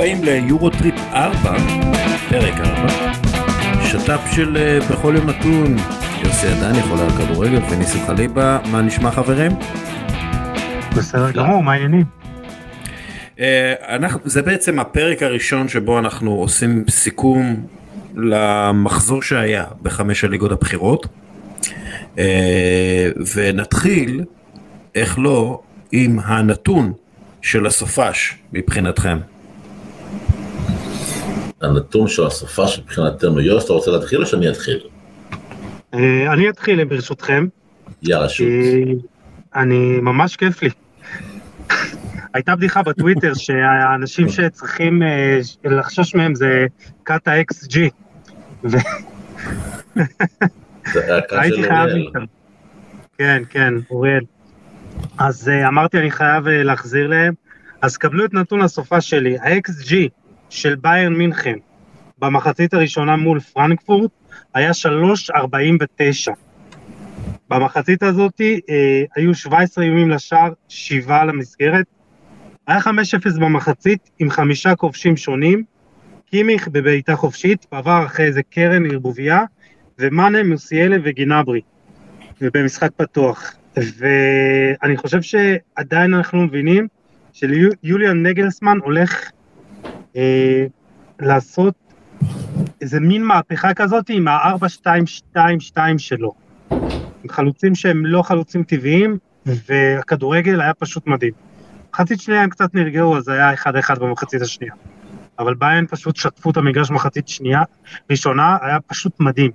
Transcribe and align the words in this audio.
הבאים 0.00 0.24
ליורו 0.24 0.70
טריפ 0.70 0.94
4, 1.12 1.56
פרק 2.28 2.54
4, 2.54 3.12
שת"פ 3.84 4.34
של 4.34 4.56
אה, 4.56 4.78
בכל 4.90 5.14
יום 5.16 5.30
נתון, 5.30 5.76
יוסי 6.24 6.46
עדן 6.46 6.78
יכולה 6.78 7.02
על 7.02 7.10
כדורגל 7.10 7.60
וניסים 7.70 8.06
חליבה, 8.06 8.58
מה 8.72 8.82
נשמע 8.82 9.10
חברים? 9.10 9.52
בסדר 10.96 11.30
גמור, 11.30 11.62
מה 11.62 11.72
העניינים? 11.72 12.04
אה, 13.40 13.74
אנחנו, 13.88 14.20
זה 14.24 14.42
בעצם 14.42 14.78
הפרק 14.78 15.22
הראשון 15.22 15.68
שבו 15.68 15.98
אנחנו 15.98 16.34
עושים 16.34 16.84
סיכום 16.88 17.66
למחזור 18.14 19.22
שהיה 19.22 19.64
בחמש 19.82 20.24
הליגות 20.24 20.52
הבכירות 20.52 21.06
אה, 22.18 23.08
ונתחיל, 23.34 24.24
איך 24.94 25.18
לא, 25.18 25.60
עם 25.92 26.18
הנתון 26.24 26.92
של 27.42 27.66
הסופש 27.66 28.34
מבחינתכם. 28.52 29.18
הנתון 31.60 32.08
של 32.08 32.26
הסופש 32.26 32.78
מבחינתנו, 32.78 33.40
יוס, 33.40 33.64
אתה 33.64 33.72
רוצה 33.72 33.90
להתחיל 33.90 34.20
או 34.20 34.26
שאני 34.26 34.48
אתחיל? 34.48 34.80
אה, 35.94 36.32
אני 36.32 36.48
אתחיל 36.48 36.84
ברשותכם. 36.84 37.46
יאללה, 38.02 38.28
שוט. 38.28 38.46
אני, 39.54 39.98
ממש 40.02 40.36
כיף 40.36 40.62
לי. 40.62 40.70
הייתה 42.34 42.56
בדיחה 42.56 42.82
בטוויטר 42.82 43.34
שהאנשים 43.34 44.28
שצריכים 44.28 45.02
אה, 45.02 45.40
לחשוש 45.64 46.14
מהם 46.14 46.34
זה 46.34 46.66
קאט 47.02 47.28
ה-XG. 47.28 47.78
הייתי 51.30 51.62
חייב. 51.62 51.88
איתם. 51.88 52.24
כן, 53.18 53.42
כן, 53.50 53.74
אוריאל. 53.90 54.24
אז 55.18 55.50
אמרתי 55.68 55.98
אני 55.98 56.10
חייב 56.10 56.48
להחזיר 56.48 57.06
להם. 57.06 57.34
אז 57.82 57.96
קבלו 57.96 58.24
את 58.24 58.34
נתון 58.34 58.62
הסופה 58.62 59.00
שלי, 59.00 59.38
ה-XG 59.38 59.94
של 60.50 60.74
ביירן 60.74 61.14
מינכן 61.14 61.56
במחצית 62.18 62.74
הראשונה 62.74 63.16
מול 63.16 63.40
פרנקפורט 63.40 64.10
היה 64.54 64.70
3.49. 64.70 66.32
במחצית 67.50 68.02
הזאת 68.02 68.40
uh, 68.40 68.72
היו 69.16 69.34
17 69.34 69.84
איומים 69.84 70.10
לשער, 70.10 70.52
7 70.68 71.24
למסגרת. 71.24 71.86
היה 72.66 72.78
5-0 72.78 72.88
במחצית 73.40 74.10
עם 74.18 74.30
חמישה 74.30 74.74
כובשים 74.74 75.16
שונים. 75.16 75.62
קימיך 76.26 76.68
בבעיטה 76.68 77.16
חופשית, 77.16 77.66
בעבר 77.72 78.02
אחרי 78.06 78.26
איזה 78.26 78.42
קרן 78.42 78.90
ערבוביה, 78.90 79.44
ומאנה, 79.98 80.42
מוסיאלה 80.42 80.96
וגינברי, 81.04 81.60
ובמשחק 82.40 82.90
פתוח. 82.96 83.54
ואני 83.76 84.96
חושב 84.96 85.22
שעדיין 85.22 86.14
אנחנו 86.14 86.42
מבינים 86.42 86.88
שיוליאן 87.32 88.26
נגלסמן 88.26 88.78
הולך 88.82 89.24
אה, 89.24 89.39
לעשות 91.20 91.74
איזה 92.80 93.00
מין 93.00 93.24
מהפכה 93.24 93.74
כזאת 93.74 94.04
עם 94.08 94.28
ה-4-2-2-2 94.28 95.78
שלו. 95.98 96.34
עם 97.24 97.28
חלוצים 97.30 97.74
שהם 97.74 98.06
לא 98.06 98.22
חלוצים 98.22 98.62
טבעיים, 98.62 99.18
והכדורגל 99.46 100.60
היה 100.60 100.74
פשוט 100.74 101.06
מדהים. 101.06 101.32
מחצית 101.92 102.20
שנייה 102.20 102.42
הם 102.42 102.50
קצת 102.50 102.74
נרגעו, 102.74 103.16
אז 103.16 103.28
היה 103.28 103.54
1-1 103.54 103.98
במחצית 104.00 104.42
השנייה. 104.42 104.74
אבל 105.38 105.54
ביין 105.54 105.86
פשוט 105.86 106.16
שטפו 106.16 106.50
את 106.50 106.56
המגרש 106.56 106.90
במחצית 106.90 107.28
שנייה, 107.28 107.62
ראשונה, 108.10 108.56
היה 108.62 108.80
פשוט 108.86 109.20
מדהים. 109.20 109.50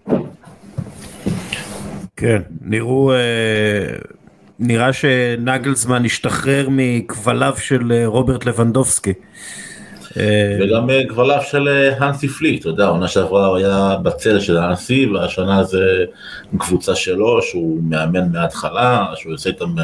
כן, 2.16 2.42
נראו, 2.62 3.14
אה, 3.14 3.18
נראה 4.60 4.94
שנגלזמן 4.94 6.06
השתחרר 6.06 6.68
מכבליו 6.72 7.54
של 7.58 7.92
אה, 7.92 8.08
רוברט 8.08 8.46
לבנדובסקי. 8.46 9.14
אה, 10.18 10.58
וגם 10.62 10.90
אה, 10.90 11.02
כבליו 11.10 11.42
של 11.42 11.68
אה, 11.68 11.98
האנסי 11.98 12.28
פליק, 12.28 12.62
אתה 12.62 12.70
יודע, 12.70 12.86
העונה 12.86 13.08
שעברה 13.08 13.48
הוא 13.48 13.58
היה 13.58 13.96
בצל 14.04 14.40
של 14.40 14.58
האנסי, 14.58 15.06
והשנה 15.06 15.64
זה 15.64 16.06
קבוצה 16.58 16.96
שלו, 16.96 17.42
שהוא 17.42 17.80
מאמן 17.84 18.32
מההתחלה, 18.32 19.06
שהוא 19.16 19.32
יוצא 19.32 19.50
איתם 19.50 19.76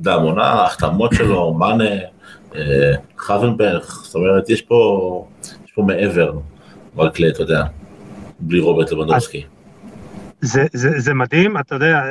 קדם 0.00 0.22
עונה, 0.22 0.44
ההחתמות 0.44 1.14
שלו, 1.14 1.54
מאנה, 1.54 1.84
חוונברג, 3.18 3.82
זאת 3.82 4.14
אומרת, 4.14 4.50
יש 4.50 4.62
פה, 4.62 5.26
יש 5.64 5.72
פה 5.74 5.82
מעבר, 5.82 6.32
רק 6.96 7.20
ל, 7.20 7.28
אתה 7.28 7.42
יודע, 7.42 7.62
בלי 8.40 8.60
רוברט 8.60 8.92
לבנדובסקי. 8.92 9.44
זה, 10.40 10.66
זה, 10.72 10.90
זה 10.96 11.14
מדהים, 11.14 11.58
אתה 11.58 11.74
יודע, 11.74 12.02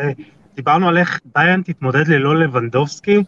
דיברנו 0.59 0.87
על 0.87 0.97
איך 0.97 1.19
ביין 1.35 1.61
תתמודד 1.61 2.07
ללא 2.07 2.39
לבנדובסקי, 2.39 3.23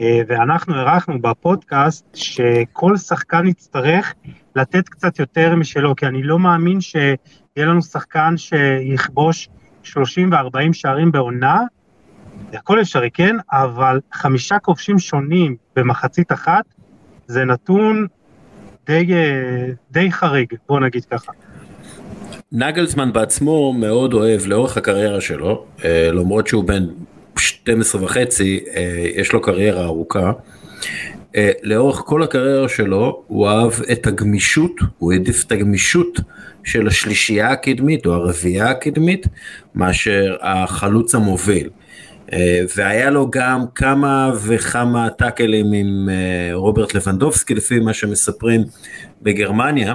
אה, 0.00 0.20
ואנחנו 0.26 0.74
הערכנו 0.74 1.22
בפודקאסט 1.22 2.04
שכל 2.14 2.96
שחקן 2.96 3.46
יצטרך 3.46 4.14
לתת 4.56 4.88
קצת 4.88 5.18
יותר 5.18 5.54
משלו, 5.56 5.96
כי 5.96 6.06
אני 6.06 6.22
לא 6.22 6.38
מאמין 6.38 6.80
שיהיה 6.80 7.16
לנו 7.56 7.82
שחקן 7.82 8.36
שיכבוש 8.36 9.48
30 9.82 10.32
ו-40 10.32 10.72
שערים 10.72 11.12
בעונה, 11.12 11.60
הכל 12.52 12.80
אפשרי, 12.80 13.10
כן, 13.10 13.36
אבל 13.52 14.00
חמישה 14.12 14.58
כובשים 14.58 14.98
שונים 14.98 15.56
במחצית 15.76 16.32
אחת, 16.32 16.64
זה 17.26 17.44
נתון 17.44 18.06
די, 18.86 19.14
אה, 19.14 19.66
די 19.90 20.12
חריג, 20.12 20.54
בוא 20.68 20.80
נגיד 20.80 21.04
ככה. 21.04 21.32
נגלזמן 22.52 23.12
בעצמו 23.12 23.72
מאוד 23.72 24.14
אוהב 24.14 24.46
לאורך 24.46 24.76
הקריירה 24.76 25.20
שלו, 25.20 25.64
אה, 25.84 26.12
למרות 26.12 26.46
שהוא 26.46 26.64
בן 26.64 26.86
12 27.36 28.04
וחצי, 28.04 28.60
אה, 28.76 29.06
יש 29.14 29.32
לו 29.32 29.42
קריירה 29.42 29.84
ארוכה. 29.84 30.32
אה, 31.36 31.50
לאורך 31.62 31.96
כל 31.96 32.22
הקריירה 32.22 32.68
שלו 32.68 33.22
הוא 33.26 33.48
אהב 33.48 33.72
את 33.92 34.06
הגמישות, 34.06 34.72
הוא 34.98 35.12
העדיף 35.12 35.44
את 35.44 35.52
הגמישות 35.52 36.20
של 36.64 36.86
השלישייה 36.86 37.50
הקדמית 37.50 38.06
או 38.06 38.12
הרביעייה 38.12 38.70
הקדמית 38.70 39.26
מאשר 39.74 40.36
החלוץ 40.40 41.14
המוביל. 41.14 41.68
והיה 42.76 43.10
לו 43.10 43.30
גם 43.30 43.64
כמה 43.74 44.32
וכמה 44.46 45.10
טאקלים 45.10 45.72
עם 45.72 46.08
רוברט 46.52 46.94
לבנדובסקי 46.94 47.54
לפי 47.54 47.78
מה 47.78 47.94
שמספרים 47.94 48.64
בגרמניה. 49.22 49.94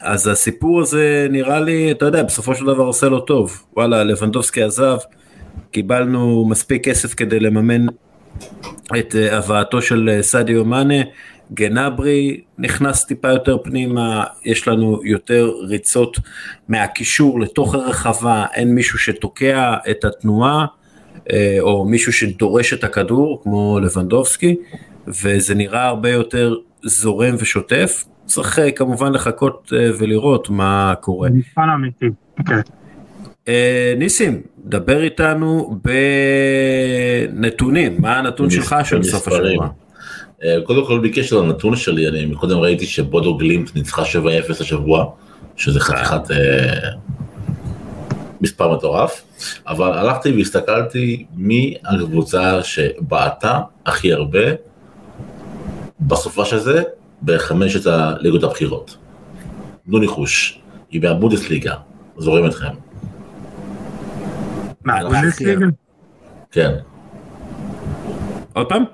אז 0.00 0.26
הסיפור 0.26 0.80
הזה 0.80 1.26
נראה 1.30 1.60
לי, 1.60 1.90
אתה 1.90 2.04
יודע, 2.04 2.22
בסופו 2.22 2.54
של 2.54 2.64
דבר 2.64 2.84
עושה 2.84 3.08
לו 3.08 3.20
טוב. 3.20 3.62
וואלה, 3.76 4.04
לבנדובסקי 4.04 4.62
עזב, 4.62 4.96
קיבלנו 5.70 6.46
מספיק 6.48 6.84
כסף 6.84 7.14
כדי 7.14 7.40
לממן 7.40 7.86
את 8.98 9.16
אה, 9.16 9.38
הבאתו 9.38 9.82
של 9.82 10.10
אה, 10.12 10.22
סדיו 10.22 10.64
מאנה, 10.64 11.02
גנברי 11.54 12.40
נכנס 12.58 13.04
טיפה 13.04 13.28
יותר 13.28 13.58
פנימה, 13.64 14.24
יש 14.44 14.68
לנו 14.68 15.00
יותר 15.04 15.52
ריצות 15.60 16.18
מהקישור 16.68 17.40
לתוך 17.40 17.74
הרחבה, 17.74 18.46
אין 18.54 18.74
מישהו 18.74 18.98
שתוקע 18.98 19.76
את 19.90 20.04
התנועה, 20.04 20.66
אה, 21.32 21.56
או 21.60 21.84
מישהו 21.84 22.12
שדורש 22.12 22.72
את 22.72 22.84
הכדור, 22.84 23.40
כמו 23.42 23.80
לבנדובסקי, 23.80 24.56
וזה 25.06 25.54
נראה 25.54 25.86
הרבה 25.86 26.10
יותר 26.10 26.54
זורם 26.82 27.34
ושוטף. 27.38 28.04
צריך 28.28 28.58
אה, 28.58 28.70
כמובן 28.70 29.12
לחכות 29.12 29.72
אה, 29.76 29.90
ולראות 29.98 30.50
מה 30.50 30.94
קורה. 31.00 31.28
מבחן 31.30 31.68
אמיתי, 31.74 32.06
כן. 32.46 32.60
ניסים, 33.98 34.42
דבר 34.64 35.02
איתנו 35.02 35.80
בנתונים, 37.34 37.96
מה 37.98 38.18
הנתון 38.18 38.50
שלך 38.50 38.76
של 38.84 39.02
סוף. 39.02 39.28
השבוע? 39.28 39.68
קודם 40.64 40.86
כל 40.86 40.98
בקשר 40.98 41.40
לנתון 41.40 41.76
שלי, 41.76 42.08
אני 42.08 42.34
קודם 42.34 42.58
ראיתי 42.58 42.86
שבודו 42.86 43.36
גלימפ 43.36 43.74
ניצחה 43.76 44.02
7-0 44.02 44.06
השבוע, 44.60 45.10
שזה 45.56 45.80
חתיכת 45.80 46.30
אה, 46.30 46.90
מספר 48.40 48.74
מטורף, 48.74 49.22
אבל 49.66 49.92
הלכתי 49.92 50.32
והסתכלתי 50.32 51.26
מי 51.34 51.74
הקבוצה 51.84 52.62
שבעטה 52.62 53.60
הכי 53.86 54.12
הרבה 54.12 54.40
בסופה 56.00 56.44
של 56.44 56.58
זה 56.58 56.82
בחמשת 57.22 57.86
הליגות 57.86 58.42
הבכירות. 58.42 58.96
תנו 59.86 59.98
ניחוש, 59.98 60.60
היא 60.90 61.02
מהבונדסליגה, 61.02 61.74
זורם 62.16 62.46
אתכם, 62.46 62.74
מה, 64.84 64.94
הלכתי. 64.96 65.20
בונדסליגה? 65.20 65.66
כן. 66.50 66.74
עוד 68.52 68.68
פעם? 68.68 68.84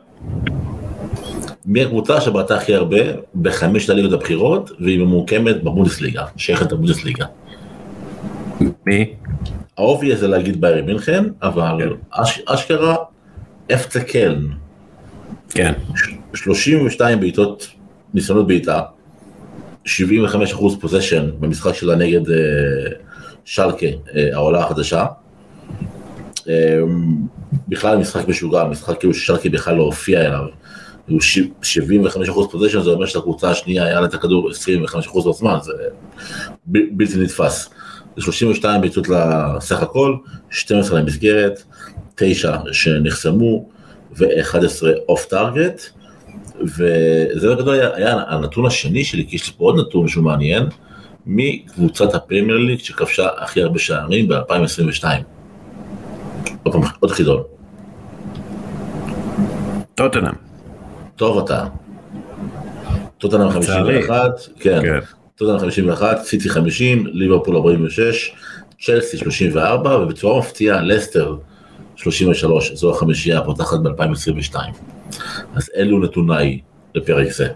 מי 1.67 1.83
הקבוצה 1.83 2.21
שבעטה 2.21 2.57
הכי 2.57 2.75
הרבה 2.75 2.99
בחמשת 3.43 3.91
הליגות 3.91 4.13
הבכירות 4.13 4.71
והיא 4.81 4.99
ממוקמת 4.99 5.63
בבונדסליגה, 5.63 6.25
שייכת 6.37 6.73
לבונדסליגה. 6.73 7.27
מי? 8.87 9.15
האופי 9.79 10.17
זה 10.17 10.29
להגיד 10.29 10.61
ביירי 10.61 10.83
מינכן, 10.83 11.25
אבל 11.43 11.97
אש, 12.11 12.41
אשכרה 12.47 12.97
אפצה 13.75 14.01
קלן, 14.01 14.47
כן. 15.51 15.73
32 16.35 17.21
בעיטות, 17.21 17.69
ניסיונות 18.15 18.47
בעיטה, 18.47 18.81
75% 19.87 19.89
פוזיישן 20.81 21.31
במשחק 21.41 21.75
שלה 21.75 21.97
נגד 21.97 22.31
אה, 22.31 22.37
שלקה, 23.45 23.87
אה, 24.17 24.29
העולה 24.33 24.65
החדשה. 24.65 25.07
אה, 26.49 26.81
בכלל 27.69 27.97
משחק 27.97 28.29
משוגע, 28.29 28.65
משחק 28.65 28.99
כאילו 28.99 29.15
ששאלקה 29.15 29.49
בכלל 29.49 29.77
לא 29.77 29.83
הופיע 29.83 30.21
אליו. 30.21 30.45
היו 31.09 31.19
75% 31.21 32.51
possession, 32.51 32.83
זה 32.83 32.91
אומר 32.91 33.07
שלקבוצה 33.07 33.51
השנייה 33.51 33.85
היה 33.85 34.01
לה 34.01 34.07
את 34.07 34.15
הכדור 34.15 34.51
25% 34.51 35.29
בזמן, 35.29 35.59
זה 35.63 35.73
בלתי 36.67 37.19
נתפס. 37.19 37.71
זה 38.17 38.23
32 38.23 38.81
בעיטות 38.81 39.09
לסך 39.09 39.83
הכל, 39.83 40.17
12 40.51 41.01
למסגרת, 41.01 41.63
9 42.15 42.57
שנחסמו 42.73 43.69
ו-11 44.17 44.87
off 45.09 45.25
target. 45.25 45.83
וזה 46.61 47.55
בגדול 47.55 47.75
היה, 47.75 48.23
הנתון 48.29 48.67
השני 48.67 49.05
שלי, 49.05 49.27
כי 49.29 49.37
יש 49.37 49.47
לי 49.47 49.53
פה 49.59 49.65
עוד 49.65 49.79
נתון 49.79 50.09
שהוא 50.09 50.25
מעניין, 50.25 50.67
מקבוצת 51.27 52.15
הפרמייר 52.15 52.59
ליג 52.59 52.79
שכבשה 52.79 53.29
הכי 53.37 53.63
הרבה 53.63 53.79
שערים 53.79 54.29
ב-2022. 54.29 55.05
עוד 56.63 56.73
פעם, 56.75 56.83
עוד 57.01 57.11
חידון. 57.11 57.43
טוטנאם. 59.95 60.33
טוב 61.17 61.39
אתה. 61.39 61.67
טוטנאם 63.19 63.51
51, 63.51 64.31
כן. 64.61 64.81
כן. 64.83 64.99
טוטנאם 65.37 65.59
51, 65.59 66.19
סיטי 66.25 66.49
50, 66.49 67.07
ליברפול 67.07 67.57
46, 67.57 68.35
צ'לסי 68.81 69.17
34, 69.17 69.97
ובצורה 69.97 70.39
מפתיעה 70.39 70.83
לסטר 70.83 71.37
33, 71.97 72.73
זו 72.75 72.91
החמישייה 72.91 73.39
הפותחת 73.39 73.79
ב-2022. 73.79 74.57
אז 75.55 75.71
אלו 75.77 75.99
נתוניי 75.99 76.61
לפרק 76.95 77.31
זה. 77.31 77.49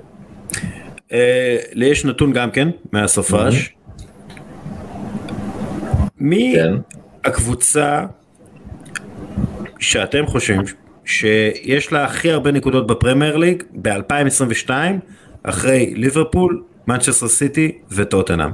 אה, 1.13 1.57
לי 1.73 1.87
יש 1.87 2.05
נתון 2.05 2.33
גם 2.33 2.51
כן 2.51 2.69
מהסופש. 2.93 3.75
מי 6.19 6.55
כן. 6.57 6.75
הקבוצה 7.25 8.07
שאתם 9.79 10.27
חושבים 10.27 10.61
שיש 11.05 11.93
לה 11.93 12.05
הכי 12.05 12.31
הרבה 12.31 12.53
נקודות 12.53 12.87
בפרמייר 12.87 13.37
ליג 13.37 13.63
ב-2022 13.83 14.71
אחרי 15.43 15.95
ליברפול, 15.97 16.63
מנצ'סטר 16.87 17.29
סיטי 17.29 17.79
וטוטנאם? 17.91 18.51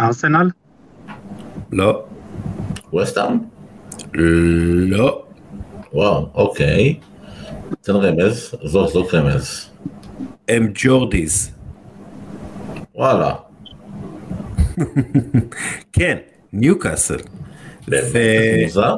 ארסנל? 0.00 0.50
לא. 1.72 2.04
ווסטהאם? 2.92 3.38
לא. 4.14 5.24
וואו, 5.92 6.28
אוקיי. 6.34 6.98
תן 7.80 7.92
רמז, 7.92 8.54
זאת 8.62 8.88
זאת 8.88 9.14
רמז. 9.14 9.70
הם 10.48 10.70
ג'ורדיז. 10.74 11.50
וואלה. 12.94 13.34
כן, 15.92 16.16
ניוקאסל. 16.52 17.18
באמת, 17.88 18.64
מוזר? 18.64 18.96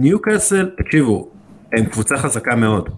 ניוקאסל, 0.00 0.70
תקשיבו, 0.76 1.30
הם 1.72 1.84
קבוצה 1.84 2.16
חזקה 2.18 2.56
מאוד. 2.56 2.88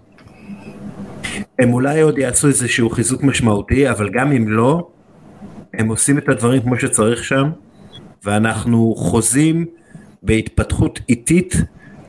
הם 1.59 1.73
אולי 1.73 2.01
עוד 2.01 2.17
יעשו 2.17 2.47
איזשהו 2.47 2.89
חיזוק 2.89 3.23
משמעותי, 3.23 3.89
אבל 3.89 4.09
גם 4.09 4.31
אם 4.31 4.47
לא, 4.47 4.87
הם 5.73 5.87
עושים 5.87 6.17
את 6.17 6.29
הדברים 6.29 6.61
כמו 6.61 6.79
שצריך 6.79 7.23
שם, 7.23 7.49
ואנחנו 8.23 8.95
חוזים 8.97 9.65
בהתפתחות 10.23 10.99
איטית 11.09 11.55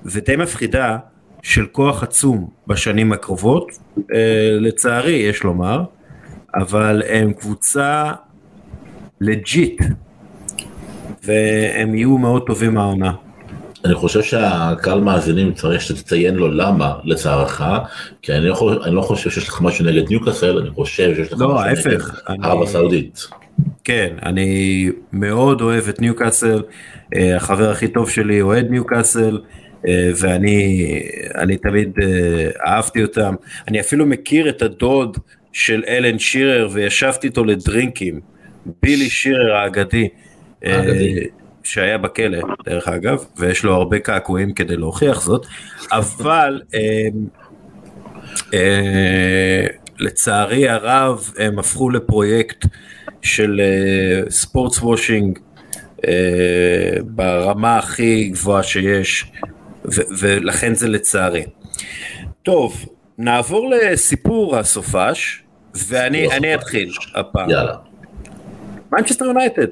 ודי 0.04 0.36
מפחידה 0.36 0.98
של 1.42 1.66
כוח 1.72 2.02
עצום 2.02 2.48
בשנים 2.66 3.12
הקרובות, 3.12 3.68
אה, 4.14 4.22
לצערי 4.60 5.12
יש 5.12 5.42
לומר, 5.42 5.82
אבל 6.54 7.02
הם 7.08 7.32
קבוצה 7.32 8.12
legit, 9.20 9.80
והם 11.24 11.94
יהיו 11.94 12.18
מאוד 12.18 12.42
טובים 12.46 12.78
העונה. 12.78 13.12
אני 13.84 13.94
חושב 13.94 14.22
שהקהל 14.22 15.00
מאזינים 15.00 15.52
צריך 15.54 15.80
שתציין 15.80 16.34
לו 16.34 16.48
למה 16.48 16.94
לצערך, 17.04 17.62
כי 18.22 18.32
אני 18.32 18.48
לא 18.48 18.54
חושב, 18.54 18.80
אני 18.80 18.94
לא 18.94 19.02
חושב 19.02 19.30
שיש 19.30 19.48
לך 19.48 19.60
משהו 19.62 19.84
נגד 19.84 20.08
ניוקאסל, 20.10 20.58
אני 20.58 20.70
חושב 20.70 21.14
שיש 21.14 21.32
לך 21.32 21.40
לא, 21.40 21.46
משהו 21.48 21.58
ההפך, 21.60 21.86
נגד 21.86 22.02
אני- 22.28 22.46
ערב 22.46 22.62
הסעודית. 22.62 23.26
כן, 23.84 24.14
אני 24.22 24.90
מאוד 25.12 25.60
אוהב 25.60 25.88
את 25.88 26.00
ניוקאסל, 26.00 26.62
אה, 27.16 27.36
החבר 27.36 27.70
הכי 27.70 27.88
טוב 27.88 28.10
שלי 28.10 28.40
אוהד 28.40 28.70
ניוקאסל, 28.70 29.38
ואני 30.16 31.02
אני 31.34 31.56
תמיד 31.56 31.92
אה, 32.02 32.48
אהבתי 32.66 33.02
אותם. 33.02 33.34
אני 33.68 33.80
אפילו 33.80 34.06
מכיר 34.06 34.48
את 34.48 34.62
הדוד 34.62 35.18
של 35.52 35.84
אלן 35.88 36.18
שירר 36.18 36.68
וישבתי 36.72 37.26
איתו 37.26 37.44
לדרינקים, 37.44 38.20
בילי 38.82 39.10
שירר 39.10 39.54
האגדי, 39.54 40.08
אה, 40.64 40.76
האגדי. 40.76 41.26
שהיה 41.62 41.98
בכלא 41.98 42.38
דרך 42.64 42.88
אגב, 42.88 43.24
ויש 43.36 43.64
לו 43.64 43.74
הרבה 43.74 43.98
קעקועים 43.98 44.52
כדי 44.52 44.76
להוכיח 44.76 45.20
זאת, 45.20 45.46
אבל 45.92 46.60
אה, 46.74 47.08
אה, 48.54 49.66
לצערי 49.98 50.68
הרב 50.68 51.32
הם 51.38 51.58
הפכו 51.58 51.90
לפרויקט 51.90 52.66
של 53.22 53.60
ספורטס 54.28 54.78
וושינג 54.78 55.38
ברמה 57.04 57.78
הכי 57.78 58.28
גבוהה 58.28 58.62
שיש, 58.62 59.32
ולכן 60.18 60.74
זה 60.74 60.88
לצערי. 60.88 61.44
טוב, 62.42 62.86
נעבור 63.18 63.70
לסיפור 63.70 64.56
הסופש, 64.56 65.42
ואני. 65.88 66.54
אתחיל 66.54 66.92
הפעם. 67.14 67.50
יאללה. 67.50 67.76
מנצ'סטר 68.92 69.24
יונייטד. 69.24 69.66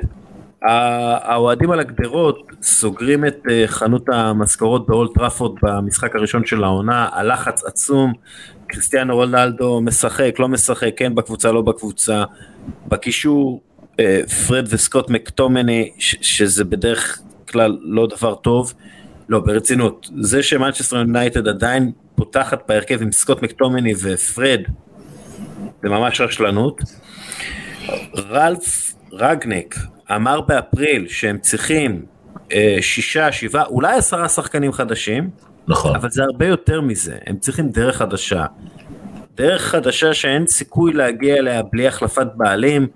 האוהדים 0.62 1.70
על 1.70 1.80
הגדרות 1.80 2.52
סוגרים 2.62 3.24
את 3.26 3.42
אה, 3.50 3.64
חנות 3.66 4.08
המזכרות 4.08 4.86
באולד 4.86 5.10
טראפורד 5.14 5.58
במשחק 5.62 6.16
הראשון 6.16 6.46
של 6.46 6.64
העונה, 6.64 7.08
הלחץ 7.12 7.64
עצום, 7.64 8.12
קריסטיאנו 8.66 9.14
רונלדו 9.14 9.80
משחק, 9.80 10.34
לא 10.38 10.48
משחק, 10.48 10.90
כן 10.96 11.14
בקבוצה, 11.14 11.52
לא 11.52 11.62
בקבוצה, 11.62 12.24
בקישור 12.88 13.62
אה, 14.00 14.20
פרד 14.46 14.66
וסקוט 14.70 15.10
מקטומיניי, 15.10 15.90
שזה 15.98 16.64
בדרך 16.64 17.22
כלל 17.50 17.78
לא 17.80 18.06
דבר 18.06 18.34
טוב, 18.34 18.74
לא 19.28 19.40
ברצינות, 19.40 20.10
זה 20.20 20.42
שמנצ'סטר 20.42 20.96
יונייטד 20.96 21.48
עדיין 21.48 21.92
פותחת 22.14 22.68
בהרכב 22.68 23.02
עם 23.02 23.12
סקוט 23.12 23.42
מקטומיניי 23.42 23.92
ופרד, 24.02 24.60
זה 25.82 25.88
ממש 25.88 26.20
רשלנות. 26.20 26.80
רלף 28.16 28.94
רגניק 29.12 29.76
אמר 30.10 30.40
באפריל 30.40 31.08
שהם 31.08 31.38
צריכים 31.38 32.04
אה, 32.52 32.76
שישה, 32.80 33.32
שבעה, 33.32 33.64
אולי 33.64 33.96
עשרה 33.96 34.28
שחקנים 34.28 34.72
חדשים, 34.72 35.30
נכון. 35.68 35.96
אבל 35.96 36.10
זה 36.10 36.22
הרבה 36.22 36.46
יותר 36.46 36.80
מזה, 36.80 37.16
הם 37.26 37.36
צריכים 37.38 37.68
דרך 37.68 37.96
חדשה. 37.96 38.46
דרך 39.36 39.62
חדשה 39.62 40.14
שאין 40.14 40.46
סיכוי 40.46 40.92
להגיע 40.92 41.36
אליה 41.36 41.62
בלי 41.62 41.86
החלפת 41.86 42.26
בעלים, 42.34 42.86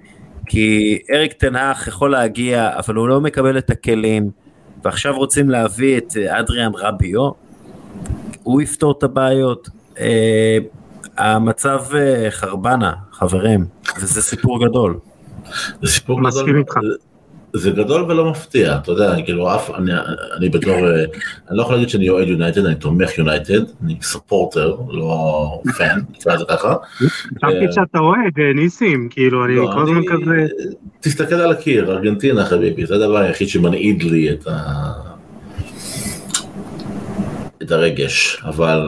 כי 0.47 0.99
אריק 1.15 1.33
תנאך 1.33 1.89
יכול 1.89 2.11
להגיע, 2.11 2.71
אבל 2.77 2.95
הוא 2.95 3.09
לא 3.09 3.21
מקבל 3.21 3.59
את 3.59 3.71
הכלים, 3.71 4.31
ועכשיו 4.85 5.17
רוצים 5.17 5.51
להביא 5.51 5.99
את 5.99 6.17
אה, 6.17 6.41
אדריאן 6.41 6.73
רביו, 6.75 7.31
הוא 8.43 8.63
יפתור 8.63 8.95
את 8.99 9.03
הבעיות. 9.03 9.69
אה, 9.99 10.59
המצב 11.17 11.85
אה, 11.95 12.27
חרבנה, 12.31 12.93
חברים, 13.13 13.67
וזה 14.01 14.23
סיפור 14.23 14.67
גדול. 14.69 14.99
זה 15.83 15.91
סיפור 15.91 16.21
מסכים 16.21 16.47
גדול. 16.47 16.59
איתך. 16.59 16.75
זה 17.53 17.71
גדול 17.71 18.03
ולא 18.03 18.31
מפתיע, 18.31 18.77
אתה 18.77 18.93
יודע, 18.93 19.23
כאילו 19.25 19.55
אף, 19.55 19.71
אני, 19.71 19.93
אני 20.37 20.49
בתור, 20.49 20.75
אה, 20.75 21.05
אני 21.49 21.57
לא 21.57 21.63
יכול 21.63 21.75
להגיד 21.75 21.89
שאני 21.89 22.09
אוהד 22.09 22.29
יונייטד, 22.29 22.65
אני 22.67 22.75
תומך 22.75 23.19
יונייטד, 23.19 23.61
אני 23.85 23.97
ספורטר, 24.03 24.77
לא 24.91 25.61
פן, 25.79 25.99
נקרא 26.19 26.35
לזה 26.35 26.45
ככה. 26.49 26.75
חשבתי 26.97 27.67
שאתה 27.73 27.99
אוהד, 27.99 28.33
אה, 28.39 28.53
ניסים, 28.55 29.09
כאילו, 29.11 29.45
אני 29.45 29.55
לא, 29.57 29.71
כל 29.75 29.83
הזמן 29.83 29.97
אני- 29.97 30.07
כזה... 30.07 30.47
תסתכל 31.01 31.35
על 31.35 31.51
הקיר, 31.51 31.93
ארגנטינה 31.93 32.45
חביבי, 32.45 32.87
זה 32.87 32.95
הדבר 32.95 33.17
היחיד 33.17 33.49
שמנעיד 33.49 34.03
לי 34.03 34.31
את 34.31 34.47
ה... 34.47 34.93
את 37.63 37.71
הרגש, 37.71 38.43
אבל 38.45 38.87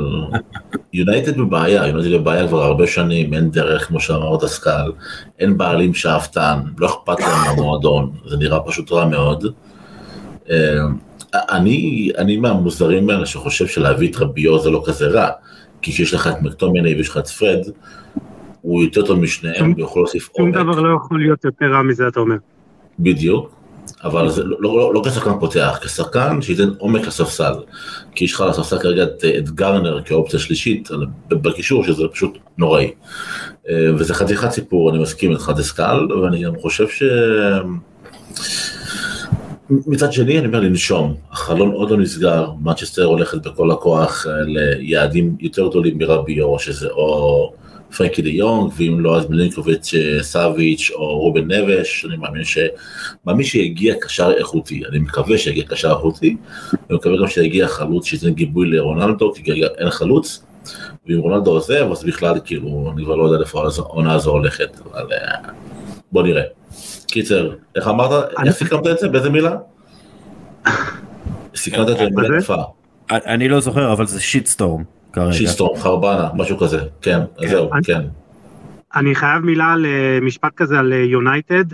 יונייטד 0.92 1.38
בבעיה, 1.38 1.86
יונייטד 1.86 2.12
בבעיה 2.20 2.48
כבר 2.48 2.62
הרבה 2.62 2.86
שנים, 2.86 3.34
אין 3.34 3.50
דרך, 3.50 3.88
כמו 3.88 4.00
שאמר 4.00 4.36
דסקל, 4.36 4.92
אין 5.38 5.58
בעלים 5.58 5.94
שאפתן, 5.94 6.58
לא 6.78 6.86
אכפת 6.86 7.20
להם 7.20 7.38
מהמועדון, 7.46 8.10
זה 8.26 8.36
נראה 8.36 8.60
פשוט 8.60 8.92
רע 8.92 9.08
מאוד. 9.08 9.44
אה, 10.50 10.56
אני, 11.34 12.10
אני 12.18 12.36
מהמוזרים 12.36 13.10
האלה 13.10 13.26
שחושב 13.26 13.66
שלהביא 13.66 14.10
את 14.10 14.16
רביו 14.16 14.58
זה 14.58 14.70
לא 14.70 14.82
כזה 14.86 15.06
רע, 15.08 15.28
כי 15.82 15.92
כשיש 15.92 16.14
לך 16.14 16.26
את 16.26 16.42
מקטומני 16.42 16.94
ויש 16.94 17.08
לך 17.08 17.18
את 17.18 17.26
פרד, 17.28 17.58
הוא 18.60 18.82
יותר 18.82 19.06
טוב 19.06 19.18
משניהם, 19.20 19.56
שום- 19.58 19.72
הוא 19.72 19.80
יכול 19.82 20.02
להוסיף 20.02 20.28
שום 20.36 20.46
עומק. 20.46 20.54
דבר 20.54 20.80
לא 20.80 20.96
יכול 20.96 21.20
להיות 21.20 21.44
יותר 21.44 21.66
רע 21.66 21.82
מזה, 21.82 22.08
אתה 22.08 22.20
אומר. 22.20 22.36
בדיוק, 22.98 23.59
אבל 24.04 24.30
זה 24.30 24.44
לא, 24.44 24.58
לא, 24.60 24.94
לא 24.94 25.02
כשחקן 25.04 25.38
פותח, 25.40 25.78
כשחקן 25.82 26.42
שייתן 26.42 26.68
עומק 26.78 27.06
לספסל. 27.06 27.52
כי 28.14 28.24
יש 28.24 28.32
לך 28.32 28.40
על 28.40 28.50
הספסל 28.50 28.78
כרגע 28.78 29.02
את, 29.02 29.24
את 29.38 29.50
גרנר 29.50 30.02
כאופציה 30.04 30.38
שלישית 30.38 30.88
בקישור, 31.28 31.84
שזה 31.84 32.02
פשוט 32.12 32.38
נוראי. 32.58 32.90
אה, 33.68 33.88
וזה 33.98 34.14
חתיכת 34.14 34.50
סיפור, 34.50 34.90
אני 34.90 34.98
מסכים 34.98 35.30
איתך 35.30 35.52
דסקל, 35.56 36.08
ואני 36.12 36.42
גם 36.42 36.52
חושב 36.60 36.88
ש... 36.88 37.02
מצד 39.86 40.12
שני 40.12 40.38
אני 40.38 40.46
אומר 40.46 40.60
לנשום, 40.60 41.14
החלון 41.30 41.70
עוד 41.70 41.90
לא 41.90 41.96
נסגר, 41.96 42.50
מנצ'סטר 42.62 43.04
הולכת 43.04 43.46
בכל 43.46 43.70
הכוח 43.70 44.26
אה, 44.26 44.32
ליעדים 44.42 45.36
יותר 45.40 45.68
גדולים 45.68 45.98
מרביו, 45.98 46.58
שזה 46.58 46.88
או 46.88 47.52
פרנקי 47.96 48.22
דה 48.22 48.28
יונג, 48.28 48.72
ואם 48.76 49.00
לא 49.00 49.16
אז 49.16 49.26
מלינקוביץ' 49.30 49.94
אה, 49.94 50.22
סאביץ' 50.22 50.90
או 50.94 51.18
רובן 51.18 51.52
נבש, 51.52 52.04
אני 52.04 52.16
מאמין 52.16 52.44
ש... 52.44 52.58
מאמין 53.26 53.46
שיגיע 53.46 53.94
קשר 54.00 54.32
איכותי, 54.38 54.82
אני 54.88 54.98
מקווה 54.98 55.38
שיגיע 55.38 55.64
קשר 55.64 55.90
איכותי, 55.90 56.36
אני 56.72 56.96
מקווה 56.96 57.16
גם 57.20 57.28
שיגיע 57.28 57.68
חלוץ 57.68 58.06
שייתן 58.06 58.30
גיבוי 58.30 58.68
לרונלדו, 58.68 59.32
כי 59.32 59.44
כרגע 59.44 59.66
אין 59.78 59.90
חלוץ, 59.90 60.44
ואם 61.06 61.18
רונלדו 61.18 61.50
עוזב 61.50 61.88
אז 61.92 62.04
בכלל 62.04 62.40
כאילו 62.44 62.92
אני 62.94 63.04
כבר 63.04 63.16
לא 63.16 63.24
יודע 63.24 63.40
איפה 63.40 63.62
העונה 63.78 64.14
הזו 64.14 64.30
הולכת, 64.30 64.80
אבל 64.92 65.12
אה, 65.12 65.34
בוא 66.12 66.22
נראה. 66.22 66.42
קיצר, 67.06 67.54
איך 67.76 67.88
אמרת, 67.88 68.30
איך 68.46 68.54
סיכמת 68.54 68.86
את 68.86 68.98
זה? 68.98 69.08
באיזה 69.08 69.30
מילה? 69.30 69.56
סיכמת 71.56 71.88
את 71.88 71.96
זה 71.96 72.06
במילה 72.14 72.38
יפה. 72.38 72.62
אני 73.10 73.48
לא 73.48 73.60
זוכר 73.60 73.92
אבל 73.92 74.06
זה 74.06 74.20
שיטסטורם 74.20 74.99
כרגע. 75.12 75.32
שיטסטורם, 75.32 75.80
חרבנה, 75.80 76.28
משהו 76.34 76.58
כזה, 76.58 76.78
כן, 77.02 77.20
זהו, 77.48 77.70
כן. 77.84 78.00
אני 78.94 79.14
חייב 79.14 79.44
מילה 79.44 79.74
למשפט 79.78 80.54
כזה 80.56 80.78
על 80.78 80.92
יונייטד, 80.92 81.64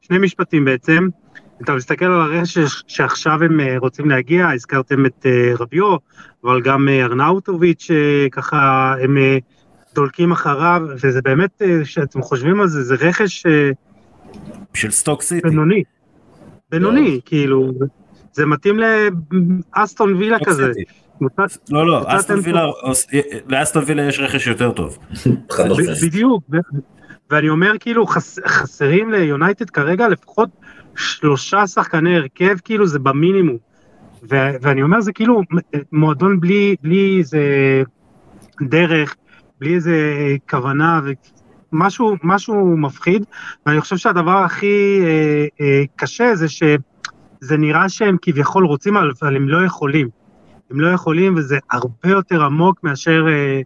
שני 0.00 0.18
משפטים 0.18 0.64
בעצם. 0.64 1.08
אתה 1.62 1.74
מסתכל 1.74 2.04
על 2.04 2.20
הרשת 2.20 2.60
שעכשיו 2.86 3.42
הם 3.42 3.60
רוצים 3.78 4.10
להגיע, 4.10 4.50
הזכרתם 4.50 5.06
את 5.06 5.26
רביו, 5.58 5.96
אבל 6.44 6.60
גם 6.60 6.88
ארנאוטוביץ', 6.88 7.90
ככה 8.32 8.94
הם 9.02 9.18
דולקים 9.94 10.32
אחריו, 10.32 10.82
וזה 11.02 11.22
באמת, 11.22 11.62
כשאתם 11.82 12.22
חושבים 12.22 12.60
על 12.60 12.66
זה, 12.66 12.82
זה 12.82 12.94
רכש 12.94 13.46
של 14.74 14.90
סטוק 14.90 15.22
סיטי. 15.22 15.48
בינוני. 15.48 15.82
בינוני, 16.70 17.20
כאילו, 17.24 17.72
זה 18.32 18.46
מתאים 18.46 18.80
לאסטון 19.76 20.14
וילה 20.14 20.38
כזה. 20.44 20.72
לא, 21.70 21.86
לא, 21.86 22.04
אסטון 22.06 22.40
וילה, 22.42 22.66
לאסטון 23.48 23.84
וילה 23.86 24.02
יש 24.02 24.20
רכש 24.20 24.46
יותר 24.46 24.72
טוב. 24.72 24.98
בדיוק, 26.02 26.44
ואני 27.30 27.48
אומר 27.48 27.72
כאילו 27.80 28.06
חסרים 28.46 29.10
ליונייטד 29.10 29.70
כרגע 29.70 30.08
לפחות 30.08 30.48
שלושה 30.96 31.66
שחקני 31.66 32.16
הרכב, 32.16 32.56
כאילו 32.64 32.86
זה 32.86 32.98
במינימום. 32.98 33.56
ואני 34.28 34.82
אומר 34.82 35.00
זה 35.00 35.12
כאילו 35.12 35.42
מועדון 35.92 36.40
בלי 36.82 37.18
איזה 37.18 37.42
דרך, 38.62 39.16
בלי 39.60 39.74
איזה 39.74 39.96
כוונה, 40.50 41.00
משהו, 41.72 42.16
משהו 42.22 42.76
מפחיד, 42.76 43.24
ואני 43.66 43.80
חושב 43.80 43.96
שהדבר 43.96 44.36
הכי 44.36 45.00
אה, 45.02 45.46
אה, 45.60 45.84
קשה 45.96 46.34
זה 46.34 46.48
שזה 46.48 47.56
נראה 47.58 47.88
שהם 47.88 48.16
כביכול 48.22 48.66
רוצים, 48.66 48.96
אבל 48.96 49.36
הם 49.36 49.48
לא 49.48 49.64
יכולים. 49.66 50.21
הם 50.72 50.80
לא 50.80 50.88
יכולים, 50.88 51.34
וזה 51.36 51.58
הרבה 51.70 52.08
יותר 52.08 52.42
עמוק 52.42 52.80
מאשר... 52.82 53.26
אה, 53.28 53.60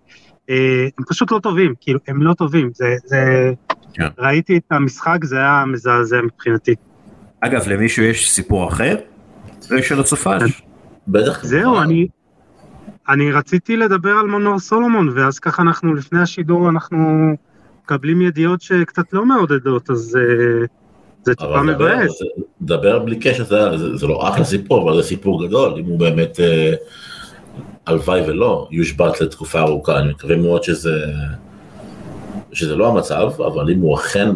אה, 0.51 0.89
הם 0.99 1.05
פשוט 1.09 1.33
לא 1.33 1.39
טובים, 1.39 1.75
כאילו, 1.81 2.01
הם 2.09 2.23
לא 2.23 2.35
טובים. 2.35 2.71
זה... 2.75 2.95
זה 3.05 3.53
כן. 3.93 4.09
ראיתי 4.19 4.57
את 4.57 4.63
המשחק, 4.71 5.19
זה 5.25 5.37
היה 5.37 5.65
מזעזע 5.67 6.21
מבחינתי. 6.23 6.75
אגב, 7.41 7.69
למישהו 7.69 8.03
יש 8.03 8.31
סיפור 8.31 8.69
אחר? 8.69 8.97
זה 9.61 9.83
של 9.83 10.01
הצופש. 10.01 10.63
בטח. 11.09 11.45
זהו, 11.45 11.79
אני... 11.79 12.09
אני 13.09 13.33
רציתי 13.33 13.77
לדבר 13.77 14.11
על 14.11 14.27
מנור 14.27 14.59
סולומון, 14.59 15.09
ואז 15.15 15.39
ככה 15.39 15.63
אנחנו, 15.63 15.95
לפני 15.95 16.21
השידור, 16.21 16.69
אנחנו 16.69 17.31
מקבלים 17.85 18.23
ידיעות 18.23 18.61
שקצת 18.61 19.13
לא 19.13 19.27
מעודדות, 19.27 19.91
אז 19.91 20.19
uh, 20.19 20.67
זה 21.27 21.35
טיפה 21.35 21.63
מבאס. 21.63 22.19
דבר 22.63 22.99
בלי 22.99 23.19
קשר, 23.19 23.45
זה, 23.45 23.79
זה, 23.79 23.97
זה 23.97 24.07
לא 24.07 24.29
אחלה 24.29 24.45
סיפור, 24.45 24.83
אבל 24.83 25.03
זה 25.03 25.09
סיפור 25.09 25.47
גדול, 25.47 25.75
אם 25.79 25.85
הוא 25.85 25.99
באמת, 25.99 26.37
uh, 26.37 26.77
הלוואי 27.87 28.21
ולא, 28.27 28.69
יושבת 28.71 29.21
לתקופה 29.21 29.61
ארוכה, 29.61 29.99
אני 29.99 30.11
מקווה 30.11 30.37
מאוד 30.37 30.63
שזה, 30.63 31.07
שזה 32.53 32.77
לא 32.77 32.89
המצב, 32.89 33.31
אבל 33.47 33.71
אם 33.71 33.81
הוא 33.81 33.95
אכן, 33.95 34.31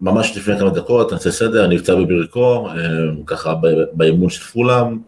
ממש 0.00 0.36
לפני 0.36 0.58
כמה 0.58 0.70
דקות, 0.70 1.12
נעשה 1.12 1.30
סדר, 1.30 1.66
נפצע 1.66 1.94
בברכו, 1.94 2.68
uh, 2.68 2.72
ככה 3.26 3.54
באימון 3.92 4.30
של 4.30 4.42
פולאם, 4.42 4.98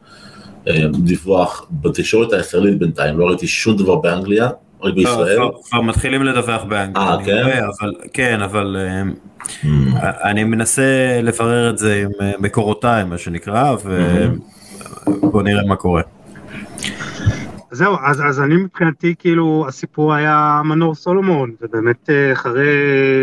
uh, 0.65 0.71
דיווח 1.05 1.67
בתקשורת 1.71 2.33
הישראלית 2.33 2.79
בינתיים, 2.79 3.19
לא 3.19 3.27
ראיתי 3.27 3.47
שום 3.47 3.77
דבר 3.77 3.97
באנגליה. 3.97 4.49
רק 4.83 4.95
בישראל? 4.95 5.39
לא, 5.39 5.61
כבר 5.65 5.81
מתחילים 5.81 6.23
לדווח 6.23 6.65
באנגליה. 6.65 7.07
אה, 7.07 7.25
כן? 7.25 7.65
אבל, 7.81 7.95
כן, 8.13 8.41
אבל 8.41 8.77
hmm. 9.63 9.67
אני 10.01 10.45
מנסה 10.45 11.21
לברר 11.23 11.71
את 11.71 11.79
זה 11.79 12.03
עם 12.05 12.11
אה, 12.21 12.33
מקורותיי, 12.39 13.05
מה 13.05 13.19
שנקרא, 13.19 13.77
ובוא 15.07 15.43
נראה 15.43 15.63
מה 15.67 15.77
קורה. 15.77 16.03
זהו, 17.71 17.97
אז, 18.05 18.23
אז 18.29 18.41
אני 18.41 18.57
מבחינתי, 18.57 19.15
כאילו, 19.19 19.65
הסיפור 19.69 20.15
היה 20.15 20.63
מנור 20.65 20.95
סולומון, 20.95 21.53
ובאמת 21.61 22.11
אה, 22.11 22.33
אחרי 22.33 22.67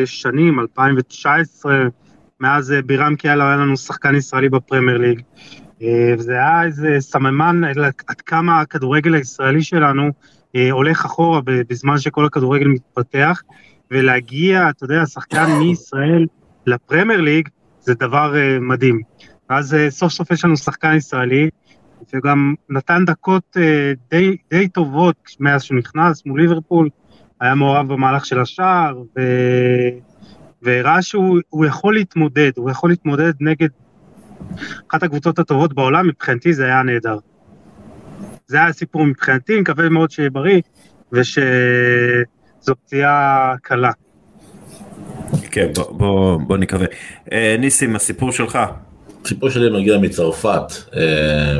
שנים, 0.06 0.60
2019, 0.60 1.88
מאז 2.40 2.72
אה, 2.72 2.82
בירם 2.82 3.16
קיאלה 3.16 3.48
היה 3.48 3.56
לנו 3.56 3.78
שחקן 3.78 4.16
ישראלי 4.16 4.50
בפרמייר 4.50 4.98
ליג, 4.98 5.22
וזה 6.18 6.32
היה 6.32 6.64
איזה 6.64 6.98
סממן 7.00 7.62
עד 8.08 8.22
כמה 8.26 8.60
הכדורגל 8.60 9.14
הישראלי 9.14 9.64
שלנו 9.64 10.12
הולך 10.72 11.06
אחורה 11.06 11.42
בזמן 11.46 11.98
שכל 11.98 12.26
הכדורגל 12.26 12.68
מתפתח, 12.68 13.42
ולהגיע, 13.92 14.70
אתה 14.70 14.86
יודע, 14.86 15.06
שחקן 15.06 15.52
מישראל 15.60 16.26
לפרמייר 16.66 17.22
ליג, 17.22 17.50
זה 17.80 17.94
דבר 17.94 18.36
אה, 18.36 18.60
מדהים. 18.60 19.02
ואז 19.50 19.74
אה, 19.74 19.92
סוף 19.92 20.12
סוף 20.12 20.32
יש 20.32 20.46
לנו 20.46 20.58
שחקן 20.58 20.96
ישראלי, 20.96 21.50
וגם 22.14 22.54
נתן 22.70 23.06
דקות 23.06 23.58
די, 24.12 24.38
די 24.50 24.68
טובות 24.68 25.16
מאז 25.40 25.64
שהוא 25.64 25.78
נכנס 25.78 26.26
מול 26.26 26.42
ליברפול, 26.42 26.90
היה 27.42 27.56
מעורב 27.56 27.94
במהלך 27.94 28.26
של 28.26 28.40
השער, 28.40 29.02
ו... 29.18 29.22
והראה 30.62 31.02
שהוא 31.02 31.66
יכול 31.66 31.94
להתמודד, 31.94 32.52
הוא 32.56 32.70
יכול 32.70 32.90
להתמודד 32.90 33.34
נגד 33.40 33.70
אחת 34.92 35.04
הקבוצות 35.04 35.40
הטובות 35.40 35.74
בעולם, 35.74 36.08
מבחינתי 36.08 36.54
זה 36.54 36.66
היה 36.66 36.84
נהדר. 36.84 37.18
זה 38.48 38.58
היה 38.58 38.68
הסיפור 38.68 39.06
מבחינתי, 39.06 39.60
מקווה 39.60 39.90
מאוד 39.90 40.12
שיהיה 40.12 40.30
בריא, 40.30 40.62
ושזו 41.12 42.76
פציעה 42.86 43.54
קלה. 43.62 43.92
כן, 45.52 45.72
בוא, 45.76 45.92
בוא, 45.92 46.38
בוא 46.38 46.58
נקווה. 46.58 46.88
אה, 47.32 47.56
ניסים, 47.60 47.96
הסיפור 47.96 48.32
שלך. 48.32 48.60
הסיפור 49.26 49.50
שלי 49.50 49.80
מגיע 49.80 49.98
מצרפת, 49.98 50.74
אה, 50.96 51.58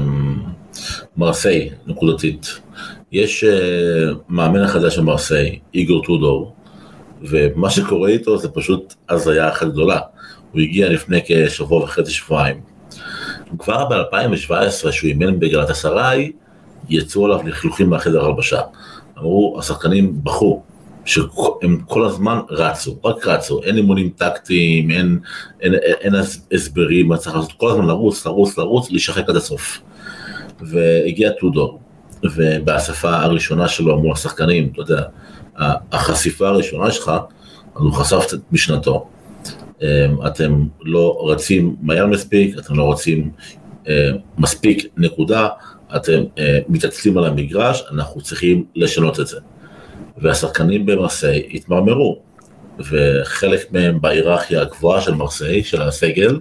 מרסיי, 1.18 1.70
נקודתית. 1.88 2.60
יש 3.12 3.44
אה, 3.44 4.14
מאמן 4.30 4.62
החדש 4.62 4.96
של 4.96 5.02
מרסיי, 5.02 5.60
איגור 5.74 6.04
טודור, 6.06 6.56
ומה 7.22 7.70
שקורה 7.70 8.10
איתו 8.10 8.38
זה 8.38 8.50
פשוט 8.50 8.94
הזיה 9.10 9.50
אחת 9.50 9.68
גדולה. 9.68 10.00
הוא 10.52 10.62
הגיע 10.62 10.90
לפני 10.90 11.22
כשבוע 11.26 11.84
וחצי 11.84 12.12
שבועיים. 12.12 12.62
כבר 13.60 13.86
ב-2017, 13.86 14.92
שהוא 14.92 15.08
אימן 15.10 15.40
בגלת 15.40 15.70
אסריי, 15.70 16.32
יצאו 16.90 17.26
עליו 17.26 17.48
לכלוכים 17.48 17.90
מהחדר 17.90 18.26
הלבשה. 18.26 18.62
אמרו, 19.18 19.56
השחקנים 19.60 20.24
בכו, 20.24 20.64
שהם 21.06 21.82
כל 21.88 22.06
הזמן 22.06 22.40
רצו, 22.50 22.96
רק 23.04 23.28
רצו, 23.28 23.64
אין 23.64 23.78
אימונים 23.78 24.10
טקטיים, 24.10 24.92
אין, 24.92 25.20
אין, 25.62 25.74
אין, 25.74 25.96
אין 26.00 26.14
הסברים 26.54 27.08
מה 27.08 27.18
צריך 27.18 27.36
לעשות, 27.36 27.52
כל 27.52 27.70
הזמן 27.70 27.86
לרוץ, 27.86 28.26
לרוץ, 28.26 28.58
לרוץ, 28.58 28.92
להישחק 28.92 29.30
עד 29.30 29.36
הסוף. 29.36 29.82
והגיע 30.62 31.30
טודור, 31.40 31.80
ובאספה 32.24 33.16
הראשונה 33.16 33.68
שלו 33.68 34.00
מול 34.00 34.12
השחקנים, 34.12 34.70
אתה 34.74 34.82
יודע, 34.82 35.02
החשיפה 35.92 36.48
הראשונה 36.48 36.92
שלך, 36.92 37.12
אז 37.76 37.82
הוא 37.82 37.94
חשף 37.94 38.26
את 38.34 38.40
משנתו. 38.52 39.08
אמ, 39.82 39.88
אתם 40.28 40.64
לא 40.82 41.28
רצים 41.30 41.76
מהר 41.82 42.08
מספיק, 42.08 42.58
אתם 42.60 42.76
לא 42.76 42.92
רצים 42.92 43.32
מספיק, 44.38 44.86
נקודה. 44.98 45.48
אתם 45.96 46.24
אה, 46.38 46.60
מתעצלים 46.70 47.18
על 47.18 47.26
המגרש, 47.26 47.84
אנחנו 47.92 48.22
צריכים 48.22 48.66
לשנות 48.76 49.20
את 49.20 49.28
זה. 49.28 49.40
והשחקנים 50.18 50.86
במרסיי 50.86 51.50
התמרמרו, 51.54 52.20
וחלק 52.80 53.72
מהם 53.72 54.02
בהיררכיה 54.02 54.62
הגבוהה 54.62 55.02
של 55.02 55.14
מרסיי, 55.14 55.64
של 55.64 55.82
הסגל, 55.82 56.40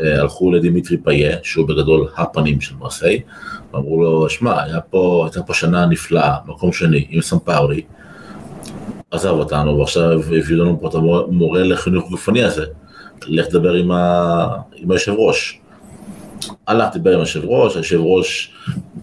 אה, 0.00 0.20
הלכו 0.20 0.52
לדימיטרי 0.52 0.96
פאיה, 0.96 1.36
שהוא 1.42 1.68
בגדול 1.68 2.08
הפנים 2.16 2.60
של 2.60 2.74
מרסיי, 2.76 3.20
ואמרו 3.72 4.02
לו, 4.02 4.28
שמע, 4.28 4.62
הייתה 4.62 4.80
פה 5.46 5.54
שנה 5.54 5.86
נפלאה, 5.86 6.34
מקום 6.46 6.72
שני, 6.72 7.06
עם 7.10 7.20
סמפאורי, 7.20 7.82
עזב 9.10 9.30
אותנו, 9.30 9.78
ועכשיו 9.78 10.20
הביאו 10.20 10.64
לנו 10.64 10.80
פה 10.80 10.88
את 10.88 10.94
המורה 10.94 11.62
לחינוך 11.62 12.10
גופני 12.10 12.42
הזה, 12.42 12.64
לך 13.26 13.46
תדבר 13.46 13.72
עם, 13.72 13.90
ה... 13.90 14.48
עם 14.76 14.90
היושב 14.90 15.12
ראש. 15.18 15.60
הלך 16.66 16.92
דיבר 16.92 17.12
עם 17.12 17.18
היושב 17.18 17.44
ראש, 17.44 17.76
היושב 17.76 18.00
ראש 18.00 18.52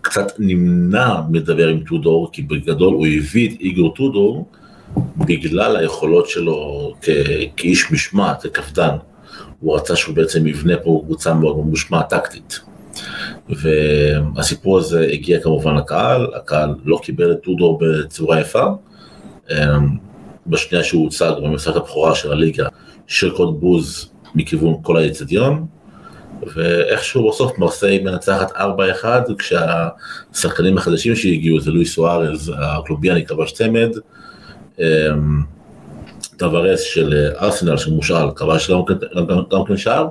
קצת 0.02 0.32
נמנע 0.40 1.22
מדבר 1.30 1.68
עם 1.68 1.80
טודור, 1.80 2.30
כי 2.32 2.42
בגדול 2.42 2.94
הוא 2.94 3.08
הביא 3.08 3.50
את 3.50 3.60
איגור 3.60 3.94
טודור 3.94 4.46
בגלל 5.18 5.76
היכולות 5.76 6.30
שלו 6.30 6.94
כ- 7.02 7.10
כאיש 7.58 7.92
משמעת, 7.92 8.42
כקפדן. 8.42 8.96
הוא 9.60 9.76
רצה 9.76 9.96
שהוא 9.96 10.16
בעצם 10.16 10.48
יבנה 10.48 10.78
פה 10.78 11.02
קבוצה 11.06 11.34
מאוד 11.34 11.58
מושמעת 11.58 12.10
טקטית. 12.10 12.60
והסיפור 13.50 14.78
הזה 14.78 15.08
הגיע 15.12 15.40
כמובן 15.40 15.76
לקהל, 15.76 16.28
הקהל 16.36 16.76
לא 16.86 17.00
קיבל 17.04 17.32
את 17.32 17.38
טודור 17.44 17.80
בצורה 17.82 18.40
יפה. 18.40 18.64
אמ, 19.52 19.58
בשנייה 20.48 20.84
שהוא 20.84 21.04
הוצג 21.04 21.32
במשחק 21.44 21.76
הבכורה 21.76 22.16
של 22.16 22.32
הליגה, 22.32 22.68
שרקות 23.08 23.60
בוז 23.60 24.10
מכיוון 24.36 24.74
כל 24.82 24.98
האצטדיון, 24.98 25.66
ואיכשהו 26.56 27.30
בסוף 27.30 27.58
מרסיי 27.58 28.00
מנצחת 28.04 28.52
4-1, 28.52 29.06
כשהשחקנים 29.38 30.78
החדשים 30.78 31.16
שהגיעו 31.16 31.60
זה 31.60 31.72
לואיס 31.72 31.96
סוארז, 31.96 32.54
הקולומביאני 32.58 33.26
כבש 33.26 33.52
צמד, 33.52 33.90
אמ, 34.80 35.44
טווארש 36.38 36.82
של 36.82 37.30
ארסנל 37.42 37.78
שמושאל 37.78 38.32
כבש 38.36 38.72
גם 39.52 39.66
כן 39.68 39.78
שער, 39.78 40.08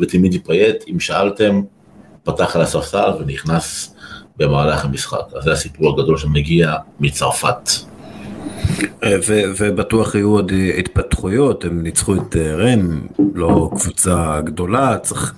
ודימיטרי 0.00 0.38
פאייט, 0.38 0.84
אם 0.90 1.00
שאלתם, 1.00 1.62
פתח 2.24 2.56
על 2.56 2.62
הספסל 2.62 3.10
ונכנס 3.18 3.94
במהלך 4.36 4.84
המשחק. 4.84 5.32
אז 5.36 5.44
זה 5.44 5.52
הסיפור 5.52 6.00
הגדול 6.00 6.18
שמגיע 6.18 6.74
מצרפת. 7.00 7.70
ו- 9.02 9.42
ובטוח 9.58 10.14
יהיו 10.14 10.30
עוד 10.30 10.52
התפתחויות, 10.78 11.64
הם 11.64 11.82
ניצחו 11.82 12.14
את 12.14 12.36
אה, 12.36 12.54
רם, 12.54 13.06
לא 13.34 13.70
קבוצה 13.76 14.40
גדולה, 14.44 14.98
צריך, 14.98 15.34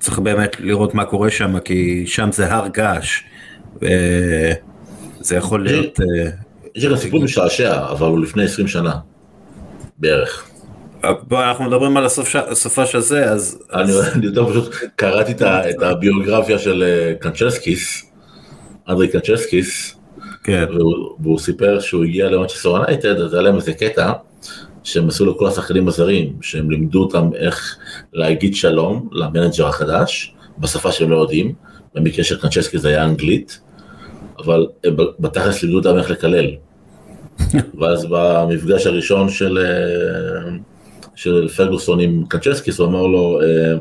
צריך 0.00 0.18
באמת 0.18 0.56
לראות 0.60 0.94
מה 0.94 1.04
קורה 1.04 1.30
שם, 1.30 1.58
כי 1.58 2.06
שם 2.06 2.32
זה 2.32 2.52
הר 2.52 2.68
געש, 2.68 3.22
וזה 3.76 5.36
יכול 5.36 5.64
להיות... 5.64 6.00
אה, 6.00 6.30
יש 6.74 6.84
לך 6.84 6.98
סיפור 6.98 7.22
משעשע, 7.22 7.90
אבל 7.90 8.06
הוא 8.06 8.20
לפני 8.20 8.44
20 8.44 8.68
שנה, 8.68 8.94
בערך. 9.98 10.46
בוא, 11.02 11.44
אנחנו 11.44 11.64
מדברים 11.64 11.96
על 11.96 12.04
הסופש 12.34 12.94
הזה, 12.94 13.24
אז... 13.24 13.62
אני 13.72 13.92
יותר 14.26 14.50
פשוט 14.50 14.74
קראתי 14.96 15.32
את 15.42 15.82
הביוגרפיה 15.82 16.58
של 16.58 16.82
אה, 16.82 17.14
קנצ'לסקיס, 17.14 18.10
אנדרי 18.88 19.08
קנצ'לסקיס, 19.08 19.96
כן. 20.44 20.66
והוא, 20.74 21.16
והוא 21.20 21.38
סיפר 21.38 21.80
שהוא 21.80 22.04
הגיע 22.04 22.30
למנצ'סטר 22.30 22.68
יונייטד, 22.68 23.20
אז 23.20 23.34
היה 23.34 23.42
להם 23.42 23.56
איזה 23.56 23.72
קטע 23.72 24.12
שהם 24.84 25.08
עשו 25.08 25.26
לכל 25.26 25.46
השחקנים 25.46 25.88
הזרים, 25.88 26.36
שהם 26.42 26.70
לימדו 26.70 27.02
אותם 27.02 27.30
איך 27.34 27.76
להגיד 28.12 28.54
שלום 28.54 29.08
למנג'ר 29.12 29.66
החדש, 29.66 30.34
בשפה 30.58 30.92
שהם 30.92 31.10
לא 31.10 31.16
יודעים, 31.16 31.54
במקרה 31.94 32.24
של 32.24 32.40
קנצ'סקי 32.40 32.78
זה 32.78 32.88
היה 32.88 33.04
אנגלית, 33.04 33.60
אבל 34.38 34.66
בתכלס 35.18 35.62
לימדו 35.62 35.78
אותם 35.78 35.98
איך 35.98 36.10
לקלל. 36.10 36.46
ואז 37.80 38.06
במפגש 38.10 38.86
הראשון 38.86 39.28
של, 39.28 39.58
אה, 39.58 40.50
של 41.14 41.48
פרגוסון 41.48 42.00
עם 42.00 42.24
קנצ'סקיס, 42.28 42.78
הוא 42.78 42.88
אמר 42.88 43.06
לו, 43.06 43.40
אה, 43.42 43.74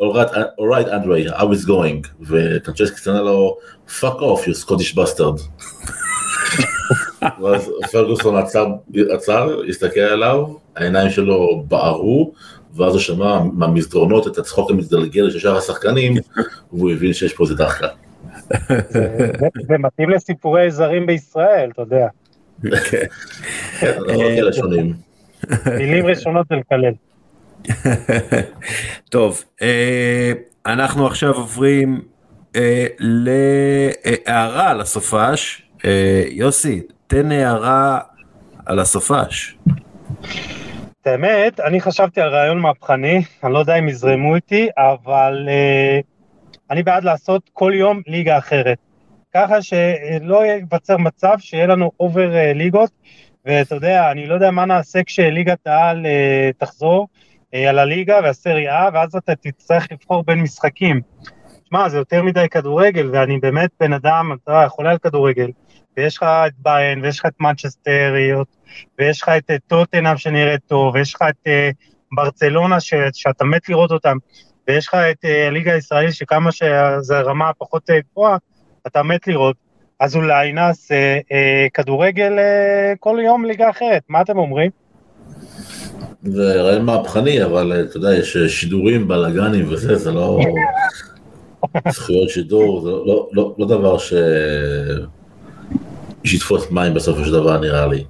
All 0.00 0.66
right, 0.66 0.88
Andre, 0.88 1.30
how 1.38 1.52
is 1.52 1.64
going? 1.64 2.08
וקנצ'סקי 2.20 3.10
ענה 3.10 3.22
לו, 3.22 3.56
fuck 3.88 4.18
off, 4.18 4.46
you 4.46 4.54
Scottish 4.54 4.94
bastard. 4.94 5.40
ואז 7.42 7.70
פרגוסון 7.92 8.36
עצר, 8.36 8.66
עצר, 9.10 9.60
הסתכל 9.68 10.00
עליו, 10.00 10.46
העיניים 10.76 11.10
שלו 11.10 11.64
בערו, 11.68 12.32
ואז 12.76 12.92
הוא 12.92 13.00
שמע 13.00 13.42
מהמסדרונות 13.52 14.26
את 14.26 14.38
הצחוק 14.38 14.70
המתגלגל 14.70 15.30
של 15.30 15.38
שאר 15.38 15.56
השחקנים, 15.56 16.14
והוא 16.72 16.90
הבין 16.90 17.12
שיש 17.12 17.34
פה 17.34 17.44
איזה 17.44 17.54
דחקה. 17.54 17.88
זה 19.68 19.78
מתאים 19.78 20.10
לסיפורי 20.10 20.70
זרים 20.70 21.06
בישראל, 21.06 21.70
אתה 21.72 21.82
יודע. 21.82 22.06
כן, 22.90 23.06
כאלה 24.06 24.52
שונים. 24.52 24.92
מילים 25.78 26.06
ראשונות 26.06 26.46
זה 26.48 26.54
לקלל. 26.56 26.92
טוב, 29.10 29.44
אה, 29.62 30.32
אנחנו 30.66 31.06
עכשיו 31.06 31.34
עוברים 31.34 32.00
אה, 32.56 32.86
להערה 32.98 34.70
על 34.70 34.80
הסופש. 34.80 35.62
אה, 35.84 36.22
יוסי, 36.30 36.82
תן 37.12 37.32
הערה 37.32 38.00
על 38.66 38.78
הסופש. 38.78 39.56
את 41.00 41.06
האמת, 41.06 41.60
אני 41.60 41.80
חשבתי 41.80 42.20
על 42.20 42.28
רעיון 42.28 42.58
מהפכני, 42.58 43.22
אני 43.44 43.52
לא 43.52 43.58
יודע 43.58 43.74
אם 43.74 43.88
יזרמו 43.88 44.34
איתי, 44.34 44.68
אבל 44.76 45.48
אני 46.70 46.82
בעד 46.82 47.04
לעשות 47.04 47.50
כל 47.52 47.72
יום 47.74 48.00
ליגה 48.06 48.38
אחרת. 48.38 48.78
ככה 49.34 49.62
שלא 49.62 50.44
ייווצר 50.44 50.96
מצב 50.96 51.34
שיהיה 51.38 51.66
לנו 51.66 51.90
אובר 52.00 52.30
ליגות, 52.54 52.90
ואתה 53.44 53.74
יודע, 53.74 54.10
אני 54.10 54.26
לא 54.26 54.34
יודע 54.34 54.50
מה 54.50 54.64
נעשה 54.64 55.02
כשליגת 55.02 55.66
העל 55.66 56.06
תחזור, 56.58 57.08
אה, 57.54 57.68
על 57.68 57.78
הליגה 57.78 58.20
והסריה, 58.22 58.88
ואז 58.92 59.14
אתה 59.14 59.34
תצטרך 59.34 59.92
לבחור 59.92 60.24
בין 60.26 60.40
משחקים. 60.40 61.00
שמע, 61.68 61.88
זה 61.88 61.98
יותר 61.98 62.22
מדי 62.22 62.48
כדורגל, 62.50 63.10
ואני 63.12 63.38
באמת 63.38 63.70
בן 63.80 63.92
אדם, 63.92 64.30
אתה 64.42 64.52
יודע, 64.52 64.68
חולה 64.68 64.90
על 64.90 64.98
כדורגל, 64.98 65.50
ויש 65.96 66.16
לך 66.16 66.22
את 66.22 66.52
ביין, 66.58 67.04
ויש 67.04 67.18
לך 67.18 67.26
את 67.26 67.40
מנצ'סטריות, 67.40 68.46
ויש 68.98 69.22
לך 69.22 69.28
את 69.28 69.50
אה, 69.50 69.56
טוטנאם 69.66 70.16
שנראית 70.16 70.60
טוב, 70.66 70.94
ויש 70.94 71.14
לך 71.14 71.22
את 71.28 71.46
uh, 71.46 71.74
ברצלונה 72.12 72.80
ש, 72.80 72.94
שאתה 73.12 73.44
מת 73.44 73.68
לראות 73.68 73.90
אותם, 73.90 74.16
ויש 74.68 74.88
לך 74.88 74.94
את 74.94 75.24
uh, 75.24 75.28
הליגה 75.48 75.72
הישראלית 75.72 76.14
שכמה 76.14 76.52
שזו 76.52 77.14
רמה 77.24 77.50
פחות 77.58 77.90
גבוהה, 78.12 78.36
אתה 78.86 79.02
מת 79.02 79.26
לראות. 79.28 79.56
אז 80.00 80.16
אולי 80.16 80.52
נעשה 80.52 81.18
uh, 81.18 81.70
כדורגל 81.74 82.32
uh, 82.38 82.96
כל 83.00 83.18
יום 83.24 83.44
ליגה 83.44 83.70
אחרת, 83.70 84.02
מה 84.08 84.20
אתם 84.20 84.38
אומרים? 84.38 84.70
זה 86.22 86.62
רעיון 86.62 86.84
מהפכני, 86.84 87.44
אבל 87.44 87.84
אתה 87.88 87.96
יודע, 87.96 88.14
יש 88.14 88.36
שידורים, 88.36 89.08
בלאגנים 89.08 89.66
וזה, 89.68 89.96
זה 89.96 90.12
לא... 90.12 90.40
זכויות 91.92 92.28
שידור, 92.28 92.80
זה 92.80 92.90
לא, 92.90 93.28
לא, 93.32 93.54
לא 93.58 93.66
דבר 93.66 93.98
ש... 93.98 94.12
שיתפוס 96.24 96.70
מים 96.70 96.94
בסופו 96.94 97.24
של 97.24 97.32
דבר 97.32 97.60
נראה 97.60 97.86
לי. 97.86 98.04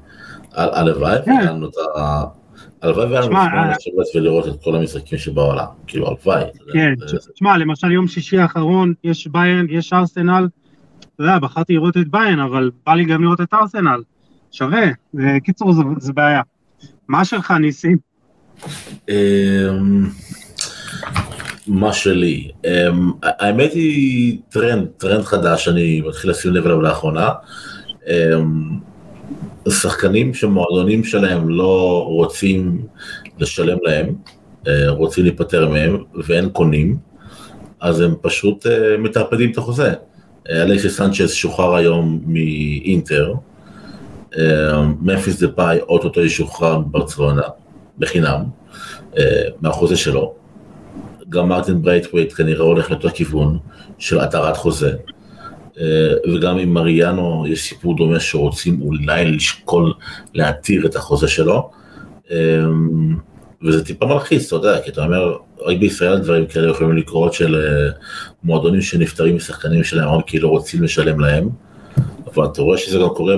הלוואי 0.53 1.17
כן. 1.25 1.31
והיה 1.31 1.51
לנו 1.51 1.67
את 1.67 1.75
ה... 1.97 2.25
הלוואי 2.83 3.07
והיה 3.07 3.21
לנו 3.21 3.29
זמן 3.29 3.49
אה, 3.55 3.71
לשבת 3.71 4.07
ולראות 4.17 4.49
את 4.49 4.63
כל 4.65 4.77
המשחקים 4.77 5.19
שבעולם, 5.19 5.67
כאילו 5.87 6.09
הלוואי. 6.09 6.45
כן, 6.73 6.95
תשמע, 7.35 7.59
למשל 7.59 7.93
יום 7.93 8.09
שישי 8.09 8.39
האחרון 8.39 8.95
יש 9.05 9.27
באיירן, 9.27 9.67
יש 9.71 9.93
ארסנל, 9.93 10.49
אתה 10.99 11.23
יודע, 11.23 11.39
בחרתי 11.39 11.75
לראות 11.75 11.97
את 11.97 12.09
באיירן, 12.09 12.41
אבל 12.41 12.71
בא 12.87 12.95
לי 12.95 13.05
גם 13.05 13.23
לראות 13.23 13.41
את 13.41 13.55
ארסנל, 13.55 14.03
שווה, 14.53 14.83
בקיצור 15.15 15.73
זה 15.99 16.13
בעיה. 16.13 16.41
מה 17.09 17.25
שלך, 17.25 17.51
ניסים? 17.51 17.97
אמ, 19.09 20.07
מה 21.67 21.93
שלי, 21.93 22.51
אמ, 22.65 23.13
האמת 23.23 23.73
היא 23.73 24.39
טרנד, 24.49 24.87
טרנד 24.87 25.25
חדש, 25.25 25.69
אני 25.69 26.01
מתחיל 26.09 26.31
לשים 26.31 26.53
לב 26.53 26.67
אליו 26.67 26.83
לאחרונה. 26.83 27.29
אמ, 28.09 28.79
שחקנים 29.69 30.35
שמועדונים 30.35 31.05
שלהם 31.05 31.49
לא 31.49 32.05
רוצים 32.09 32.87
לשלם 33.39 33.79
להם, 33.83 34.15
אה, 34.69 34.91
רוצים 34.91 35.25
להיפטר 35.25 35.69
מהם 35.69 36.05
ואין 36.27 36.49
קונים, 36.49 36.97
אז 37.81 38.01
הם 38.01 38.15
פשוט 38.21 38.67
אה, 38.67 38.97
מטרפדים 38.99 39.51
את 39.51 39.59
החוזה. 39.59 39.93
אה, 40.51 40.63
אלכסי 40.63 40.91
סנצ'ס 40.91 41.33
שוחרר 41.33 41.75
היום 41.75 42.21
מאינטר, 42.27 43.35
ממפיס 45.01 45.43
דפאי 45.43 45.79
אוטוטו 45.81 46.21
ישוחרר 46.21 46.79
מברצלונה 46.79 47.43
בחינם 47.99 48.45
מהחוזה 49.61 49.97
שלו. 49.97 50.35
גם 51.29 51.49
מרטין 51.49 51.83
ברייטווייט 51.83 52.33
כנראה 52.33 52.65
הולך 52.65 52.91
לאותו 52.91 53.09
כיוון 53.15 53.59
של 53.99 54.21
התרת 54.21 54.57
חוזה. 54.57 54.93
אה, 55.81 55.85
וגם 56.35 56.59
עם 56.59 56.75
מריאנו 56.75 57.45
יש 57.49 57.69
סיפור 57.69 57.97
דומה 57.97 58.21
שרוצים 58.21 58.83
אולי 58.83 59.25
לשקול 59.25 59.93
להתיר 60.35 60.87
את 60.87 60.97
החוזה 60.97 61.29
שלו. 61.29 61.71
אה, 62.31 62.37
וזה 63.65 63.85
טיפה 63.85 64.07
מלחיץ, 64.07 64.47
אתה 64.47 64.57
יודע, 64.57 64.81
כי 64.83 64.91
אתה 64.91 65.05
אומר, 65.05 65.37
רק 65.61 65.77
בישראל 65.77 66.19
דברים 66.19 66.47
כאלה 66.47 66.71
יכולים 66.71 66.97
לקרות 66.97 67.33
של 67.33 67.65
מועדונים 68.45 68.81
שנפטרים 68.81 69.37
משחקנים 69.37 69.85
שלהם, 69.85 70.23
כי 70.23 70.39
לא 70.39 70.49
רוצים 70.49 70.83
לשלם 70.83 71.21
להם. 71.21 71.49
אבל 72.35 72.47
אתה 72.47 72.63
רואה 72.63 72.79
שזה 72.79 72.99
גם 72.99 73.09
קורה 73.09 73.35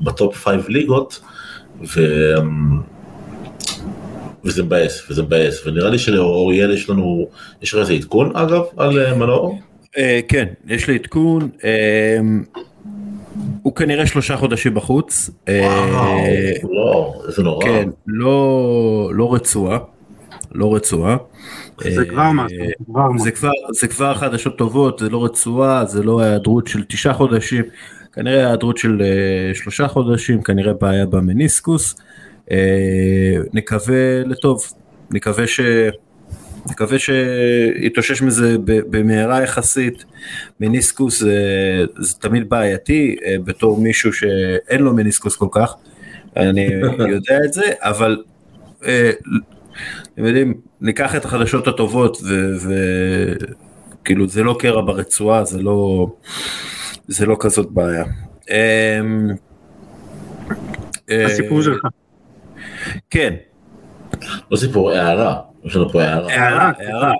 ב 0.00 0.09
top 0.09 0.36
five 0.36 0.68
ליגות, 0.68 1.20
ו... 1.96 2.00
וזה 4.44 4.62
מבאס, 4.62 5.10
וזה 5.10 5.22
מבאס, 5.22 5.66
ונראה 5.66 5.90
לי 5.90 5.98
שלאוריאל 5.98 6.70
יש 6.70 6.90
לנו, 6.90 7.28
יש 7.62 7.74
לך 7.74 7.80
איזה 7.80 7.92
עדכון 7.92 8.36
אגב 8.36 8.62
על 8.76 8.98
אה, 8.98 9.14
מנור? 9.14 9.58
אה, 9.98 10.20
כן, 10.28 10.44
יש 10.66 10.88
לי 10.88 10.94
עדכון, 10.94 11.50
אה, 11.64 12.18
הוא 13.62 13.74
כנראה 13.74 14.06
שלושה 14.06 14.36
חודשים 14.36 14.74
בחוץ. 14.74 15.30
וואו, 15.48 16.18
לא, 16.70 17.22
איזה 17.28 17.42
נורא. 17.42 17.64
כן, 17.64 17.88
לא, 18.06 19.10
לא 19.14 19.34
רצועה, 19.34 19.78
לא 20.52 20.74
רצועה. 20.74 21.16
זה 21.80 22.04
כבר 22.04 22.30
משהו, 22.32 22.58
זה 23.18 23.30
כבר 23.30 23.50
זה 23.72 23.88
כבר 23.88 24.14
חדשות 24.14 24.58
טובות, 24.58 24.98
זה 24.98 25.10
לא 25.10 25.24
רצועה, 25.24 25.84
זה 25.84 26.02
לא 26.02 26.20
היעדרות 26.20 26.66
של 26.66 26.84
תשעה 26.84 27.14
חודשים, 27.14 27.64
כנראה 28.12 28.38
היעדרות 28.38 28.78
של 28.78 29.02
שלושה 29.54 29.88
חודשים, 29.88 30.42
כנראה 30.42 30.72
בעיה 30.72 31.06
במניסקוס, 31.06 31.96
נקווה 33.52 34.24
לטוב, 34.26 34.62
נקווה 35.10 35.46
ש... 35.46 35.60
נקווה 36.70 36.98
שיתאושש 36.98 38.22
מזה 38.22 38.56
במהרה 38.64 39.42
יחסית. 39.42 40.04
מניסקוס 40.60 41.20
זה, 41.20 41.84
זה 41.98 42.14
תמיד 42.14 42.48
בעייתי 42.48 43.16
אה, 43.24 43.36
בתור 43.44 43.80
מישהו 43.80 44.12
שאין 44.12 44.80
לו 44.80 44.94
מניסקוס 44.94 45.36
כל 45.36 45.48
כך, 45.50 45.74
אני 46.36 46.68
יודע 47.14 47.38
את 47.44 47.52
זה, 47.52 47.72
אבל 47.80 48.22
אה, 48.84 49.10
אתם 50.14 50.24
יודעים, 50.24 50.54
ניקח 50.80 51.16
את 51.16 51.24
החדשות 51.24 51.68
הטובות 51.68 52.18
וכאילו 54.00 54.28
זה 54.28 54.42
לא 54.42 54.56
קרע 54.58 54.82
ברצועה, 54.82 55.44
זה 55.44 55.62
לא, 55.62 56.06
זה 57.08 57.26
לא 57.26 57.36
כזאת 57.40 57.70
בעיה. 57.70 58.04
אמ, 58.50 59.30
הסיפור 61.24 61.62
שלך. 61.62 61.86
כן. 63.10 63.34
לא 64.50 64.56
סיפור, 64.56 64.90
הערה. 64.90 65.40
יש 65.64 65.76
לנו 65.76 65.88
פה 65.88 66.02
הערה. 66.02 66.32
הערה, 66.32 66.72
הערה. 66.78 67.12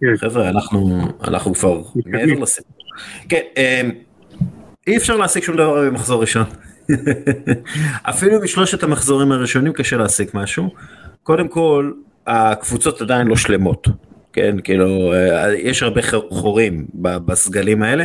כן. 0.00 0.16
חבר'ה, 0.16 0.48
אנחנו, 0.48 1.08
אנחנו 1.28 1.54
כבר 1.54 1.82
מעבר 2.06 2.40
לסיפור. 2.42 2.76
כן, 3.28 3.40
אמ, 3.56 3.90
אי 4.86 4.96
אפשר 4.96 5.16
להשיג 5.16 5.42
שום 5.42 5.56
דבר 5.56 5.86
במחזור 5.86 6.20
ראשון. 6.20 6.44
אפילו 8.10 8.40
משלושת 8.40 8.82
המחזורים 8.82 9.32
הראשונים 9.32 9.72
קשה 9.72 9.96
להשיג 9.96 10.28
משהו. 10.34 10.68
קודם 11.22 11.48
כל, 11.48 11.92
הקבוצות 12.26 13.00
עדיין 13.00 13.26
לא 13.26 13.36
שלמות. 13.36 13.88
כן, 14.32 14.56
כאילו, 14.64 15.12
אה, 15.12 15.54
יש 15.54 15.82
הרבה 15.82 16.00
חורים 16.30 16.86
בסגלים 16.94 17.82
האלה. 17.82 18.04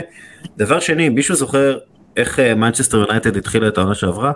דבר 0.57 0.79
שני, 0.79 1.09
מישהו 1.09 1.35
זוכר 1.35 1.77
איך 2.17 2.39
מנצ'סטר 2.39 2.97
אה, 2.97 3.03
יונייטד 3.03 3.37
התחילה 3.37 3.67
את 3.67 3.77
העונה 3.77 3.95
שעברה? 3.95 4.31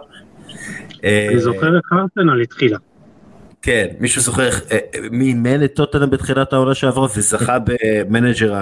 אני 1.04 1.40
זוכר 1.40 1.78
איך 1.78 1.94
ארסנל 1.94 2.42
התחילה. 2.42 2.78
כן, 3.64 3.88
מישהו 4.00 4.22
זוכר 4.22 4.50
אה, 4.72 4.78
מי 5.12 5.26
אימן 5.26 5.64
את 5.64 5.74
טוטנאם 5.76 6.10
בתחילת 6.10 6.54
העונה 6.54 6.76
שעברה 6.76 7.08
וזכה 7.16 7.58
ב 7.60 7.72
manager 7.72 8.54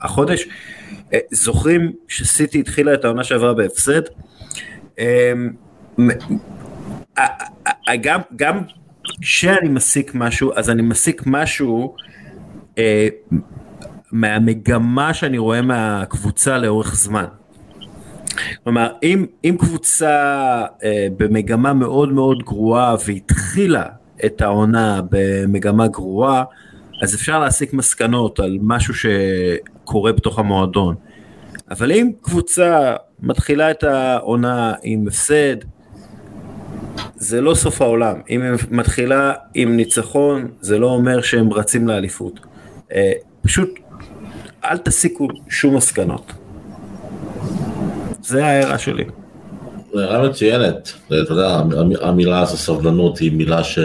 החודש? 0.00 0.48
אה, 1.14 1.18
זוכרים 1.30 1.92
שסיטי 2.08 2.60
התחילה 2.60 2.94
את 2.94 3.04
העונה 3.04 3.24
שעברה 3.24 3.54
בהפסד? 3.54 4.02
אמ, 4.98 5.50
גם, 8.00 8.20
גם 8.36 8.58
כשאני 9.20 9.68
מסיק 9.68 10.14
משהו, 10.14 10.52
אז 10.56 10.70
אני 10.70 10.82
מסיק 10.82 11.22
משהו 11.26 11.96
אה, 12.78 13.08
מהמגמה 14.12 15.14
שאני 15.14 15.38
רואה 15.38 15.62
מהקבוצה 15.62 16.58
לאורך 16.58 16.94
זמן. 16.94 17.24
כלומר, 18.64 18.92
אם, 19.02 19.26
אם 19.44 19.56
קבוצה 19.58 20.14
אה, 20.84 21.06
במגמה 21.16 21.72
מאוד 21.72 22.12
מאוד 22.12 22.42
גרועה 22.42 22.96
והתחילה 23.06 23.84
את 24.24 24.40
העונה 24.40 25.00
במגמה 25.10 25.88
גרועה, 25.88 26.44
אז 27.02 27.14
אפשר 27.14 27.38
להסיק 27.38 27.72
מסקנות 27.72 28.40
על 28.40 28.58
משהו 28.60 28.94
שקורה 28.94 30.12
בתוך 30.12 30.38
המועדון. 30.38 30.94
אבל 31.70 31.92
אם 31.92 32.10
קבוצה 32.22 32.94
מתחילה 33.20 33.70
את 33.70 33.84
העונה 33.84 34.74
עם 34.82 35.08
הפסד, 35.08 35.56
זה 37.16 37.40
לא 37.40 37.54
סוף 37.54 37.82
העולם. 37.82 38.20
אם 38.30 38.42
היא 38.42 38.50
מתחילה 38.70 39.32
עם 39.54 39.76
ניצחון, 39.76 40.50
זה 40.60 40.78
לא 40.78 40.86
אומר 40.86 41.22
שהם 41.22 41.52
רצים 41.52 41.88
לאליפות. 41.88 42.40
אה, 42.92 43.12
פשוט 43.42 43.78
אל 44.64 44.78
תסיקו 44.78 45.28
שום 45.48 45.76
מסקנות. 45.76 46.32
זה 48.28 48.46
ההערה 48.46 48.78
שלי. 48.78 49.04
זו 49.92 50.00
הערה 50.00 50.28
מצוינת, 50.28 50.92
אתה 51.06 51.32
יודע, 51.32 51.60
המילה 52.00 52.40
הזו 52.40 52.56
סבלנות 52.56 53.18
היא 53.18 53.32
מילה 53.32 53.64
ש... 53.64 53.78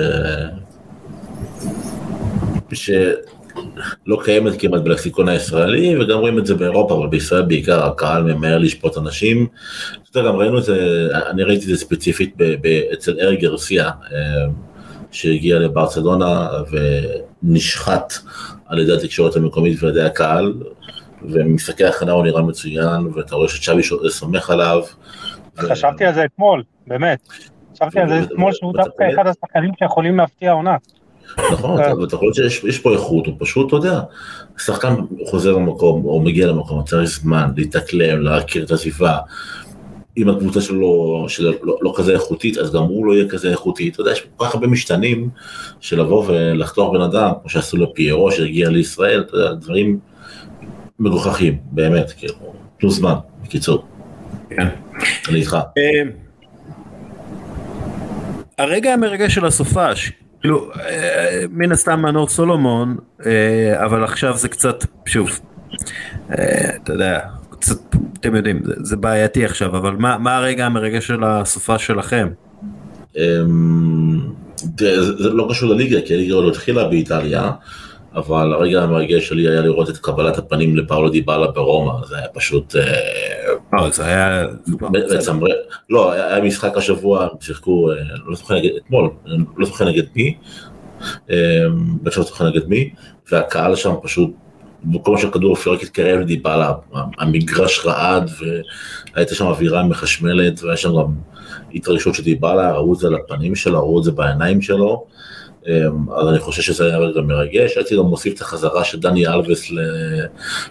שלא 2.73 4.17
קיימת 4.23 4.61
כמעט 4.61 4.81
בלקסיקון 4.81 5.29
הישראלי, 5.29 5.97
וגם 5.97 6.19
רואים 6.19 6.39
את 6.39 6.45
זה 6.45 6.55
באירופה, 6.55 6.95
אבל 6.95 7.07
בישראל 7.07 7.41
בעיקר 7.41 7.85
הקהל 7.85 8.23
ממהר 8.23 8.57
לשפוט 8.57 8.97
אנשים. 8.97 9.47
אתה 10.11 10.19
יודע, 10.19 10.29
גם 10.29 10.35
ראינו 10.35 10.57
את 10.57 10.63
זה, 10.63 11.07
אני 11.29 11.43
ראיתי 11.43 11.63
את 11.63 11.69
זה 11.69 11.77
ספציפית 11.77 12.35
אצל 12.93 13.19
ארי 13.21 13.37
גרסיה, 13.37 13.85
אה, 13.85 14.19
שהגיע 15.11 15.59
לברצלונה 15.59 16.49
ונשחט 17.43 18.13
על 18.67 18.79
ידי 18.79 18.93
התקשורת 18.93 19.35
המקומית 19.35 19.83
ועל 19.83 19.91
ידי 19.91 20.03
הקהל, 20.03 20.53
ומשחקי 21.29 21.85
הכנה 21.85 22.11
הוא 22.11 22.23
נראה 22.23 22.41
מצוין, 22.41 23.07
ואתה 23.15 23.35
רואה 23.35 23.49
שצ'אבי 23.49 23.81
סומך 24.09 24.49
עליו. 24.49 24.81
חשבתי 25.57 26.05
על 26.05 26.13
זה 26.13 26.25
אתמול, 26.25 26.63
באמת. 26.87 27.27
חשבתי 27.73 27.99
על 27.99 28.09
זה 28.09 28.19
אתמול 28.23 28.51
שהוא 28.53 28.73
דווקא 28.73 29.03
אחד 29.13 29.27
השחקנים 29.27 29.71
שיכולים 29.79 30.17
להפתיע 30.17 30.51
עונה. 30.51 30.75
נכון, 31.51 31.79
ואתה 31.79 32.15
יכול 32.15 32.31
לראות 32.37 32.51
שיש 32.51 32.79
פה 32.79 32.93
איכות, 32.93 33.25
הוא 33.25 33.35
פשוט, 33.39 33.67
אתה 33.67 33.75
יודע, 33.75 34.01
שחקן 34.57 34.95
חוזר 35.25 35.51
למקום, 35.51 36.05
או 36.05 36.21
מגיע 36.21 36.47
למקום, 36.47 36.83
צריך 36.83 37.09
זמן 37.09 37.51
להתאקלם, 37.57 38.21
להכיר 38.21 38.63
את 38.63 38.71
הסביבה. 38.71 39.17
אם 40.17 40.29
הקבוצה 40.29 40.61
שלו, 40.61 41.25
שלו 41.27 41.51
לא, 41.63 41.77
לא 41.81 41.93
כזה 41.95 42.13
איכותית, 42.13 42.57
אז 42.57 42.73
גם 42.73 42.83
הוא 42.83 43.05
לא 43.05 43.13
יהיה 43.13 43.29
כזה 43.29 43.51
איכותי. 43.51 43.89
אתה 43.89 44.01
יודע, 44.01 44.11
יש 44.11 44.21
כל 44.37 44.45
כך 44.45 44.53
הרבה 44.53 44.67
משתנים 44.67 45.29
של 45.79 46.01
לבוא 46.01 46.25
ולחתוך 46.27 46.93
בן 46.93 47.01
אדם, 47.01 47.31
כמו 47.41 47.49
שעשו 47.49 47.77
לפיירו 47.77 48.31
שהגיע 48.31 48.69
לישראל, 48.69 49.21
אתה 49.21 49.37
יודע, 49.37 49.53
דברים 49.53 49.99
מגוחכים, 50.99 51.57
באמת, 51.71 52.11
כאילו, 52.17 52.33
תנו 52.79 52.89
זמן, 52.89 53.15
בקיצור. 53.43 53.85
כן. 54.49 54.67
אני 55.29 55.39
איתך. 55.39 55.57
אה, 55.77 56.01
הרגע 58.57 58.93
המרגש 58.93 59.35
של 59.35 59.45
הסופש, 59.45 60.11
כאילו, 60.41 60.71
אה, 60.79 61.43
מן 61.49 61.71
הסתם 61.71 62.01
מנור 62.01 62.27
סולומון, 62.27 62.97
אה, 63.25 63.85
אבל 63.85 64.03
עכשיו 64.03 64.37
זה 64.37 64.49
קצת, 64.49 64.85
שוב, 65.05 65.39
אתה 66.27 66.93
יודע, 66.93 67.19
קצת, 67.49 67.95
אתם 68.19 68.35
יודעים, 68.35 68.59
זה, 68.63 68.73
זה 68.77 68.95
בעייתי 68.97 69.45
עכשיו, 69.45 69.77
אבל 69.77 69.95
מה, 69.95 70.17
מה 70.17 70.37
הרגע 70.37 70.65
המרגש 70.65 71.07
של 71.07 71.23
הסופש 71.23 71.87
שלכם? 71.87 72.27
אמ, 73.17 74.19
זה 74.79 75.29
לא 75.33 75.47
קשור 75.49 75.69
לליגה, 75.69 76.01
כי 76.05 76.13
הליגה 76.13 76.33
עוד 76.33 76.53
התחילה 76.53 76.87
באיטליה. 76.87 77.51
אבל 78.15 78.53
הרגע 78.53 78.83
המרגש 78.83 79.27
שלי 79.27 79.49
היה 79.49 79.61
לראות 79.61 79.89
את 79.89 79.97
קבלת 79.97 80.37
הפנים 80.37 80.77
לפאולו 80.77 81.09
דיבאלה 81.09 81.47
ברומא, 81.47 82.05
זה 82.07 82.17
היה 82.17 82.27
פשוט... 82.27 82.75
לא, 83.73 83.89
זה 83.89 84.05
היה... 84.05 84.45
לא, 85.89 86.11
היה 86.11 86.41
משחק 86.41 86.77
השבוע, 86.77 87.27
שיחקו, 87.39 87.91
אה, 87.91 87.95
לא 88.25 88.35
זוכר 88.35 88.55
נגד, 88.55 88.69
אתמול, 88.77 89.09
לא 89.57 89.65
זוכר 89.65 89.89
נגד 89.89 90.03
מי, 90.15 90.37
בטח 92.01 92.17
לא 92.17 92.23
זוכר 92.23 92.49
נגד 92.49 92.67
מי, 92.67 92.89
והקהל 93.31 93.75
שם 93.75 93.93
פשוט, 94.03 94.31
במקום 94.83 95.17
שהכדור 95.17 95.53
אפילו 95.53 95.75
רק 95.75 95.83
התקרב 95.83 96.19
לדיבאלה, 96.19 96.73
המגרש 97.17 97.85
רעד, 97.85 98.29
והייתה 99.15 99.35
שם 99.35 99.45
אווירה 99.45 99.83
מחשמלת, 99.83 100.63
והיה 100.63 100.77
שם 100.77 100.89
גם 100.89 101.13
התרגשות 101.73 102.15
של 102.15 102.23
דיבאלה, 102.23 102.73
ראו 102.73 102.93
את 102.93 102.99
זה 102.99 103.07
על 103.07 103.15
הפנים 103.15 103.55
שלו, 103.55 103.79
ראו 103.79 103.99
את 103.99 104.03
זה 104.03 104.11
בעיניים 104.11 104.61
שלו. 104.61 105.05
אמ, 105.67 106.13
אז 106.13 106.27
אני 106.27 106.39
חושב 106.39 106.61
שזה 106.61 106.85
היה 106.85 106.97
רגע 106.97 107.21
מרגש, 107.21 107.77
הייתי 107.77 107.97
גם 107.97 108.03
מוסיף 108.03 108.35
את 108.35 108.41
החזרה 108.41 108.83
של 108.83 108.99
דני 108.99 109.27
אלווס 109.27 109.71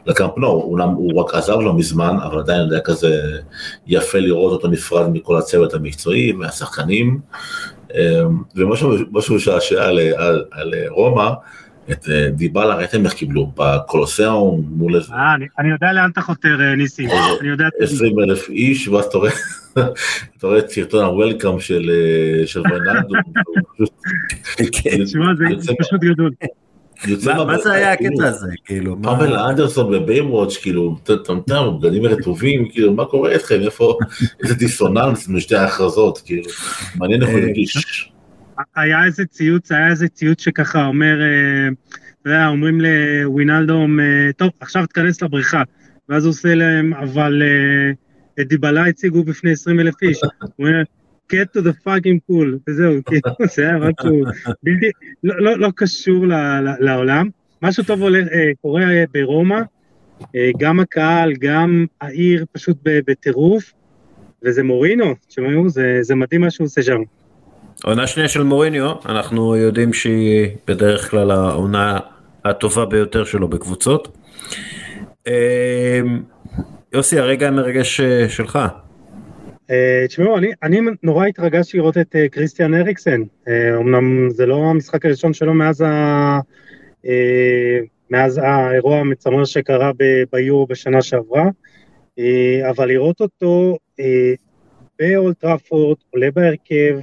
לקמפנו, 0.07 0.47
אולם 0.47 0.89
הוא 0.89 1.21
רק 1.21 1.35
עזב 1.35 1.61
לא 1.61 1.75
מזמן, 1.75 2.17
אבל 2.25 2.39
עדיין 2.39 2.73
היה 2.73 2.81
כזה 2.81 3.21
יפה 3.87 4.19
לראות 4.19 4.53
אותו 4.53 4.69
נפרד 4.69 5.09
מכל 5.13 5.37
הצוות 5.37 5.75
המקצועי, 5.75 6.33
מהשחקנים, 6.33 7.21
אמ, 7.95 8.43
ומשהו 8.57 9.41
שעשע 9.41 9.85
על, 9.85 9.99
על, 9.99 10.45
על 10.51 10.75
רומא, 10.89 11.31
את 11.91 12.09
אה, 12.09 12.31
דיבלה 12.31 12.75
ראיתם 12.75 13.05
איך 13.05 13.13
קיבלו? 13.13 13.53
בקולוסיאום 13.57 14.65
מול 14.71 14.97
איזה... 14.97 15.13
אה, 15.13 15.35
אני 15.59 15.71
יודע 15.71 15.93
לאן 15.93 16.11
אתה 16.11 16.21
חותר 16.21 16.61
אה, 16.61 16.75
ניסי, 16.75 17.07
אני 17.41 17.49
יודע... 17.49 17.69
20 17.81 18.21
אלף 18.21 18.49
איש, 18.49 18.89
ואז 18.89 19.05
אתה 19.05 19.19
רואה 19.19 19.31
אתה 20.39 20.47
רואה 20.47 20.59
את 20.59 20.71
סרטון 20.71 21.05
הוולקאם 21.05 21.61
של 21.61 21.91
ויינלדו. 22.71 23.15
כן. 24.73 25.05
תשמע, 25.05 25.27
זה 25.59 25.73
פשוט 25.79 26.01
גדול. 26.01 26.31
מה 27.47 27.59
זה 27.59 27.73
היה 27.73 27.93
הקטע 27.93 28.29
הזה, 28.29 28.49
כאילו? 28.65 29.03
פאבל 29.03 29.37
אנדרסון 29.37 29.93
בביימוואץ', 29.93 30.57
כאילו, 30.57 30.99
טמטם, 31.25 31.65
בגנים 31.81 32.07
רטובים, 32.07 32.69
כאילו, 32.69 32.93
מה 32.93 33.05
קורה 33.05 33.33
איתכם, 33.33 33.61
איפה, 33.61 33.99
איזה 34.43 34.55
דיסוננס 34.55 35.29
משתי 35.29 35.57
ההכרזות, 35.57 36.23
כאילו, 36.25 36.51
מעניין 36.97 37.23
איך 37.23 37.31
הוא 37.31 37.39
ירגיש. 37.39 38.13
היה 38.77 39.05
איזה 39.05 39.25
ציוץ, 39.25 39.73
היה 39.73 39.89
איזה 39.89 40.09
ציוץ 40.09 40.41
שככה 40.41 40.87
אומר, 40.87 41.21
אה, 41.23 41.69
אתה 42.23 42.31
יודע, 42.31 42.47
אומרים 42.47 42.81
לווינלדום, 42.81 44.01
אה, 44.01 44.31
טוב, 44.37 44.51
עכשיו 44.61 44.87
תכנס 44.87 45.23
לבריכה, 45.23 45.63
ואז 46.09 46.25
הוא 46.25 46.31
עושה 46.31 46.55
להם, 46.55 46.95
אבל 46.95 47.43
אה, 47.43 47.93
את 48.41 48.49
דיבלה 48.49 48.87
הציגו 48.87 49.25
בפני 49.25 49.53
20 49.53 49.81
אלף 49.81 49.95
איש. 50.03 50.21
הוא 50.41 50.69
אומר, 50.69 50.83
get 51.33 51.59
to 51.59 51.61
the 51.61 51.87
fucking 51.87 52.19
pool, 52.31 52.59
וזהו, 52.69 52.95
כאילו, 53.07 53.49
זה 53.55 53.63
היה 53.63 53.79
משהו 53.79 54.25
בלתי, 54.63 54.91
לא, 55.25 55.41
לא, 55.41 55.59
לא 55.59 55.69
קשור 55.77 56.27
לעולם. 56.81 57.29
משהו 57.63 57.85
טוב 57.85 58.03
הולך, 58.03 58.27
קורה 58.63 58.85
ברומא, 59.15 59.61
גם 60.59 60.81
הקהל, 60.81 61.33
גם 61.41 61.87
העיר 62.01 62.45
פשוט 62.53 62.77
בטירוף, 62.85 63.73
וזה 64.45 64.63
מורינו, 64.63 65.15
תשמעו, 65.29 65.69
זה, 65.69 65.99
זה 66.01 66.15
מדהים 66.15 66.41
מה 66.41 66.51
שהוא 66.51 66.65
עושה 66.65 66.83
שם. 66.83 67.01
עונה 67.85 68.07
שנייה 68.07 68.29
של 68.29 68.43
מוריניו, 68.43 68.93
אנחנו 69.07 69.57
יודעים 69.57 69.93
שהיא 69.93 70.49
בדרך 70.69 71.11
כלל 71.11 71.31
העונה 71.31 71.99
הטובה 72.45 72.85
ביותר 72.85 73.25
שלו 73.25 73.49
בקבוצות. 73.49 74.17
יוסי, 76.95 77.19
הרגע 77.19 77.49
המרגש 77.49 78.01
אה, 78.01 78.29
שלך. 78.29 78.59
אה, 79.71 80.05
תשמעו, 80.09 80.39
אני, 80.39 80.53
אני 80.63 80.81
נורא 81.03 81.27
התרגשתי 81.27 81.77
לראות 81.77 81.99
את 81.99 82.17
אה, 82.17 82.29
קריסטיאן 82.29 82.75
אריקסן. 82.75 83.23
אמנם 83.77 84.31
זה 84.31 84.47
לא 84.47 84.57
המשחק 84.57 85.07
הראשון 85.07 85.33
שלו 85.33 85.55
מאז, 85.55 85.81
ה, 85.81 86.41
מאז 88.11 88.41
האירוע 88.43 88.99
המצמר 88.99 89.45
שקרה 89.45 89.91
ביורו 90.33 90.67
בשנה 90.67 91.03
שעברה, 91.03 91.45
אבל 92.71 92.89
לראות 92.89 93.21
אותו 93.21 93.79
אה, 94.01 94.35
באולט 94.99 95.39
טראפורד, 95.39 95.97
עולה 96.11 96.31
בהרכב, 96.31 96.99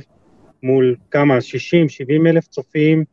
מול 0.63 0.95
כמה, 1.11 1.37
60-70 1.37 2.27
אלף 2.27 2.47
צופים, 2.47 3.03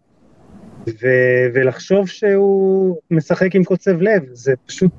ו- 0.88 1.46
ולחשוב 1.54 2.08
שהוא 2.08 2.96
משחק 3.10 3.54
עם 3.54 3.64
קוצב 3.64 4.02
לב, 4.02 4.22
זה 4.32 4.54
פשוט, 4.66 4.90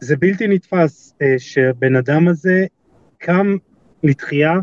זה 0.00 0.16
בלתי 0.16 0.48
נתפס 0.48 1.14
אה, 1.22 1.34
שהבן 1.38 1.96
אדם 1.96 2.28
הזה 2.28 2.66
קם 3.18 3.56
לתחייה, 4.02 4.54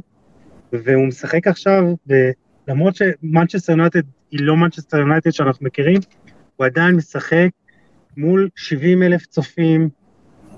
והוא 0.74 1.08
משחק 1.08 1.48
עכשיו, 1.48 1.84
ולמרות 2.08 2.96
שמנצ'סטר 2.96 3.72
יונייטד 3.72 4.02
היא 4.32 4.40
לא 4.44 4.58
מנצ'סטר 4.58 4.98
יונייטד 4.98 5.30
שאנחנו 5.32 5.66
מכירים, 5.66 6.00
הוא 6.56 6.66
עדיין 6.66 6.96
משחק 6.96 7.50
מול 8.18 8.50
70 8.56 9.04
אלף 9.04 9.26
צופים, 9.26 9.90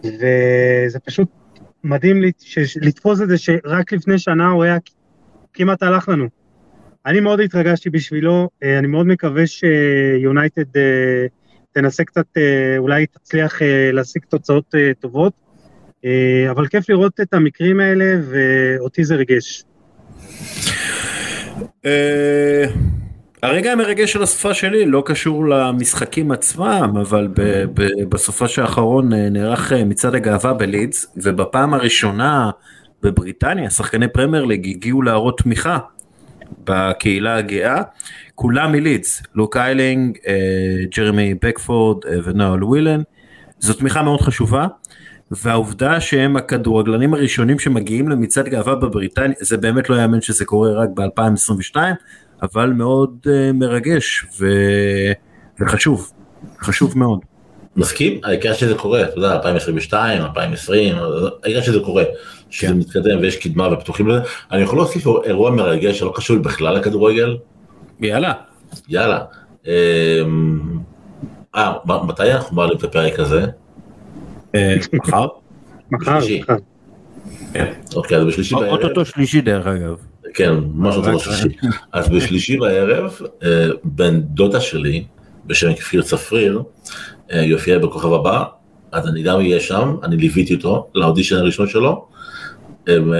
וזה 0.04 1.00
פשוט 1.06 1.28
מדהים 1.84 2.22
לתפוס 2.82 3.22
את 3.22 3.28
זה 3.28 3.38
שרק 3.38 3.94
לפני 3.94 4.20
שנה 4.20 4.50
הוא 4.50 4.64
היה 4.64 4.78
כמעט 5.54 5.84
הלך 5.84 6.10
לנו. 6.10 6.28
אני 7.06 7.20
מאוד 7.20 7.40
התרגשתי 7.40 7.90
בשבילו, 7.90 8.50
אה, 8.64 8.80
אני 8.80 8.88
מאוד 8.88 9.08
מקווה 9.08 9.48
שיונייטד 9.48 10.78
אה, 10.78 11.26
תנסה 11.82 12.04
קצת, 12.04 12.26
אה, 12.38 12.78
אולי 12.78 13.06
תצליח 13.06 13.62
אה, 13.62 13.92
להשיג 13.94 14.22
תוצאות 14.30 14.76
אה, 14.76 14.92
טובות, 15.00 15.34
אבל 16.52 16.68
כיף 16.68 16.90
לראות 16.90 17.20
את 17.22 17.34
המקרים 17.34 17.80
האלה, 17.80 18.06
ואותי 18.30 19.04
זה 19.04 19.16
ריגש. 19.16 19.64
הרגע 23.44 23.72
המרגש 23.72 24.14
של 24.14 24.24
הסופ"ש 24.24 24.54
שלי 24.54 24.86
לא 24.86 25.04
קשור 25.06 25.48
למשחקים 25.48 26.32
עצמם, 26.32 26.94
אבל 27.02 27.28
ב- 27.28 27.64
ב- 27.74 28.10
בסופ"ש 28.10 28.46
האחרון 28.62 29.14
נערך 29.14 29.74
מצעד 29.74 30.16
הגאווה 30.16 30.54
בלידס, 30.54 31.14
ובפעם 31.18 31.74
הראשונה 31.74 32.50
בבריטניה 33.04 33.70
שחקני 33.70 34.08
פרמייר 34.08 34.46
ליג 34.46 34.68
הגיעו 34.68 35.02
להראות 35.02 35.38
תמיכה 35.38 35.78
בקהילה 36.64 37.36
הגאה, 37.36 37.82
כולם 38.36 38.72
מלידס, 38.72 39.22
לוק 39.36 39.58
איילינג, 39.58 40.18
אה, 40.28 40.34
ג'רמי 40.98 41.34
בקפורד 41.42 42.06
אה, 42.06 42.18
ונואל 42.24 42.64
ווילן, 42.64 43.02
זו 43.60 43.74
תמיכה 43.74 44.02
מאוד 44.02 44.22
חשובה. 44.22 44.68
והעובדה 45.32 46.02
שהם 46.02 46.36
הכדורגלנים 46.36 47.14
הראשונים 47.14 47.60
שמגיעים 47.60 48.10
למצעד 48.10 48.48
גאווה 48.48 48.76
בבריטניה, 48.76 49.36
זה 49.40 49.58
באמת 49.58 49.90
לא 49.90 49.96
יאמן 49.96 50.22
שזה 50.22 50.46
קורה 50.46 50.72
רק 50.72 50.90
ב-2022, 50.94 51.76
אבל 52.42 52.70
מאוד 52.70 53.10
uh, 53.26 53.54
מרגש 53.54 54.26
ו... 54.40 54.48
וחשוב, 55.60 56.12
חשוב 56.62 56.98
מאוד. 56.98 57.20
מסכים? 57.76 58.20
העיקר 58.24 58.54
שזה 58.54 58.76
קורה, 58.76 59.04
אתה 59.04 59.18
יודע, 59.18 59.34
2022, 59.34 60.22
2020, 60.22 60.96
העיקר 61.44 61.62
שזה 61.62 61.80
קורה, 61.80 62.04
שזה 62.50 62.72
כן. 62.74 62.78
מתקדם 62.80 63.20
ויש 63.22 63.36
קדמה 63.36 63.74
ופתוחים 63.74 64.08
לזה. 64.08 64.22
אני 64.52 64.62
יכול 64.62 64.80
להוסיף 64.80 65.08
אירוע 65.26 65.52
מרגש 65.52 66.00
שלא 66.00 66.14
קשור 66.16 66.38
בכלל 66.38 66.76
לכדורגל? 66.76 67.38
יאללה. 68.00 68.34
יאללה. 68.90 69.20
אמ, 69.68 69.72
אה, 71.56 71.74
מתי 72.08 72.32
אנחנו 72.32 72.56
מעלים 72.56 72.78
את 72.78 72.84
הפרק 72.84 73.20
הזה? 73.20 73.46
אה, 74.56 74.76
מחר? 74.94 75.28
מחר, 75.92 76.18
בשלישי. 76.20 76.42
מחר. 76.42 76.56
אוקיי, 77.96 78.18
אז 78.18 78.24
בשלישי 78.26 78.56
בערב, 78.56 78.70
אוטוטו 78.72 79.06
שלישי 79.06 79.42
דרך 79.42 79.68
אגב. 79.68 79.96
כן, 80.34 80.54
אותו 80.86 81.02
רק- 81.02 81.18
שלישי. 81.18 81.48
אז 81.92 82.10
בשלישי 82.10 82.58
בערב, 82.58 83.20
אה, 83.44 83.68
בן 83.84 84.20
דודה 84.22 84.60
שלי, 84.62 85.04
בשם 85.46 85.74
כפיר 85.74 86.02
צפריר, 86.02 86.64
אה, 87.32 87.42
יופיע 87.44 87.80
בכוכב 87.80 88.14
הבא, 88.14 88.44
אז 88.92 89.08
אני 89.08 89.24
גם 89.24 89.36
אהיה 89.36 89.60
שם, 89.60 89.96
אני 90.04 90.18
ליוויתי 90.18 90.56
אותו 90.56 90.88
לאודישן 90.96 91.36
הראשון 91.36 91.68
שלו. 91.68 92.08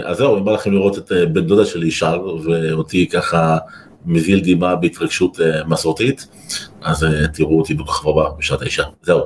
אז 0.06 0.18
זהו, 0.18 0.38
אם 0.38 0.46
בא 0.46 0.52
לכם 0.52 0.72
לראות 0.72 0.98
את 0.98 1.12
אה, 1.12 1.26
בן 1.26 1.42
דודה 1.42 1.66
שלי 1.66 1.92
שר, 1.92 2.22
ואותי 2.44 3.08
ככה 3.08 3.58
מזיל 4.06 4.42
דמעה 4.44 4.76
בהתרגשות 4.76 5.40
אה, 5.42 5.64
מסורתית, 5.68 6.28
אז 6.82 7.04
אה, 7.04 7.28
תראו 7.28 7.60
אותי 7.60 7.74
בכוכב 7.74 8.10
הבא 8.10 8.30
בשעה 8.38 8.58
תשע. 8.58 8.84
זהו. 9.02 9.24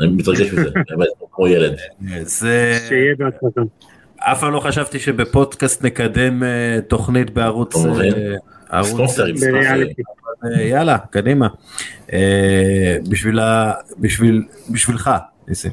אני 0.00 0.08
מתרגש 0.08 0.52
מזה, 0.52 0.70
באמת, 0.90 1.08
כמו 1.32 1.48
ילד. 1.48 1.76
זה... 2.22 2.78
שיהיה 2.88 3.14
בהצלחה. 3.18 3.60
אף 4.18 4.40
פעם 4.40 4.52
לא 4.52 4.60
חשבתי 4.60 4.98
שבפודקאסט 4.98 5.84
נקדם 5.84 6.42
תוכנית 6.88 7.30
בערוץ... 7.30 7.74
ערוץ... 8.68 8.88
ספונסרים, 8.88 9.34
יאללה, 10.60 10.98
קדימה. 10.98 11.48
בשביל 13.08 13.38
ה... 13.38 13.72
בשביל... 13.98 14.42
בשבילך, 14.70 15.10
ניסי. 15.48 15.68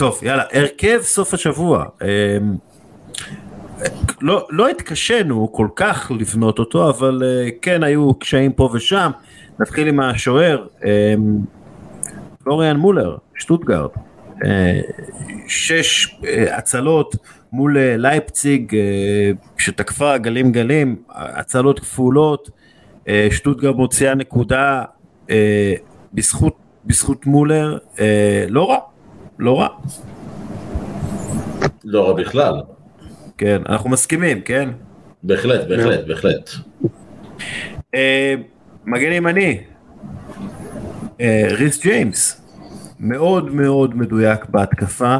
טוב, 0.00 0.20
יאללה, 0.22 0.44
הרכב 0.52 0.98
סוף 1.02 1.34
השבוע. 1.34 1.84
אה, 2.02 2.38
לא, 4.20 4.46
לא 4.50 4.68
התקשינו 4.68 5.52
כל 5.52 5.68
כך 5.76 6.10
לבנות 6.20 6.58
אותו, 6.58 6.90
אבל 6.90 7.22
אה, 7.24 7.48
כן 7.62 7.82
היו 7.82 8.14
קשיים 8.14 8.52
פה 8.52 8.70
ושם. 8.72 9.10
נתחיל 9.58 9.88
עם 9.88 10.00
השוער, 10.00 10.66
אה, 10.84 11.14
פלוריאן 12.44 12.76
מולר, 12.76 13.16
שטוטגרד. 13.34 13.88
אה, 14.44 14.80
שש 15.48 16.18
אה, 16.24 16.56
הצלות 16.56 17.16
מול 17.52 17.78
לייפציג 17.78 18.76
שתקפה 19.58 20.18
גלים 20.18 20.52
גלים, 20.52 20.96
הצלות 21.10 21.80
כפולות, 21.80 22.50
שטוטגרד 23.30 23.76
מוציאה 23.76 24.14
נקודה 24.14 24.84
בזכות, 26.14 26.56
בזכות 26.86 27.26
מולר, 27.26 27.78
לא 28.48 28.70
רע, 28.70 28.78
לא 29.40 29.60
רע, 29.60 29.68
לא 31.84 32.08
רע 32.08 32.12
בכלל. 32.12 32.54
כן, 33.38 33.62
אנחנו 33.68 33.90
מסכימים, 33.90 34.40
כן? 34.40 34.68
בהחלט, 35.22 35.68
בהחלט, 35.68 36.06
בהחלט. 36.06 36.50
אה, 37.94 38.34
מגן 38.86 39.12
ימני, 39.12 39.60
אה, 41.20 41.48
ריס 41.50 41.82
ג'יימס, 41.82 42.46
מאוד 43.00 43.54
מאוד 43.54 43.96
מדויק 43.96 44.44
בהתקפה, 44.48 45.16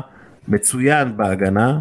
מצוין 0.49 1.17
בהגנה, 1.17 1.79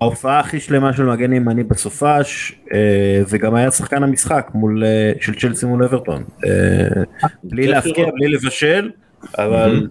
ההופעה 0.00 0.40
הכי 0.40 0.60
שלמה 0.60 0.92
של 0.92 1.04
מגן 1.04 1.32
ימני 1.32 1.64
בסופש, 1.64 2.58
אה, 2.72 3.22
וגם 3.28 3.54
היה 3.54 3.70
שחקן 3.70 4.02
המשחק 4.02 4.50
מול, 4.54 4.82
של 5.20 5.34
צ'לסי 5.34 5.66
מול 5.66 5.84
אברטון, 5.84 6.24
בלי 7.44 7.66
להפקיע. 7.66 8.06
בלי 8.14 8.28
לבשל, 8.28 8.90
אבל 9.38 9.88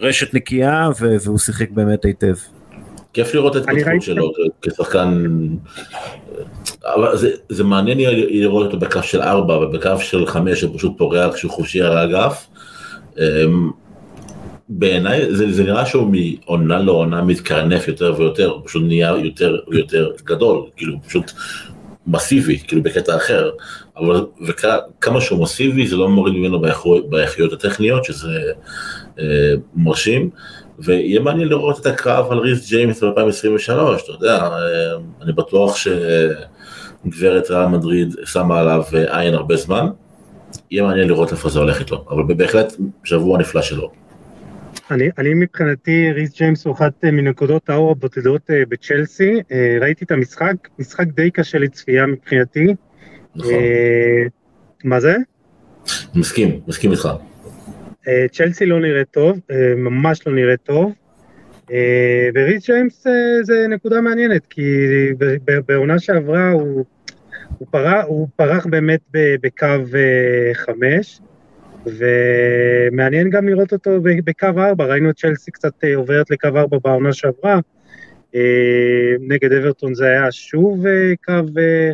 רשת 0.00 0.34
נקייה 0.34 0.88
ו- 1.00 1.16
והוא 1.24 1.38
שיחק 1.38 1.70
באמת 1.70 2.04
היטב. 2.04 2.34
כיף 3.12 3.34
לראות 3.34 3.56
את 3.56 3.68
ההתפתחות 3.68 4.02
שלו 4.02 4.32
כשחקן, 4.62 5.28
אבל 6.84 7.16
זה, 7.16 7.30
זה 7.48 7.64
מעניין 7.64 7.98
לראות 8.30 8.66
אותו 8.66 8.78
בקו 8.78 9.02
של 9.02 9.22
ארבע 9.22 9.54
ובקו 9.58 9.98
של 9.98 10.26
חמש 10.26 10.62
הוא 10.62 10.78
פשוט 10.78 10.98
פורח 10.98 11.34
כשהוא 11.34 11.52
חופשי 11.52 11.82
על 11.82 11.96
האגף. 11.96 12.46
אמ, 13.18 13.70
בעיניי 14.68 15.34
זה, 15.34 15.52
זה 15.52 15.64
נראה 15.64 15.86
שהוא 15.86 16.12
מעונה 16.12 16.78
לעונה 16.78 17.22
מתקרנף 17.22 17.88
יותר 17.88 18.14
ויותר, 18.18 18.48
הוא 18.50 18.62
פשוט 18.64 18.82
נהיה 18.86 19.14
יותר 19.24 19.56
ויותר 19.68 20.10
גדול, 20.24 20.66
כאילו 20.76 21.02
פשוט 21.06 21.32
מסיבי, 22.06 22.58
כאילו 22.58 22.82
בקטע 22.82 23.16
אחר, 23.16 23.50
אבל 23.96 24.26
וכמה 24.46 25.20
שהוא 25.20 25.42
מסיבי 25.42 25.86
זה 25.86 25.96
לא 25.96 26.08
מוריד 26.08 26.34
ממנו 26.34 26.60
באיכו- 26.60 27.08
באיכויות 27.08 27.52
הטכניות 27.52 28.04
שזה 28.04 28.38
אה, 29.18 29.24
מרשים. 29.74 30.30
ויהיה 30.78 31.20
מעניין 31.20 31.48
לראות 31.48 31.80
את 31.80 31.86
הקרב 31.86 32.32
על 32.32 32.38
ריס 32.38 32.68
ג'יימס 32.68 33.02
ב-2023, 33.02 33.72
אתה 34.04 34.12
יודע, 34.12 34.42
אה, 34.42 34.58
אני 35.22 35.32
בטוח 35.32 35.76
שגברת 35.76 37.50
ריאל 37.50 37.66
מדריד 37.66 38.14
שמה 38.24 38.60
עליו 38.60 38.82
אה, 38.94 39.20
עין 39.20 39.34
הרבה 39.34 39.56
זמן, 39.56 39.86
יהיה 40.70 40.82
מעניין 40.82 41.08
לראות 41.08 41.32
איפה 41.32 41.48
זה 41.48 41.58
הולך 41.58 41.80
איתו, 41.80 42.04
אבל 42.10 42.34
בהחלט 42.34 42.72
שבוע 43.04 43.38
נפלא 43.38 43.62
שלו. 43.62 43.90
אני, 44.90 45.08
אני 45.18 45.34
מבחינתי, 45.34 46.12
ריס 46.12 46.36
ג'יימס 46.38 46.66
הוא 46.66 46.74
אחת 46.74 46.92
אה, 47.04 47.10
מנקודות 47.10 47.70
האור 47.70 47.90
הבודדות 47.90 48.50
אה, 48.50 48.62
בצ'לסי. 48.68 49.40
ראיתי 49.80 50.04
את 50.04 50.10
המשחק, 50.10 50.54
משחק 50.78 51.06
די 51.06 51.30
קשה 51.30 51.58
לצפייה 51.58 52.06
מבחינתי. 52.06 52.74
נכון, 53.36 53.52
אה, 53.52 54.26
מה 54.84 55.00
זה? 55.00 55.16
מסכים, 56.14 56.60
מסכים 56.68 56.90
איתך. 56.90 57.08
אה, 58.08 58.26
צ'לסי 58.32 58.66
לא 58.66 58.80
נראית 58.80 59.08
טוב, 59.10 59.40
אה, 59.50 59.74
ממש 59.76 60.26
לא 60.26 60.34
נראית 60.34 60.60
טוב. 60.60 60.92
וריס 62.34 62.66
ג'יימס 62.66 63.06
זה 63.42 63.66
נקודה 63.68 64.00
מעניינת, 64.00 64.46
כי 64.46 64.62
בעונה 65.66 65.98
שעברה 65.98 66.50
הוא 66.50 66.84
הוא, 67.58 67.68
פרח, 67.70 68.04
הוא 68.06 68.28
פרח 68.36 68.66
באמת 68.66 69.00
בקו 69.12 69.66
חמש, 70.54 71.20
ומעניין 71.86 73.30
גם 73.30 73.48
לראות 73.48 73.72
אותו 73.72 73.90
בקו 74.02 74.46
ארבע, 74.46 74.84
ראינו 74.84 75.10
את 75.10 75.16
צ'לסי 75.16 75.50
קצת 75.50 75.84
עוברת 75.94 76.30
לקו 76.30 76.48
ארבע 76.48 76.78
בעונה 76.84 77.12
שעברה, 77.12 77.58
נגד 79.20 79.52
אברטון 79.52 79.94
זה 79.94 80.06
היה 80.06 80.32
שוב 80.32 80.84
קו 81.24 81.32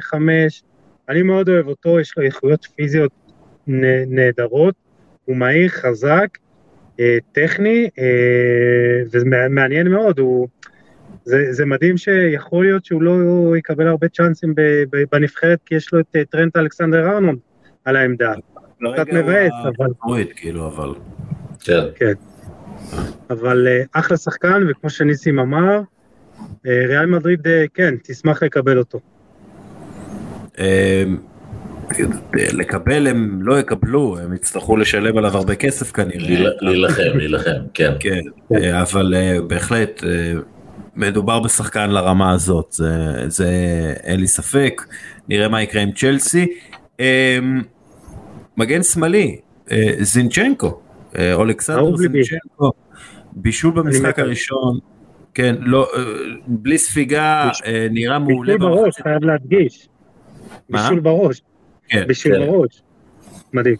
חמש, 0.01 0.63
אני 1.11 1.23
מאוד 1.23 1.49
אוהב 1.49 1.69
אותו, 1.69 2.01
יש 2.01 2.15
לו 2.17 2.23
איכויות 2.23 2.67
פיזיות 2.77 3.13
נהדרות, 4.07 4.75
הוא 5.25 5.37
מהיר, 5.37 5.69
חזק, 5.69 6.39
טכני, 7.33 7.89
ומעניין 9.13 9.89
מאוד, 9.89 10.19
הוא... 10.19 10.49
זה, 11.25 11.53
זה 11.53 11.67
מדהים 11.67 11.97
שיכול 11.97 12.65
להיות 12.65 12.85
שהוא 12.85 13.03
לא 13.03 13.13
יקבל 13.57 13.87
הרבה 13.87 14.09
צ'אנסים 14.09 14.55
בנבחרת, 15.13 15.59
כי 15.67 15.75
יש 15.75 15.93
לו 15.93 16.01
את 16.01 16.17
אה, 16.17 16.25
טרנט 16.25 16.57
אלכסנדר 16.57 17.11
ארנון 17.11 17.37
על 17.85 17.97
העמדה. 17.97 18.33
קצת 18.95 19.09
מבאס, 19.13 19.53
אבל... 19.65 20.25
כאילו, 20.37 20.67
אבל... 20.67 20.95
כן. 21.61 21.85
כן. 21.95 22.13
אבל 23.31 23.69
אה, 23.69 23.83
אחלה 23.93 24.17
שחקן, 24.17 24.63
וכמו 24.71 24.91
שניסים 24.91 25.39
אמר, 25.39 25.81
אה, 26.67 26.87
ריאל 26.89 27.07
מדריד, 27.07 27.47
כן, 27.75 27.95
תשמח 28.03 28.43
לקבל 28.43 28.79
אותו. 28.79 29.01
לקבל 32.35 33.07
הם 33.07 33.43
לא 33.43 33.61
יקבלו, 33.61 34.19
הם 34.19 34.35
יצטרכו 34.35 34.77
לשלם 34.77 35.19
עליו 35.19 35.37
הרבה 35.37 35.55
כסף 35.55 35.93
כנראה. 35.93 36.51
להילחם, 36.61 37.03
להילחם, 37.15 37.61
כן. 37.75 37.93
כן, 38.01 38.21
אבל 38.75 39.15
בהחלט 39.47 40.03
מדובר 40.97 41.41
בשחקן 41.41 41.91
לרמה 41.91 42.33
הזאת, 42.33 42.67
זה, 42.71 43.15
זה 43.29 43.49
אין 44.03 44.21
לי 44.21 44.27
ספק, 44.27 44.83
נראה 45.29 45.49
מה 45.49 45.63
יקרה 45.63 45.83
עם 45.83 45.93
צ'לסי. 45.93 46.47
אמ, 47.01 47.63
מגן 48.57 48.83
שמאלי, 48.83 49.39
אה, 49.71 49.93
זינצ'נקו, 49.99 50.81
אה, 51.19 51.35
אולכסנדר 51.35 51.97
זינצ'נקו, 51.97 52.73
בישול 53.33 53.73
במשחק 53.73 54.19
הראשון, 54.19 54.79
כן, 55.35 55.55
לא, 55.61 55.89
אה, 55.97 56.03
בלי 56.47 56.79
ספיגה, 56.79 57.51
נראה 57.91 58.19
מעולה. 58.19 58.53
בישול 58.53 58.71
בראש, 58.71 58.95
חייב 59.03 59.25
להדגיש. 59.25 59.89
בישול 60.71 61.01
בראש. 61.01 61.43
כן. 61.89 62.05
בישול 62.07 62.35
כן. 62.35 62.47
בראש. 62.47 62.83
מדהים. 63.53 63.77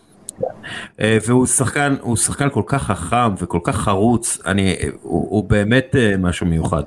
והוא 0.99 1.47
שחקן, 1.47 1.95
הוא 2.01 2.17
שחקן 2.17 2.51
כל 2.51 2.63
כך 2.67 2.83
חכם 2.83 3.35
וכל 3.39 3.59
כך 3.63 3.77
חרוץ, 3.77 4.39
אני, 4.47 4.77
הוא, 5.03 5.27
הוא 5.31 5.45
באמת 5.45 5.97
משהו 6.19 6.47
מיוחד. 6.47 6.83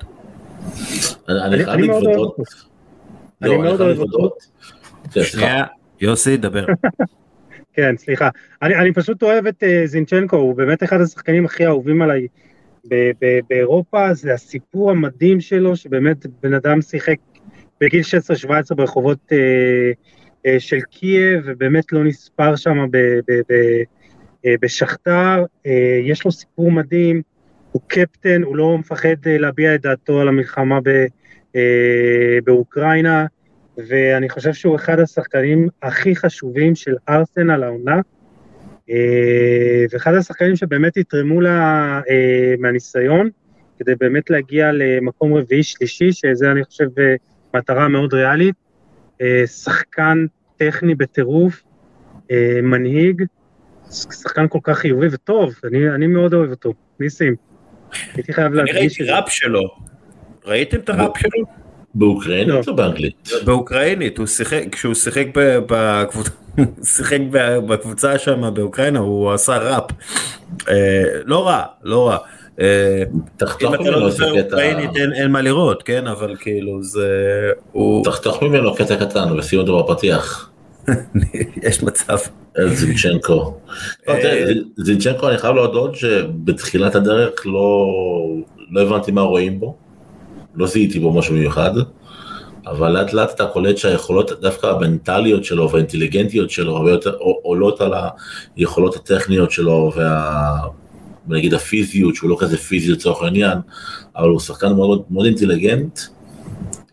אני 1.29 1.65
חייב 1.65 1.79
להתוודות. 1.79 2.35
אני 3.41 3.57
מאוד 3.57 3.81
אוהב 3.81 3.99
אותו. 3.99 4.29
שנייה, 5.23 5.65
יוסי, 6.01 6.37
דבר. 6.37 6.65
כן, 7.75 7.97
סליחה. 7.97 8.29
אני, 8.61 8.75
אני 8.75 8.93
פשוט 8.93 9.23
אוהב 9.23 9.47
את 9.47 9.63
uh, 9.63 9.87
זינצ'נקו, 9.87 10.35
הוא 10.35 10.55
באמת 10.55 10.83
אחד 10.83 11.01
השחקנים 11.01 11.45
הכי 11.45 11.65
אהובים 11.65 12.01
עליי 12.01 12.27
באירופה, 13.49 14.13
זה 14.13 14.33
הסיפור 14.33 14.91
המדהים 14.91 15.41
שלו, 15.41 15.75
שבאמת 15.75 16.25
בן 16.43 16.53
אדם 16.53 16.81
שיחק 16.81 17.15
בגיל 17.83 18.01
16-17 18.71 18.75
ברחובות 18.75 19.19
uh, 19.31 19.35
uh, 20.47 20.59
של 20.59 20.81
קייב, 20.81 21.41
ובאמת 21.45 21.91
לא 21.91 22.03
נספר 22.03 22.55
שם 22.55 22.77
בשכתר, 24.61 25.43
uh, 25.43 25.69
יש 26.03 26.25
לו 26.25 26.31
סיפור 26.31 26.71
מדהים, 26.71 27.21
הוא 27.73 27.81
קפטן, 27.87 28.43
הוא 28.43 28.57
לא 28.57 28.77
מפחד 28.77 29.15
אה, 29.27 29.37
להביע 29.37 29.75
את 29.75 29.81
דעתו 29.81 30.21
על 30.21 30.27
המלחמה 30.27 30.79
ב, 30.83 31.05
אה, 31.55 32.37
באוקראינה, 32.43 33.25
ואני 33.77 34.29
חושב 34.29 34.53
שהוא 34.53 34.75
אחד 34.75 34.99
השחקנים 34.99 35.67
הכי 35.81 36.15
חשובים 36.15 36.75
של 36.75 36.95
ארסנל 37.09 37.63
העונה, 37.63 37.99
אה, 38.89 39.85
ואחד 39.91 40.13
השחקנים 40.13 40.55
שבאמת 40.55 40.97
יתרמו 40.97 41.41
לה 41.41 42.01
אה, 42.09 42.53
מהניסיון, 42.59 43.29
כדי 43.79 43.95
באמת 43.99 44.29
להגיע 44.29 44.71
למקום 44.71 45.33
רביעי-שלישי, 45.33 46.11
שזה 46.11 46.51
אני 46.51 46.63
חושב 46.63 46.99
אה, 46.99 47.15
מטרה 47.53 47.87
מאוד 47.87 48.13
ריאלית. 48.13 48.55
אה, 49.21 49.47
שחקן 49.47 50.25
טכני 50.57 50.95
בטירוף, 50.95 51.63
אה, 52.31 52.59
מנהיג, 52.63 53.23
שחקן 53.91 54.47
כל 54.47 54.59
כך 54.63 54.77
חיובי 54.77 55.07
וטוב, 55.11 55.53
אני, 55.63 55.89
אני 55.89 56.07
מאוד 56.07 56.33
אוהב 56.33 56.49
אותו. 56.49 56.73
ניסים. 56.99 57.35
הייתי 58.13 58.33
חייב 58.33 58.53
להדגיש 58.53 58.75
את 58.75 58.75
זה. 58.75 59.03
אני 59.03 59.11
ראיתי 59.11 59.21
ראפ 59.21 59.29
שלו. 59.29 59.75
ראיתם 60.45 60.77
את 60.77 60.89
הראפ 60.89 61.17
שלו? 61.17 61.45
באוקראינית 61.95 62.47
לא. 62.47 62.61
או 62.67 62.75
באנגלית? 62.75 63.29
באוקראינית, 63.45 64.17
הוא 64.17 64.27
שיחק, 64.27 64.63
כשהוא 64.71 64.93
שיחק 64.93 65.25
בקבוצה, 65.67 66.31
שיחק 66.95 67.19
בקבוצה 67.67 68.17
שם 68.17 68.53
באוקראינה, 68.53 68.99
הוא 68.99 69.31
עשה 69.31 69.57
ראפ. 69.57 69.91
אה, 70.69 71.03
לא 71.25 71.47
רע, 71.47 71.63
לא 71.83 72.07
רע. 72.09 72.17
אה, 72.59 73.03
תחתוך 73.37 73.73
ממנו 73.73 73.99
לא 73.99 74.07
איזה 74.07 74.25
קטע... 74.37 74.59
אין 75.13 75.31
מה 75.31 75.41
לראות, 75.41 75.83
כן, 75.83 76.07
אבל 76.07 76.35
כאילו 76.39 76.83
זה... 76.83 77.07
תחתוך 78.03 78.43
ממנו 78.43 78.75
קטע 78.75 78.95
קטן 78.95 79.39
ושים 79.39 79.59
אותו 79.59 79.83
בפתיח. 79.83 80.49
יש 81.67 81.83
מצב. 81.83 82.17
זינצ'נקו. 82.67 83.53
לא, 84.07 84.13
זינצ'נקו 84.77 85.29
אני 85.29 85.37
חייב 85.37 85.55
להודות 85.55 85.95
שבתחילת 85.95 86.95
הדרך 86.95 87.45
לא, 87.45 87.87
לא 88.71 88.81
הבנתי 88.81 89.11
מה 89.11 89.21
רואים 89.21 89.59
בו, 89.59 89.75
לא 90.55 90.67
זיהיתי 90.67 90.99
בו 90.99 91.13
משהו 91.13 91.35
מיוחד, 91.35 91.71
אבל 92.67 92.91
לאט 92.91 93.13
לאט 93.13 93.35
אתה 93.35 93.45
קולט 93.45 93.77
שהיכולות 93.77 94.31
דווקא 94.41 94.67
המנטליות 94.67 95.43
שלו 95.43 95.69
והאינטליגנטיות 95.69 96.49
שלו 96.49 96.77
הרבה 96.77 96.91
יותר 96.91 97.15
עולות 97.19 97.81
על 97.81 97.93
היכולות 98.55 98.95
הטכניות 98.95 99.51
שלו 99.51 99.91
וה... 99.95 100.59
נגיד 101.27 101.53
הפיזיות 101.53 102.15
שהוא 102.15 102.29
לא 102.29 102.37
כזה 102.39 102.57
פיזי 102.57 102.91
לצורך 102.91 103.23
העניין, 103.23 103.57
אבל 104.15 104.29
הוא 104.29 104.39
שחקן 104.39 104.73
מאוד, 104.73 105.03
מאוד 105.09 105.25
אינטליגנט. 105.25 105.99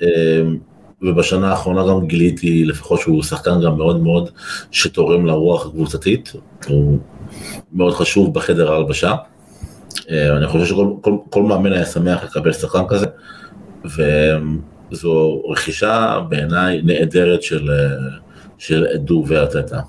אמ, 0.03 0.59
ובשנה 1.03 1.51
האחרונה 1.51 1.83
גם 1.89 2.07
גיליתי 2.07 2.65
לפחות 2.65 3.01
שהוא 3.01 3.23
שחקן 3.23 3.61
גם 3.65 3.77
מאוד 3.77 4.03
מאוד 4.03 4.31
שתורם 4.71 5.27
לרוח 5.27 5.67
הקבוצתית, 5.67 6.33
הוא 6.69 6.99
מאוד 7.73 7.95
חשוב 7.95 8.35
בחדר 8.35 8.73
ההלבשה. 8.73 9.15
אה, 10.11 10.37
אני 10.37 10.47
חושב 10.47 10.65
שכל 10.65 10.95
כל, 11.01 11.17
כל 11.31 11.43
מאמן 11.43 11.73
היה 11.73 11.85
שמח 11.85 12.25
לקבל 12.25 12.53
שחקן 12.53 12.83
כזה, 12.89 13.07
וזו 13.85 15.43
רכישה 15.49 16.21
בעיניי 16.29 16.83
נהדרת 16.83 17.43
של, 17.43 17.71
של 18.59 18.87
אדו 18.95 19.25
וארטטה. 19.29 19.81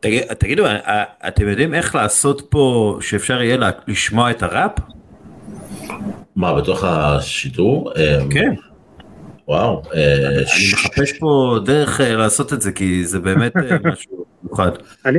תגיד, 0.00 0.22
תגידו, 0.22 0.66
אה, 0.66 1.04
אתם 1.28 1.48
יודעים 1.48 1.74
איך 1.74 1.94
לעשות 1.94 2.46
פה 2.50 2.98
שאפשר 3.00 3.42
יהיה 3.42 3.56
לשמוע 3.86 4.30
את 4.30 4.42
הראפ? 4.42 4.72
מה, 6.36 6.54
בתוך 6.54 6.84
השידור? 6.84 7.92
אה, 7.96 8.18
כן. 8.30 8.54
וואו. 9.48 9.82
אה, 9.94 10.28
אני 10.28 10.72
מחפש 10.72 11.18
פה 11.18 11.58
דרך 11.64 12.00
אה, 12.00 12.16
לעשות 12.16 12.52
את 12.52 12.62
זה, 12.62 12.72
כי 12.72 13.04
זה 13.04 13.18
באמת 13.18 13.56
אה, 13.56 13.76
משהו 13.92 14.24
מיוחד. 14.42 14.70
אני 15.04 15.18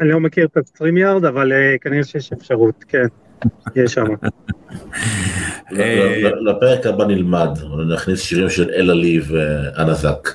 לא 0.00 0.20
מכיר 0.20 0.46
את 0.46 0.56
הסטרים 0.56 0.96
יארד, 0.96 1.24
אבל 1.24 1.52
כנראה 1.80 2.04
שיש 2.04 2.32
אפשרות, 2.32 2.84
כן. 2.88 3.06
יש 3.76 3.92
שם. 3.92 4.04
לפרק 6.46 6.86
הבא 6.86 7.04
נלמד, 7.04 7.48
נכניס 7.94 8.22
שירים 8.22 8.50
של 8.50 8.70
אלה 8.70 8.94
לי 8.94 9.20
ואנה 9.28 9.94
זק. 9.94 10.28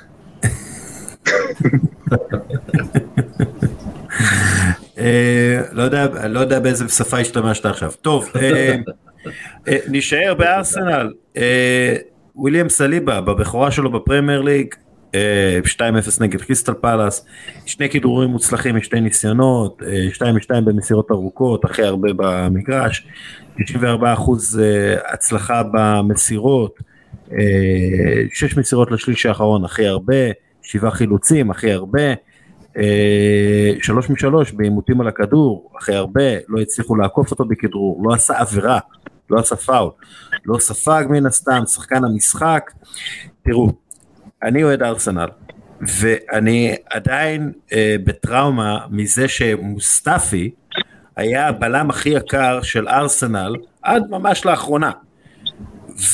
לא, 5.72 5.84
לא 6.28 6.40
יודע 6.40 6.60
באיזה 6.60 6.90
שפה 6.90 7.18
השתמשת 7.18 7.66
עכשיו. 7.66 7.92
טוב, 8.02 8.30
נשאר 9.88 10.34
בארסנל. 10.38 11.10
וויליאם 12.36 12.70
סליבה 12.70 13.22
בבכורה 13.22 13.72
שלו 13.72 13.92
בפרמייר 13.92 14.42
ליג 14.42 14.76
2-0 15.14 15.16
אה, 15.82 15.90
נגד 16.20 16.42
קריסטל 16.42 16.74
פאלאס, 16.74 17.26
שני 17.66 17.90
כידורים 17.90 18.30
מוצלחים 18.30 18.76
משתי 18.76 19.02
ניסיונות, 19.02 19.82
2-2 20.14 20.24
אה, 20.56 20.62
במסירות 20.62 21.12
ארוכות, 21.12 21.66
הכי 21.66 21.84
הרבה 21.84 22.10
במגרש, 22.18 23.08
94 23.66 24.14
אחוז 24.14 24.60
אה, 24.60 25.14
הצלחה 25.14 25.62
במסירות, 25.74 26.80
6 28.34 28.58
מסירות 28.58 28.92
לשליש 28.92 29.26
האחרון 29.26 29.66
הכי 29.66 29.88
הרבה, 29.88 30.16
7 30.62 30.92
חילוצים 30.92 31.52
הכי 31.52 31.72
הרבה, 31.72 32.14
3 33.82 34.10
מ-3 34.10 34.26
בעימותים 34.54 35.02
על 35.02 35.08
הכדור 35.08 35.72
הכי 35.78 35.94
הרבה, 35.94 36.22
לא 36.48 36.62
הצליחו 36.62 36.96
לעקוף 36.96 37.32
אותו 37.32 37.46
בכדרור, 37.46 38.02
לא 38.06 38.14
עשה 38.14 38.40
עבירה 38.40 38.80
לא 39.30 39.40
עשה 39.40 39.56
פאול, 39.56 39.90
לא 40.46 40.60
ספג 40.60 41.06
מן 41.10 41.26
הסתם, 41.26 41.64
שחקן 41.66 42.06
המשחק. 42.06 42.72
תראו, 43.44 43.72
אני 44.44 44.64
אוהד 44.64 44.84
ארסנל, 44.84 45.28
ואני 45.82 46.76
עדיין 46.90 47.52
אה, 47.74 47.96
בטראומה 48.04 48.86
מזה 48.90 49.28
שמוסטפי 49.28 50.52
היה 51.16 51.48
הבלם 51.48 51.90
הכי 51.90 52.10
יקר 52.10 52.62
של 52.62 52.88
ארסנל 52.88 53.56
עד 53.82 54.04
ממש 54.10 54.46
לאחרונה. 54.46 54.92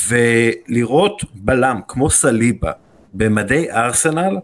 ולראות 0.08 1.22
בלם 1.34 1.80
כמו 1.88 2.10
סליבה 2.10 2.72
במדי 3.14 3.70
ארסנל 3.70 4.36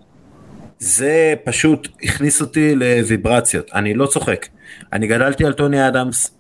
זה 0.79 1.35
פשוט 1.45 1.89
הכניס 2.03 2.41
אותי 2.41 2.75
לוויברציות, 2.75 3.71
אני 3.75 3.95
לא 3.95 4.07
צוחק. 4.07 4.47
אני 4.93 5.07
גדלתי 5.07 5.45
על 5.45 5.53
טוני 5.53 5.89
אדמס, 5.89 6.31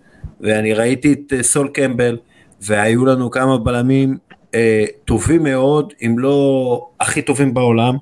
ואני 0.41 0.75
ראיתי 0.75 1.13
את 1.13 1.33
אה, 1.33 1.43
סול 1.43 1.69
קמבל, 1.69 2.19
והיו 2.61 3.07
לנו 3.07 3.31
כמה 3.31 3.59
בלמים 3.59 4.17
אה, 4.55 4.85
טובים 5.05 5.43
מאוד, 5.43 5.93
אם 6.03 6.19
לא 6.19 6.89
הכי 7.01 7.23
טובים 7.23 7.55
בעולם. 7.55 7.97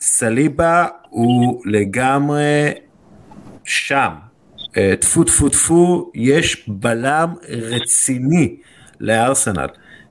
סליבה 0.00 0.86
הוא 1.08 1.62
לגמרי 1.66 2.70
שם. 3.64 4.10
אה, 4.76 4.94
טפו 5.00 5.24
טפו 5.24 5.48
טפו, 5.48 6.10
יש 6.14 6.68
בלם 6.68 7.34
רציני 7.48 8.56
לארסנל. 9.00 9.66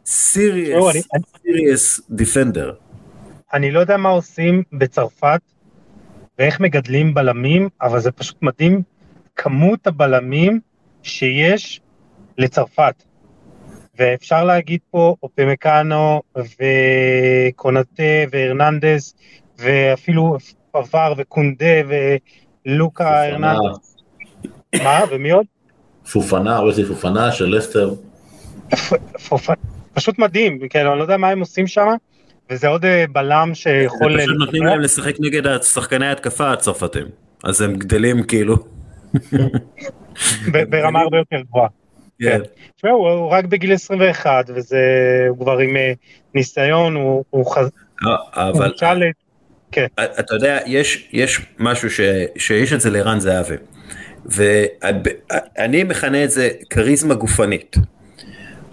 סיריוס, 0.06 0.96
סיריוס 1.42 2.02
דיפנדר. 2.10 2.74
אני 3.54 3.72
לא 3.72 3.80
יודע 3.80 3.98
מה 3.98 4.10
עושים 4.10 4.64
בצרפת 4.74 5.42
ואיך 6.40 6.60
מגדלים 6.60 7.14
בלמים, 7.14 7.70
אבל 7.82 8.00
זה 8.00 8.12
פשוט 8.12 8.42
מדהים 8.42 8.82
כמות 9.36 9.88
הבלמים 9.88 10.60
שיש 11.04 11.82
לצרפת. 12.38 13.04
ואפשר 14.00 14.44
להגיד 14.44 14.80
פה 14.92 15.16
אופמקאנו 15.24 16.22
וקונטה 16.38 18.04
והרננדס 18.32 19.16
ואפילו 19.58 20.38
פבר 20.72 21.14
וקונדה 21.18 21.66
ולוקה 22.66 23.26
הרננדס. 23.26 23.98
מה? 24.84 25.00
ומי 25.12 25.32
עוד? 25.32 25.46
פופנה, 26.12 26.60
אולי 26.60 26.86
פופנה 26.86 27.32
של 27.32 27.56
לסטר. 27.56 27.94
פשוט 29.94 30.20
מדהים, 30.20 30.60
כן, 30.70 30.88
אני 30.88 30.98
לא 30.98 31.04
יודע 31.04 31.18
מה 31.18 31.30
הם 31.30 31.40
עושים 31.40 31.68
שם, 31.68 31.88
וזה 32.52 32.68
עוד 32.68 32.86
אה, 32.86 33.06
בלם 33.12 33.52
שיכול... 33.54 34.18
פשוט 34.22 34.36
נותנים 34.40 34.64
להם 34.64 34.80
לשחק 34.80 35.16
נגד 35.20 35.48
השחקני 35.48 36.08
ההתקפה 36.08 36.52
הצרפתים, 36.52 37.06
אז 37.44 37.62
הם 37.62 37.76
גדלים 37.76 38.24
כאילו. 38.24 38.58
ברמה 40.70 41.00
הרבה 41.00 41.18
יותר 41.18 41.42
גבוהה. 41.48 41.68
כן. 42.22 42.42
תשמעו, 42.76 43.10
הוא 43.10 43.30
רק 43.30 43.46
בגיל 43.46 43.74
21, 43.74 44.50
וזה, 44.56 44.78
הוא 45.30 45.38
כבר 45.38 45.58
עם 45.58 45.78
אה, 45.78 45.94
ניסיון, 46.36 46.96
הוא 47.30 47.56
חז... 47.56 47.70
אה, 48.08 48.50
אבל... 48.50 48.74
כן. 49.72 49.86
אתה 50.20 50.36
יודע, 50.36 50.60
יש, 50.66 51.10
יש 51.14 51.42
משהו 51.60 51.90
ש, 51.90 52.00
שיש 52.38 52.74
את 52.74 52.82
זה 52.82 52.90
לערן 52.90 53.20
זהבי, 53.20 53.56
ואני 54.26 55.84
מכנה 55.84 56.24
את 56.24 56.32
זה 56.32 56.50
כריזמה 56.70 57.14
גופנית. 57.14 57.76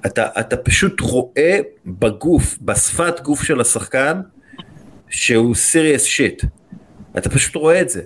אתה, 0.06 0.26
אתה 0.40 0.56
פשוט 0.56 1.00
רואה 1.00 1.58
בגוף, 1.86 2.58
בשפת 2.62 3.20
גוף 3.20 3.42
של 3.42 3.60
השחקן, 3.60 4.20
שהוא 5.08 5.54
סיריוס 5.54 6.04
שיט. 6.04 6.44
אתה 7.18 7.30
פשוט 7.30 7.54
רואה 7.54 7.80
את 7.80 7.88
זה. 7.88 8.02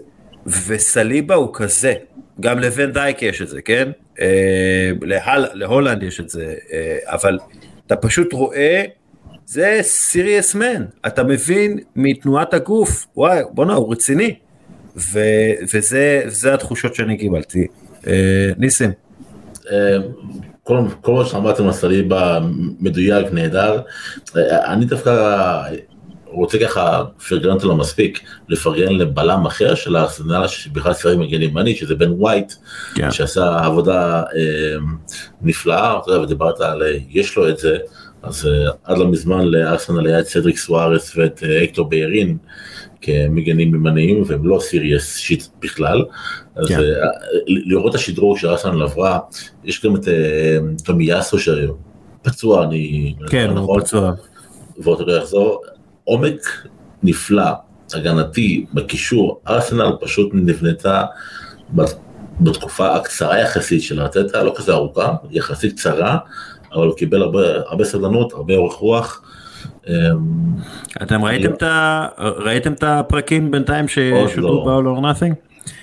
וסליבה 0.67 1.35
הוא 1.35 1.49
כזה, 1.53 1.95
גם 2.41 2.59
לבן 2.59 2.93
דייק 2.93 3.23
יש 3.23 3.43
את 3.43 3.49
זה, 3.49 3.63
כן? 3.63 3.91
אה, 4.21 4.91
להל, 5.03 5.47
להולנד 5.53 6.03
יש 6.03 6.21
את 6.21 6.29
זה, 6.29 6.55
אה, 6.73 6.99
אבל 7.05 7.39
אתה 7.87 7.97
פשוט 7.97 8.33
רואה, 8.33 8.85
זה 9.47 9.79
סיריוס 9.83 10.55
מן, 10.55 10.85
אתה 11.07 11.25
מבין 11.25 11.79
מתנועת 11.97 12.55
הגוף, 12.55 13.07
וואי, 13.17 13.43
בואנה, 13.51 13.75
הוא 13.75 13.93
רציני. 13.93 14.35
ו, 14.97 15.21
וזה 15.75 16.55
התחושות 16.55 16.95
שאני 16.95 17.19
קיבלתי. 17.19 17.67
אה, 18.07 18.51
ניסים. 18.59 18.91
כל, 20.65 20.79
כל 21.01 21.13
מה 21.13 21.25
שאמרתם 21.25 21.67
על 21.67 21.73
סליבה 21.73 22.39
מדויק, 22.81 23.33
נהדר. 23.33 23.81
אני 24.67 24.85
דווקא 24.85 25.63
רוצה 26.33 26.59
ככה, 26.59 27.05
פרגנתי 27.29 27.67
לו 27.67 27.77
מספיק, 27.77 28.21
לפרגן 28.49 28.93
לבלם 28.93 29.47
אחר 29.47 29.75
של 29.75 29.97
הארסנל 29.97 30.47
שבכלל 30.47 30.95
שיחק 30.95 31.17
מגן 31.19 31.43
ימני, 31.43 31.75
שזה 31.77 31.95
בן 31.95 32.11
ווייט, 32.11 32.53
כן. 32.95 33.11
שעשה 33.11 33.65
עבודה 33.65 34.23
אה, 34.23 34.77
נפלאה, 35.43 35.99
אתה 35.99 36.11
יודע, 36.11 36.23
ודיברת 36.23 36.61
על, 36.61 36.83
יש 37.11 37.37
לו 37.37 37.49
את 37.49 37.59
זה, 37.59 37.77
אז 38.23 38.47
אה, 38.47 38.71
עד 38.85 38.99
לא 38.99 39.09
מזמן 39.09 39.45
לארסנל 39.45 40.07
היה 40.07 40.21
את 40.21 40.27
סדריק 40.27 40.57
סוארס 40.57 41.17
ואת 41.17 41.43
אה, 41.43 41.65
אקטור 41.65 41.89
ביירין 41.89 42.37
כמגנים 43.03 43.75
ימניים, 43.75 44.23
והם 44.27 44.47
לא 44.47 44.59
סיריוס 44.61 45.17
שיט 45.17 45.45
בכלל. 45.61 46.05
אז 46.57 46.69
כן. 46.69 46.79
אה, 46.79 46.83
לראות 47.47 47.91
את 47.91 47.95
השדרוג 47.95 48.39
שארסנל 48.39 48.83
עברה, 48.83 49.19
יש 49.65 49.85
גם 49.85 49.97
את 49.97 50.09
אה, 50.09 50.59
תומי 50.85 51.05
יאסו 51.05 51.37
שפצוע, 51.39 52.65
אני... 52.65 53.15
כן, 53.27 53.51
הוא 53.51 53.59
נכון? 53.59 53.81
פצוע. 53.81 54.13
ועוד 54.79 55.09
לא 55.09 55.13
יחזור. 55.13 55.63
עומק 56.05 56.67
נפלא, 57.03 57.51
הגנתי, 57.95 58.67
בקישור, 58.75 59.41
ארסנל 59.49 59.93
פשוט 60.01 60.31
נבנתה 60.35 61.05
בתקופה 62.41 62.97
הקצרה 62.97 63.41
יחסית 63.41 63.83
של 63.83 64.01
ארטטה, 64.01 64.43
לא 64.43 64.55
כזה 64.57 64.73
ארוכה, 64.73 65.15
יחסית 65.31 65.73
קצרה, 65.73 66.19
אבל 66.75 66.87
הוא 66.87 66.97
קיבל 66.97 67.23
הרבה, 67.23 67.41
הרבה 67.67 67.85
סבלנות, 67.85 68.33
הרבה 68.33 68.55
אורך 68.55 68.75
רוח. 68.75 69.22
אמ, 69.89 69.95
אתם 71.03 71.25
ראיתם, 71.25 71.53
את. 71.53 71.63
ראיתם 72.19 72.73
את 72.73 72.83
הפרקים 72.83 73.51
בינתיים 73.51 73.89
ששודרו 73.89 74.65
ב-all 74.65 74.99
or 74.99 75.03
nothing? 75.03 75.35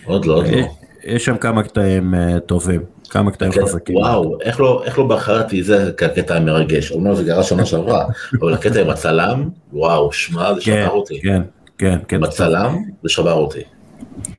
עוד 0.06 0.26
לא, 0.26 0.34
עוד 0.34 0.48
לא. 0.48 0.68
יש 1.04 1.26
שם 1.26 1.38
כמה 1.38 1.64
קטעים 1.64 2.16
אה, 2.16 2.40
טובים. 2.40 2.82
כמה 3.10 3.32
קטעים 3.32 3.52
חזקים. 3.52 3.96
וואו, 3.96 4.38
איך 4.42 4.60
לא, 4.60 4.84
איך 4.86 5.00
לא 5.00 5.08
בחרתי, 5.08 5.64
זה 5.64 5.88
הקטע 5.88 6.36
המרגש, 6.36 6.92
אומנם 6.92 7.16
זה 7.16 7.26
קרה 7.26 7.44
שנה 7.44 7.66
שעברה, 7.66 8.06
אבל 8.42 8.54
הקטע 8.54 8.82
עם 8.82 8.90
הצלם, 8.90 9.50
וואו, 9.74 10.14
שמע, 10.14 10.54
זה 10.54 10.62
שבר 10.62 10.76
כן, 10.76 10.88
אותי. 10.88 11.22
כן, 11.22 11.42
כן, 11.78 11.98
כן. 12.08 12.22
בצלם, 12.22 12.78
זה 13.04 13.10
שבר 13.10 13.34
אותי. 13.34 13.62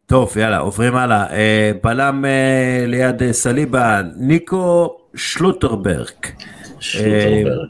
טוב, 0.06 0.36
יאללה, 0.38 0.58
עוברים 0.58 0.96
הלאה. 0.96 1.26
אה, 1.30 1.72
בלם 1.82 2.24
אה, 2.24 2.84
ליד 2.86 3.22
אה, 3.22 3.32
סליבה, 3.32 4.00
ניקו 4.16 4.96
שלוטרברג. 5.14 6.08
שלוטרברג. 6.80 7.68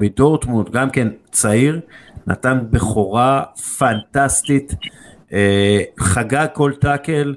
מדורטמונד, 0.00 0.70
גם 0.70 0.90
כן 0.90 1.08
צעיר, 1.30 1.80
נתן 2.26 2.58
בכורה 2.70 3.42
פנטסטית, 3.78 4.74
חגג 5.98 6.46
כל 6.52 6.72
טאקל. 6.80 7.34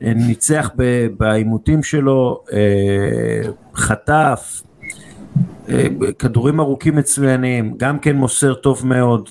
ניצח 0.00 0.70
בעימותים 1.18 1.82
שלו, 1.82 2.40
אה, 2.52 3.50
חטף, 3.74 4.62
אה, 5.68 5.86
כדורים 6.18 6.60
ארוכים 6.60 6.96
מצוינים, 6.96 7.74
גם 7.76 7.98
כן 7.98 8.16
מוסר 8.16 8.54
טוב 8.54 8.86
מאוד, 8.86 9.28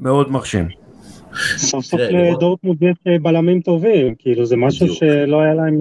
מאוד 0.00 0.30
מרשים. 0.30 0.68
סוף 1.56 1.84
סוף 1.84 2.00
לדורטמונד 2.00 2.82
יש 2.82 2.96
אה, 3.06 3.18
בלמים 3.22 3.60
טובים, 3.60 4.14
כאילו 4.18 4.46
זה 4.46 4.56
משהו 4.56 4.88
שלא 4.88 5.40
היה 5.40 5.54
להם 5.54 5.78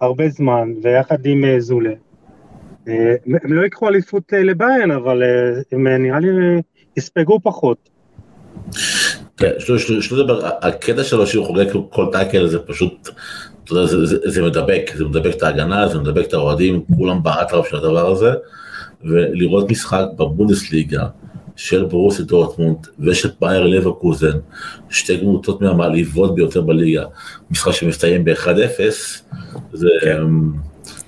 הרבה 0.00 0.28
זמן, 0.28 0.72
ויחד 0.82 1.26
עם 1.26 1.44
זולה. 1.58 1.92
הם 2.86 3.52
לא 3.52 3.62
ייקחו 3.62 3.88
אליפות 3.88 4.32
לביירן, 4.32 4.90
אבל 4.90 5.22
הם 5.72 5.88
נראה 5.88 6.20
לי 6.20 6.62
יספגו 6.96 7.40
פחות. 7.42 7.88
כן, 9.36 9.50
שלא 9.58 10.18
לדבר, 10.18 10.46
הקטע 10.62 11.04
שלו 11.04 11.26
שהוא 11.26 11.46
חוגג 11.46 11.64
כל 11.90 12.06
טאקל 12.12 12.46
זה 12.46 12.58
פשוט, 12.58 13.08
אתה 13.64 13.72
יודע, 13.72 13.86
זה, 13.86 14.30
זה 14.30 14.42
מדבק, 14.42 14.90
זה 14.94 15.04
מדבק 15.04 15.34
את 15.36 15.42
ההגנה, 15.42 15.88
זה 15.88 15.98
מדבק 15.98 16.26
את 16.28 16.34
האוהדים, 16.34 16.82
כולם 16.96 17.22
באטרף 17.22 17.68
של 17.68 17.76
הדבר 17.76 18.10
הזה, 18.10 18.30
ולראות 19.04 19.70
משחק 19.70 20.04
בבונדסליגה 20.16 21.06
של 21.58 21.84
ברוסי 21.84 22.22
דורטמונד 22.22 22.86
ושל 23.00 23.28
בייר 23.40 23.66
לברקוזן, 23.66 24.38
שתי 24.90 25.18
קבוצות 25.18 25.60
מהמעליבות 25.60 26.34
ביותר 26.34 26.60
בליגה, 26.60 27.04
משחק 27.50 27.72
שמסתיים 27.72 28.24
ב-1-0, 28.24 28.80
זה... 29.72 29.88
כן. 30.02 30.22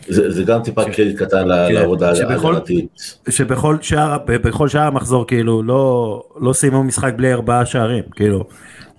זה, 0.08 0.30
זה 0.30 0.42
גם 0.42 0.62
טיפה 0.62 0.84
קרדיט 0.84 1.18
קטן 1.18 1.42
כן. 1.42 1.74
לעבודה 1.74 2.10
ההגנתית. 2.10 3.20
שבכל 3.28 3.76
שער, 3.80 4.18
בכל 4.26 4.68
שער 4.68 4.86
המחזור 4.86 5.26
כאילו 5.26 5.62
לא, 5.62 6.22
לא 6.40 6.52
סיימו 6.52 6.84
משחק 6.84 7.12
בלי 7.16 7.32
ארבעה 7.32 7.66
שערים, 7.66 8.04
כאילו. 8.16 8.44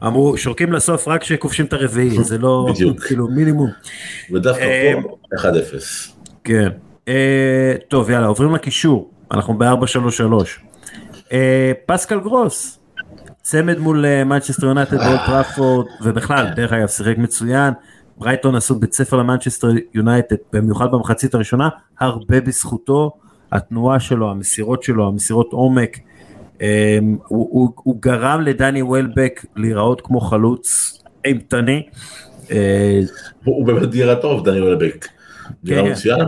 אמרו 0.04 0.38
שורקים 0.38 0.74
לסוף 0.74 1.08
רק 1.08 1.22
כשכובשים 1.22 1.66
את 1.66 1.74
הרביעי, 1.74 2.24
זה 2.24 2.38
לא, 2.38 2.66
בדיוק. 2.74 3.04
כאילו 3.04 3.28
מינימום. 3.28 3.70
ודווקא 4.34 4.66
פה 5.02 5.38
1-0. 5.38 5.44
אה, 5.44 5.80
כן. 6.44 6.70
אה, 7.08 7.74
טוב 7.88 8.10
יאללה 8.10 8.28
עוברים 8.28 8.56
לקישור, 8.56 9.10
אנחנו 9.32 9.58
ב-4-3-3. 9.58 10.71
אה, 11.32 11.72
פסקל 11.86 12.20
גרוס, 12.20 12.80
צמד 13.42 13.78
מול 13.78 14.24
מנצ'סטר 14.26 14.66
יונטד 14.66 14.98
טראפורד, 15.26 15.86
ובכלל 16.02 16.48
דרך 16.56 16.74
אגב 16.74 16.88
שיחק 16.88 17.18
מצוין. 17.18 17.74
ברייטון 18.18 18.56
עשו 18.56 18.76
בית 18.76 18.94
ספר 18.94 19.18
למנצ'סטר 19.18 19.68
יונייטד, 19.94 20.36
במיוחד 20.54 20.92
במחצית 20.92 21.34
הראשונה, 21.34 21.70
הרבה 22.00 22.42
בזכותו, 22.42 23.12
התנועה 23.52 24.00
שלו, 24.00 24.32
המסירות 24.32 24.84
שלו, 24.84 25.08
המסירות 25.08 25.54
עומק, 25.54 25.98
אמ, 25.98 26.62
הוא, 27.28 27.48
הוא, 27.52 27.70
הוא 27.76 27.96
גרם 28.00 28.42
לדני 28.42 28.82
וולבק 28.82 29.46
להיראות 29.56 30.02
כמו 30.02 30.20
חלוץ 30.20 30.98
אימתני. 31.26 31.84
אה, 32.48 32.52
הוא 33.44 33.66
באמת 33.66 33.94
נראה 33.94 34.16
טוב, 34.16 34.46
דני 34.46 34.62
וולבק. 34.62 35.08
נראה 35.64 35.84
כן, 35.84 35.92
מצוין 35.92 36.20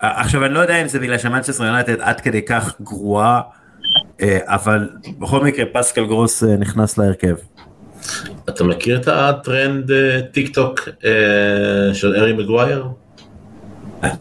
עכשיו 0.00 0.44
אני 0.44 0.54
לא 0.54 0.58
יודע 0.58 0.82
אם 0.82 0.88
זה 0.88 0.98
בגלל 0.98 1.18
שמנצ'סטר 1.18 1.64
יונייטד 1.64 2.00
עד 2.00 2.20
כדי 2.20 2.42
כך 2.42 2.80
גרועה 2.80 3.40
אה, 3.40 3.59
אבל 4.44 4.88
בכל 5.18 5.44
מקרה 5.44 5.64
פסקל 5.72 6.06
גרוס 6.06 6.44
אה, 6.44 6.56
נכנס 6.56 6.98
להרכב. 6.98 7.34
אתה 8.48 8.64
מכיר 8.64 8.96
את 9.00 9.08
הטרנד 9.08 9.90
אה, 9.90 10.20
טיק 10.32 10.54
טוק 10.54 10.88
אה, 11.04 11.94
של 11.94 12.16
הארי 12.16 12.32
מגווייר? 12.32 12.84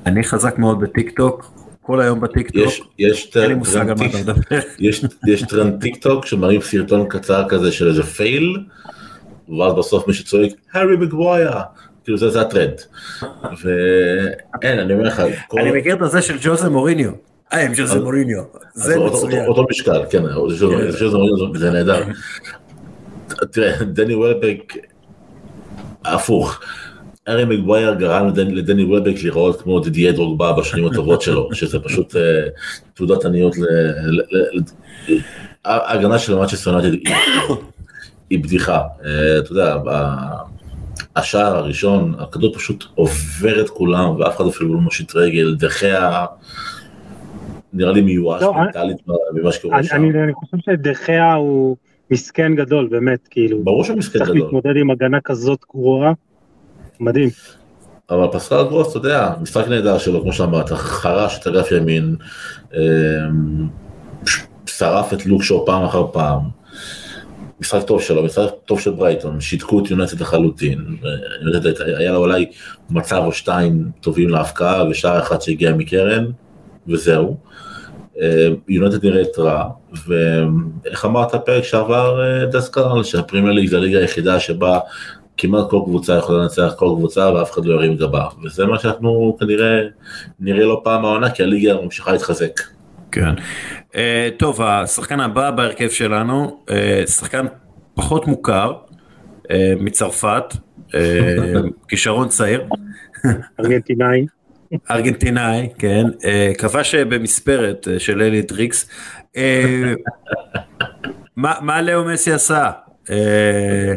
אני 0.06 0.24
חזק 0.24 0.58
מאוד 0.58 0.80
בטיק 0.80 1.18
טוק, 1.18 1.52
כל 1.82 2.02
היום 2.02 2.22
בטיק 2.22 2.50
טוק, 2.50 2.64
יש, 2.68 2.82
יש, 3.00 3.32
אין 3.36 3.47
לי 3.47 3.54
מושג 3.54 3.89
על 3.89 3.95
מה 4.00 4.06
אתה 4.06 4.18
מדבר. 4.18 4.60
יש, 4.80 5.06
יש 5.28 5.41
טרנד 5.41 5.82
טיק 5.82 5.95
טוק 5.95 6.26
שמראים 6.26 6.62
סרטון 6.62 7.08
קצר 7.10 7.50
כזה 7.50 7.72
של 7.72 7.88
איזה 7.88 8.04
fail, 8.03 8.57
ואז 9.60 9.74
בסוף 9.74 10.08
מי 10.08 10.14
שצועק, 10.14 10.52
הארי 10.74 10.97
מגווייר, 10.97 11.52
כאילו 12.04 12.18
זה, 12.18 12.30
זה 12.30 12.41
הטרנד. 12.41 12.82
ואין, 13.64 14.80
אני 14.80 14.93
אומר 14.93 15.04
לך, 15.04 15.24
כל... 15.47 15.60
אני 15.62 15.80
מכיר 15.80 15.95
את 15.95 16.02
הזה 16.02 16.22
של 16.22 16.38
ג'וזה 16.41 16.70
מוריניו. 16.70 17.12
אה, 17.54 17.66
עם 17.66 17.72
אז- 17.84 17.95
מוריניו. 17.95 18.43
זה 18.74 19.00
מצוין. 19.00 19.45
אותו, 19.47 19.66
משקל, 19.70 20.02
כן, 20.10 20.24
זה 20.50 20.56
שזה- 20.56 20.97
שזה- 20.97 21.10
זה- 21.10 21.60
זה 21.60 21.72
נהדר. 21.72 22.04
תראה, 23.52 23.84
דני 23.84 24.16
וולבק, 24.16 24.74
הפוך. 26.06 26.60
ארי 27.28 27.45
מגווייר 27.45 27.93
גרם 27.93 28.28
לדני, 28.38 28.84
וולבק 28.84 29.24
לראות 29.24 29.62
כמו 29.62 29.80
דידייה 29.80 30.12
דרוגבה 30.12 30.54
בשנים 30.54 30.88
הטובות 30.88 31.22
שלו, 31.22 31.50
שזה 31.54 31.80
פשוט 31.80 32.16
אה, 32.16 32.22
תעודת 32.93 33.26
עניות 33.26 33.56
ל... 33.58 33.64
ההגנה 35.66 36.20
של 36.20 36.36
מצ'סטר 36.36 36.72
יונייטד 36.72 36.97
היא- 38.30 38.39
בדיחה. 38.43 38.82
אה, 39.06 39.39
אתה 39.39 39.52
יודע, 39.52 39.76
השער 41.16 41.56
הראשון, 41.56 42.16
הכדור 42.20 42.56
פשוט 42.56 42.84
עובר 42.95 43.62
את 43.62 43.70
כולם 43.70 44.10
ואף 44.20 44.36
אחד 44.38 44.45
אפילו 44.47 44.74
לא 44.74 44.80
מושיט 44.80 45.16
רגל, 45.16 45.56
דחיה 45.60 46.26
נראה 47.74 47.91
לי 47.91 48.01
מיואש 48.01 48.41
לא, 48.41 48.53
מנטלית 48.53 48.97
ממה 49.34 49.51
שקורה 49.51 49.84
שם. 49.84 49.95
אני, 49.95 50.24
אני 50.24 50.34
חושב 50.34 50.57
שדחיה 50.57 51.34
הוא 51.34 51.78
מסכן 52.11 52.55
גדול, 52.55 52.88
באמת, 52.88 53.28
כאילו. 53.30 53.63
ברור 53.63 53.84
שהוא 53.84 53.97
מסכן 53.97 54.20
צריך 54.20 54.30
גדול, 54.30 54.41
להתמודד 54.41 54.78
עם 54.82 54.91
הגנה 54.91 55.22
כזאת 55.22 55.59
גרועה. 55.72 56.13
מדהים. 56.99 57.30
אבל 58.09 58.28
פסקל 58.32 58.63
גרוס, 58.63 58.89
אתה 58.89 58.97
יודע, 58.97 59.34
משחק 59.41 59.67
נהדר 59.67 59.97
שלו, 59.97 60.22
כמו 60.22 60.34
שאמרת, 60.34 60.70
חרש 60.70 61.39
את 61.39 61.47
אגף 61.47 61.72
ימין, 61.72 62.15
אמ, 62.74 62.80
שרף 64.65 65.13
את 65.13 65.26
לוק 65.26 65.45
שו 65.45 65.63
פעם 65.65 65.84
אחר 65.84 66.07
פעם. 66.11 66.39
משחק 67.61 67.84
טוב 67.84 68.01
שלו, 68.01 68.24
משחק 68.24 68.49
טוב 68.65 68.80
של 68.80 68.91
ברייטון, 68.91 69.41
שיתקו 69.41 69.80
את 69.80 69.91
יונייטד 69.91 70.22
לחלוטין. 70.22 70.80
היה 71.97 72.11
לה 72.11 72.17
אולי 72.17 72.45
מצב 72.89 73.22
או 73.26 73.32
שתיים 73.32 73.86
טובים 74.01 74.30
להבקעה 74.30 74.89
ושער 74.89 75.20
אחד 75.20 75.41
שהגיע 75.41 75.74
מקרן, 75.74 76.26
וזהו. 76.88 77.38
אה, 78.21 78.47
יונייטד 78.67 79.05
נראית 79.05 79.39
רע, 79.39 79.69
ואיך 80.07 81.05
אמרת 81.05 81.36
פרק 81.36 81.63
שעבר 81.63 82.21
אה, 82.23 82.45
דסקרל, 82.45 83.03
שהפרימייר 83.03 83.53
ליג 83.53 83.69
זה 83.69 83.77
הליגה 83.77 83.99
היחידה 83.99 84.39
שבה 84.39 84.80
כמעט 85.38 85.69
כל 85.69 85.82
קבוצה 85.86 86.17
יכולה 86.17 86.43
לנצח 86.43 86.73
כל 86.77 86.93
קבוצה 86.97 87.34
ואף 87.34 87.51
אחד 87.51 87.65
לא 87.65 87.73
ירים 87.73 87.95
גבה, 87.95 88.25
וזה 88.43 88.65
מה 88.65 88.80
שאנחנו 88.80 89.38
כנראה 89.39 89.82
נראה 90.39 90.65
לא 90.65 90.82
פעם 90.84 91.05
העונה, 91.05 91.30
כי 91.30 91.43
הליגה 91.43 91.73
ממשיכה 91.82 92.11
להתחזק. 92.11 92.61
כן. 93.11 93.34
אה, 93.95 94.30
טוב, 94.38 94.61
השחקן 94.61 95.19
הבא 95.19 95.51
בהרכב 95.51 95.89
שלנו, 95.89 96.63
אה, 96.69 97.03
שחקן 97.07 97.45
פחות 97.93 98.27
מוכר, 98.27 98.73
אה, 99.51 99.73
מצרפת, 99.80 100.53
אה, 100.95 101.36
כישרון 101.88 102.27
צעיר, 102.27 102.63
ארגנטינאי. 103.59 104.25
ארגנטינאי, 104.91 105.70
כן, 105.78 106.05
אה, 106.26 106.51
כבש 106.57 106.95
במספרת 106.95 107.88
אה, 107.88 107.99
של 107.99 108.22
אלי 108.22 108.41
דריקס. 108.41 108.89
אה, 109.38 109.93
מה 111.36 111.53
מה 111.61 111.82
לאו 111.82 112.05
מסי 112.05 112.32
עשה? 112.32 112.72
אה, 113.09 113.93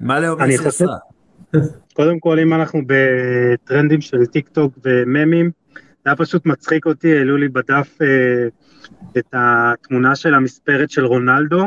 מה 0.00 0.20
לאו 0.20 0.36
מסי 0.38 0.66
עשה? 0.66 0.84
קודם 1.92 2.18
כל, 2.18 2.38
אם 2.38 2.54
אנחנו 2.54 2.82
בטרנדים 2.86 4.00
של 4.00 4.26
טיק 4.26 4.48
טוק 4.48 4.78
וממים, 4.84 5.50
זה 5.74 6.10
היה 6.10 6.16
פשוט 6.16 6.46
מצחיק 6.46 6.86
אותי, 6.86 7.16
העלו 7.16 7.36
לי 7.36 7.48
בדף 7.48 7.98
אה, 8.02 8.48
את 9.18 9.26
התמונה 9.32 10.16
של 10.16 10.34
המספרת 10.34 10.90
של 10.90 11.04
רונלדו 11.04 11.64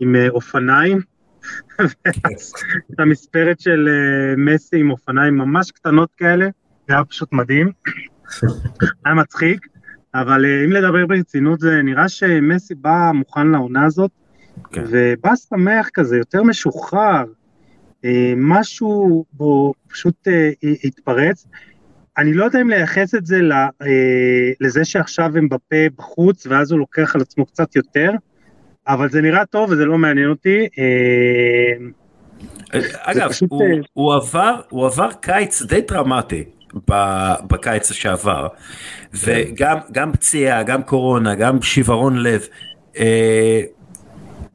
עם 0.00 0.16
אה, 0.16 0.28
אופניים, 0.28 1.00
את 2.92 3.00
המספרת 3.00 3.60
של 3.60 3.88
אה, 3.88 4.34
מסי 4.36 4.80
עם 4.80 4.90
אופניים 4.90 5.34
ממש 5.34 5.70
קטנות 5.70 6.08
כאלה, 6.16 6.48
זה 6.88 6.94
היה 6.94 7.04
פשוט 7.04 7.32
מדהים, 7.32 7.72
היה 9.04 9.14
מצחיק, 9.14 9.66
אבל 10.14 10.44
אה, 10.44 10.64
אם 10.64 10.72
לדבר 10.72 11.06
ברצינות, 11.06 11.60
זה 11.60 11.82
נראה 11.82 12.08
שמסי 12.08 12.74
בא 12.74 13.10
מוכן 13.14 13.46
לעונה 13.46 13.84
הזאת, 13.84 14.10
כן. 14.72 14.84
ובא 14.90 15.36
שמח 15.48 15.88
כזה, 15.94 16.16
יותר 16.16 16.42
משוחרר, 16.42 17.24
אה, 18.04 18.32
משהו 18.36 19.24
בו 19.32 19.72
פשוט 19.88 20.28
אה, 20.28 20.50
התפרץ. 20.84 21.46
אני 22.18 22.34
לא 22.34 22.44
יודע 22.44 22.60
אם 22.60 22.70
לייחס 22.70 23.14
את 23.14 23.26
זה 23.26 23.40
לזה 24.60 24.84
שעכשיו 24.84 25.36
הם 25.36 25.48
בפה 25.48 25.76
בחוץ, 25.98 26.46
ואז 26.46 26.72
הוא 26.72 26.78
לוקח 26.78 27.14
על 27.14 27.20
עצמו 27.20 27.46
קצת 27.46 27.76
יותר, 27.76 28.10
אבל 28.88 29.10
זה 29.10 29.20
נראה 29.20 29.46
טוב 29.46 29.70
וזה 29.70 29.84
לא 29.84 29.98
מעניין 29.98 30.28
אותי. 30.28 30.68
אגב, 32.98 33.30
פשוט, 33.30 33.50
הוא, 33.50 33.62
הוא 33.92 34.14
עבר, 34.14 34.60
הוא 34.68 34.86
עבר 34.86 35.12
קיץ 35.12 35.62
די 35.62 35.80
דרמטי 35.80 36.44
בקיץ 37.46 37.92
שעבר, 37.92 38.48
וגם 39.14 39.78
גם 39.92 40.12
פציעה, 40.12 40.62
גם 40.62 40.82
קורונה, 40.82 41.34
גם 41.34 41.62
שיוורון 41.62 42.18
לב. 42.22 42.46
אה, 42.98 43.60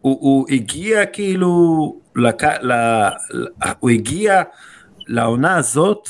הוא, 0.02 0.18
הוא 0.22 0.46
הגיע 0.50 1.06
כאילו, 1.06 1.96
לק, 2.16 2.44
ל, 2.44 2.72
הוא 3.80 3.90
הגיע 3.90 4.42
לעונה 5.08 5.58
הזאת 5.58 6.10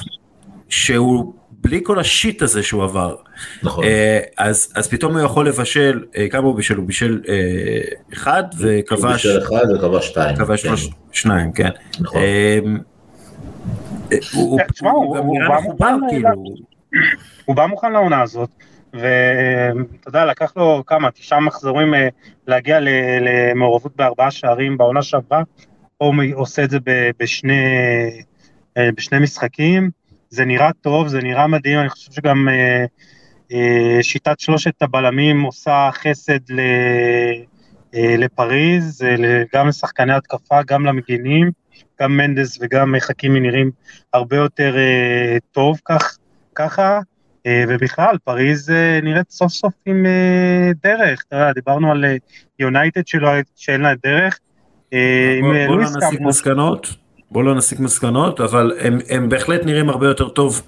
שהוא 0.69 1.33
בלי 1.49 1.79
כל 1.83 1.99
השיט 1.99 2.41
הזה 2.41 2.63
שהוא 2.63 2.83
עבר. 2.83 3.15
נכון. 3.63 3.83
אה, 3.83 4.19
אז, 4.37 4.73
אז 4.75 4.87
פתאום 4.87 5.17
הוא 5.17 5.25
יכול 5.25 5.47
לבשל, 5.47 6.03
אה, 6.17 6.29
כמה 6.29 6.47
הוא 6.47 6.55
בישל? 6.55 6.75
הוא 6.75 6.87
בישל 6.87 7.21
אחד 8.13 8.43
הוא 8.59 8.59
וכבש 8.59 9.13
בישל 9.13 9.39
אחד 9.43 9.65
וכבש 9.75 10.07
שתיים. 10.07 10.35
כבש 10.35 10.67
כן, 10.67 10.73
שניים, 11.11 11.51
כן. 11.51 11.69
נכון. 11.99 12.21
אמ, 12.21 12.25
אה, 12.25 12.81
הוא 13.81 13.99
כן, 13.99 14.00
תשמע, 14.71 14.91
הוא 14.91 15.37
נראה 15.39 15.49
בא 15.49 15.61
מוכן 15.63 16.09
כאילו. 16.09 16.29
הוא 17.45 17.55
בא 17.55 17.65
מוכן 17.65 17.91
לעונה 17.91 18.21
הזאת, 18.21 18.49
ואתה 18.93 20.07
יודע, 20.07 20.25
לקח 20.25 20.53
לו 20.55 20.83
כמה, 20.87 21.11
תשעה 21.11 21.39
מחזורים 21.39 21.93
אה, 21.93 22.07
להגיע 22.47 22.79
למעורבות 23.21 23.95
בארבעה 23.95 24.31
שערים 24.31 24.77
בעונה 24.77 25.01
שעברה, 25.01 25.43
הוא 25.97 26.15
עושה 26.33 26.63
את 26.63 26.69
זה 26.69 26.77
בשני, 27.19 27.63
אה, 28.77 28.89
בשני 28.95 29.19
משחקים, 29.19 29.89
זה 30.29 30.45
נראה 30.45 30.69
טוב, 30.81 31.07
זה 31.07 31.21
נראה 31.21 31.47
מדהים, 31.47 31.79
אני 31.79 31.89
חושב 31.89 32.11
שגם 32.11 32.47
אה, 33.51 33.97
שיטת 34.01 34.39
שלושת 34.39 34.81
הבלמים 34.81 35.41
עושה 35.41 35.89
חסד 35.93 36.51
ל... 36.51 36.61
לפריז, 37.93 39.01
אה, 39.03 39.15
גם 39.55 39.67
לשחקני 39.67 40.13
התקפה, 40.13 40.59
גם 40.67 40.85
למגינים, 40.85 41.51
גם 42.01 42.17
מנדס 42.17 42.57
וגם 42.61 42.95
חכימי 42.99 43.39
נראים 43.39 43.71
הרבה 44.13 44.35
יותר 44.37 44.77
אה, 44.77 45.37
טוב 45.51 45.79
כך, 45.85 46.17
ככה, 46.55 46.99
אה, 47.45 47.63
ובכלל, 47.67 48.15
פריז 48.23 48.69
אה, 48.71 48.99
נראית 49.03 49.29
סוף 49.31 49.51
סוף 49.51 49.73
עם 49.85 50.05
אה, 50.05 50.71
דרך, 50.83 51.23
אתה 51.27 51.35
יודע, 51.35 51.51
דיברנו 51.53 51.91
על 51.91 52.05
אה, 52.05 52.15
יונייטד 52.59 53.01
שאין 53.55 53.81
לה 53.81 53.93
דרך, 54.03 54.39
אה, 54.93 55.35
עם 55.39 55.45
בוא 55.45 55.53
אה, 55.55 55.67
לא 55.67 55.81
נסיק 55.97 56.21
מסקנות, 56.21 56.87
בוא 57.31 57.43
לא 57.43 57.55
נסיק 57.55 57.79
מסקנות, 57.79 58.39
אבל 58.41 58.71
הם- 58.79 58.99
הם 59.09 59.29
בהחלט 59.29 59.65
נראים 59.65 59.89
הרבה 59.89 60.07
יותר 60.07 60.29
טוב 60.29 60.61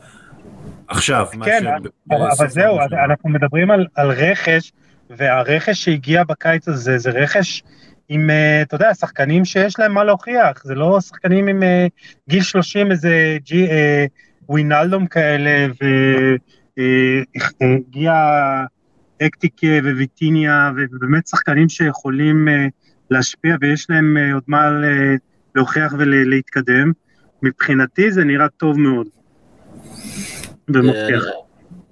עכשיו. 0.87 1.25
כן, 1.45 1.63
אבל, 2.11 2.47
זהו. 2.47 2.79
אנחנו 3.05 3.29
מדברים 3.29 3.71
על, 3.71 3.87
על 3.95 4.11
רכש, 4.11 4.71
והרכש 5.09 5.83
שהגיע 5.83 6.23
בקיץ 6.23 6.67
הזה 6.67 6.97
זה 6.97 7.09
רכש 7.09 7.63
עם, 8.09 8.29
אה, 8.29 8.61
אתה 8.61 8.75
יודע, 8.75 8.93
שחקנים 8.93 9.45
שיש 9.45 9.79
להם 9.79 9.93
מה 9.93 10.03
להוכיח, 10.03 10.63
זה 10.63 10.75
לא 10.75 11.01
שחקנים 11.01 11.47
עם 11.47 11.63
אה, 11.63 11.87
גיל 12.29 12.43
30, 12.43 12.91
איזה 12.91 13.37
ג'י, 13.43 13.67
אה, 13.67 14.05
ווינלדום 14.49 15.07
כאלה, 15.07 15.67
והגיע 16.77 18.13
אקטיק 19.25 19.63
אה, 19.63 19.79
וויטיניה, 19.83 20.71
ובאמת 20.91 21.27
שחקנים 21.27 21.69
שיכולים 21.69 22.47
להשפיע 23.09 23.55
ויש 23.61 23.89
להם 23.89 24.17
עוד 24.33 24.43
מה 24.47 24.69
להוכיח 25.55 25.93
ולהתקדם. 25.97 26.91
מבחינתי 27.43 28.11
זה 28.11 28.23
נראה 28.23 28.47
טוב 28.49 28.79
מאוד. 28.79 29.07
ומבטיח. 30.67 31.23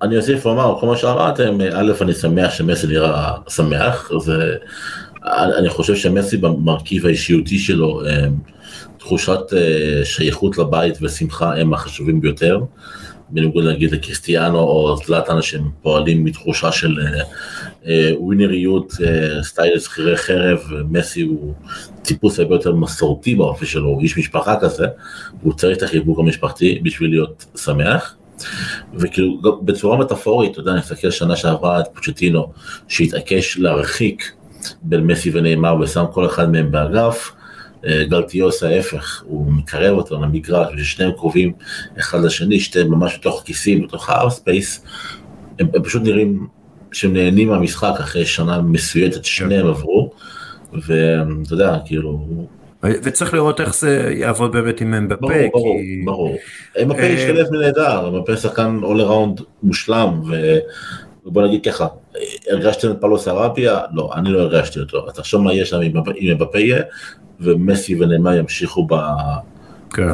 אה, 0.01 0.07
אני 0.07 0.17
אוסיף 0.17 0.45
ואומר, 0.45 0.75
כל 0.79 0.87
מה 0.87 0.97
שאמרתם, 0.97 1.57
א', 1.73 1.91
אני 2.01 2.13
שמח 2.13 2.53
שמסי 2.53 2.87
נראה 2.87 3.33
שמח, 3.49 4.11
ואני 4.25 5.69
חושב 5.69 5.95
שמסי 5.95 6.37
במרכיב 6.37 7.05
האישיותי 7.05 7.59
שלו, 7.59 8.05
אה, 8.05 8.27
תחושת 8.97 9.39
אה, 9.53 10.05
שייכות 10.05 10.57
לבית 10.57 10.97
ושמחה 11.01 11.55
הם 11.55 11.73
החשובים 11.73 12.21
ביותר, 12.21 12.59
בניגוד 13.29 13.67
נגיד 13.67 13.91
לקריסטיאנו 13.91 14.59
או 14.59 14.97
זלטן 15.05 15.41
שהם 15.41 15.69
פועלים 15.81 16.23
מתחושה 16.23 16.71
של 16.71 16.99
ווינריות, 18.19 18.93
סטייל 19.41 19.79
שכירי 19.79 20.17
חרב, 20.17 20.59
מסי 20.89 21.21
הוא 21.21 21.53
טיפוס 22.01 22.39
הרבה 22.39 22.55
יותר 22.55 22.75
מסורתי 22.75 23.35
באופי 23.35 23.65
שלו, 23.65 23.87
הוא 23.87 24.01
איש 24.01 24.17
משפחה 24.17 24.55
כזה, 24.61 24.87
הוא 25.41 25.53
צריך 25.53 25.77
את 25.77 25.83
החיבוק 25.83 26.19
המשפחתי 26.19 26.79
בשביל 26.83 27.09
להיות 27.09 27.45
שמח. 27.55 28.15
וכאילו 28.93 29.61
בצורה 29.65 29.97
מטאפורית, 29.97 30.51
אתה 30.51 30.59
יודע, 30.59 30.71
אני 30.71 30.79
מסתכל 30.79 31.11
שנה 31.11 31.35
שעברה 31.35 31.79
את 31.79 31.85
פוצ'טינו, 31.93 32.51
שהתעקש 32.87 33.57
להרחיק 33.57 34.31
בין 34.81 35.01
מסי 35.01 35.31
וניימאר 35.33 35.75
ושם 35.81 36.03
כל 36.11 36.25
אחד 36.25 36.51
מהם 36.51 36.71
באגף, 36.71 37.31
גלטיו 37.85 38.45
עושה 38.45 38.69
ההפך, 38.69 39.23
הוא 39.25 39.51
מקרב 39.51 39.97
אותו 39.97 40.21
למגרש, 40.21 40.73
וששניהם 40.75 41.11
קרובים 41.11 41.53
אחד 41.99 42.23
לשני, 42.23 42.59
שתיהם 42.59 42.91
ממש 42.91 43.17
בתוך 43.17 43.41
כיסים, 43.45 43.83
בתוך 43.83 44.09
ה 44.09 44.14
half 44.14 44.31
space, 44.31 44.85
הם, 45.59 45.67
הם 45.73 45.83
פשוט 45.83 46.03
נראים 46.03 46.47
שהם 46.91 47.13
נהנים 47.13 47.47
מהמשחק 47.47 47.93
אחרי 47.99 48.25
שנה 48.25 48.61
מסויטת 48.61 49.25
ששניהם 49.25 49.67
עברו, 49.67 50.11
ואתה 50.73 51.53
יודע, 51.53 51.77
כאילו... 51.85 52.27
וצריך 52.83 53.33
לראות 53.33 53.61
איך 53.61 53.75
זה 53.75 54.13
יעבוד 54.15 54.51
באמת 54.51 54.81
עם 54.81 54.93
אמבפה. 54.93 55.21
ברור, 55.21 55.49
ברור, 55.51 55.77
כי... 55.79 56.01
ברור. 56.05 56.37
אמבפה 56.81 57.01
השתלב 57.01 57.53
נהדר, 57.53 58.07
אמבפה 58.07 58.37
שחקן 58.37 58.79
all 58.83 59.01
around 59.01 59.43
מושלם, 59.63 60.21
ובוא 61.25 61.47
נגיד 61.47 61.65
ככה, 61.65 61.87
הרגשתם 62.51 62.91
את 62.91 63.01
פלוס 63.01 63.27
ארביה? 63.27 63.79
לא, 63.93 64.09
אני 64.15 64.29
לא 64.29 64.39
הרגשתי 64.39 64.79
אותו. 64.79 65.07
אז 65.07 65.13
תחשוב 65.13 65.41
מה 65.41 65.53
יש 65.53 65.69
שם 65.69 65.81
אם 65.81 66.31
אמבפה 66.31 66.59
יהיה, 66.59 66.83
ומסי 67.39 67.95
ונאמה 68.01 68.35
ימשיכו 68.35 68.87
ב... 68.87 68.95
כן. 69.93 70.11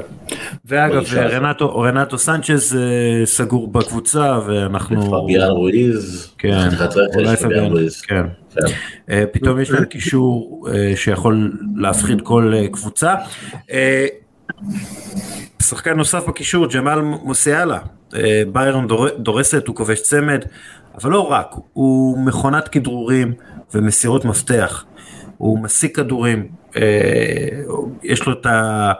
ואגב, 0.65 1.03
רנטו, 1.13 1.79
רנטו 1.79 2.17
סנצ'ז 2.17 2.77
סגור 3.25 3.67
בקבוצה 3.67 4.39
ואנחנו... 4.45 5.21
פביאן 5.23 5.49
רואיז, 5.49 6.33
כן, 6.37 6.69
אולי 7.15 7.37
פביאן 7.37 7.71
רואיז, 7.71 8.01
כן. 8.01 8.25
כן. 8.55 9.25
פתאום 9.31 9.59
יש 9.59 9.71
להם 9.71 9.85
קישור 9.85 10.67
שיכול 10.95 11.57
להפחיד 11.75 12.21
כל 12.21 12.53
קבוצה. 12.71 13.15
שחקן 15.61 15.97
נוסף 15.97 16.27
בקישור, 16.27 16.67
ג'מאל 16.67 17.01
מוסיאלה, 17.01 17.79
ביירן 18.51 18.87
דורסת, 19.17 19.67
הוא 19.67 19.75
כובש 19.75 20.01
צמד, 20.01 20.41
אבל 21.01 21.11
לא 21.11 21.31
רק, 21.31 21.55
הוא 21.73 22.17
מכונת 22.17 22.67
כדרורים 22.67 23.33
ומסירות 23.73 24.25
מפתח. 24.25 24.85
הוא 25.37 25.59
משיג 25.59 25.95
כדורים, 25.95 26.47
יש 28.03 28.25
לו 28.25 28.33
את 28.33 28.45
ה... 28.45 28.91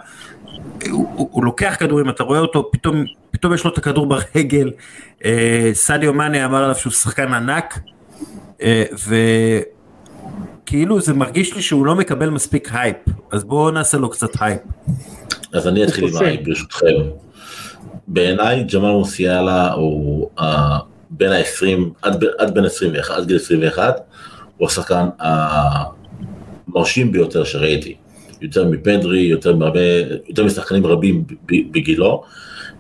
הוא, 0.91 1.10
הוא, 1.16 1.30
הוא 1.32 1.45
לוקח 1.45 1.76
כדורים, 1.80 2.10
אתה 2.10 2.24
רואה 2.24 2.39
אותו, 2.39 2.72
פתאום, 2.72 3.03
פתאום 3.32 3.53
יש 3.53 3.64
לו 3.64 3.72
את 3.72 3.78
הכדור 3.78 4.05
ברגל, 4.05 4.72
אה, 5.26 5.70
סדיו 5.74 6.14
מאנה 6.14 6.45
אמר 6.45 6.64
עליו 6.64 6.76
שהוא 6.76 6.93
שחקן 6.93 7.34
ענק, 7.34 7.80
אה, 8.62 8.84
וכאילו 10.64 11.01
זה 11.01 11.14
מרגיש 11.14 11.53
לי 11.53 11.62
שהוא 11.62 11.86
לא 11.86 11.95
מקבל 11.95 12.30
מספיק 12.30 12.70
הייפ, 12.74 12.97
אז 13.32 13.43
בואו 13.43 13.72
נעשה 13.72 13.97
לו 13.97 14.10
קצת 14.10 14.30
הייפ. 14.39 14.62
אז 15.53 15.68
אני 15.68 15.84
אתחיל 15.84 16.08
עם 16.08 16.26
הייפ 16.26 16.41
ברשותכם. 16.45 16.86
בעיניי 18.08 18.64
ג'מאל 18.64 18.91
מוסיאלה 18.91 19.74
הוא 19.74 20.30
אה, 20.39 20.43
בין 21.10 21.32
ה-20, 21.32 21.80
עד, 22.01 22.24
עד 22.38 22.53
בין 22.53 22.66
21, 22.66 23.16
עד 23.18 23.28
גיל 23.28 23.36
21, 23.36 24.01
הוא 24.58 24.68
השחקן 24.68 25.08
המרשים 25.20 27.12
ביותר 27.12 27.43
שראיתי. 27.43 27.95
יותר 28.42 28.66
מפדרי, 28.70 29.20
יותר 29.20 29.56
מהרבה, 29.56 29.80
יותר 30.28 30.46
משחקנים 30.46 30.86
רבים 30.86 31.24
בגילו, 31.46 32.24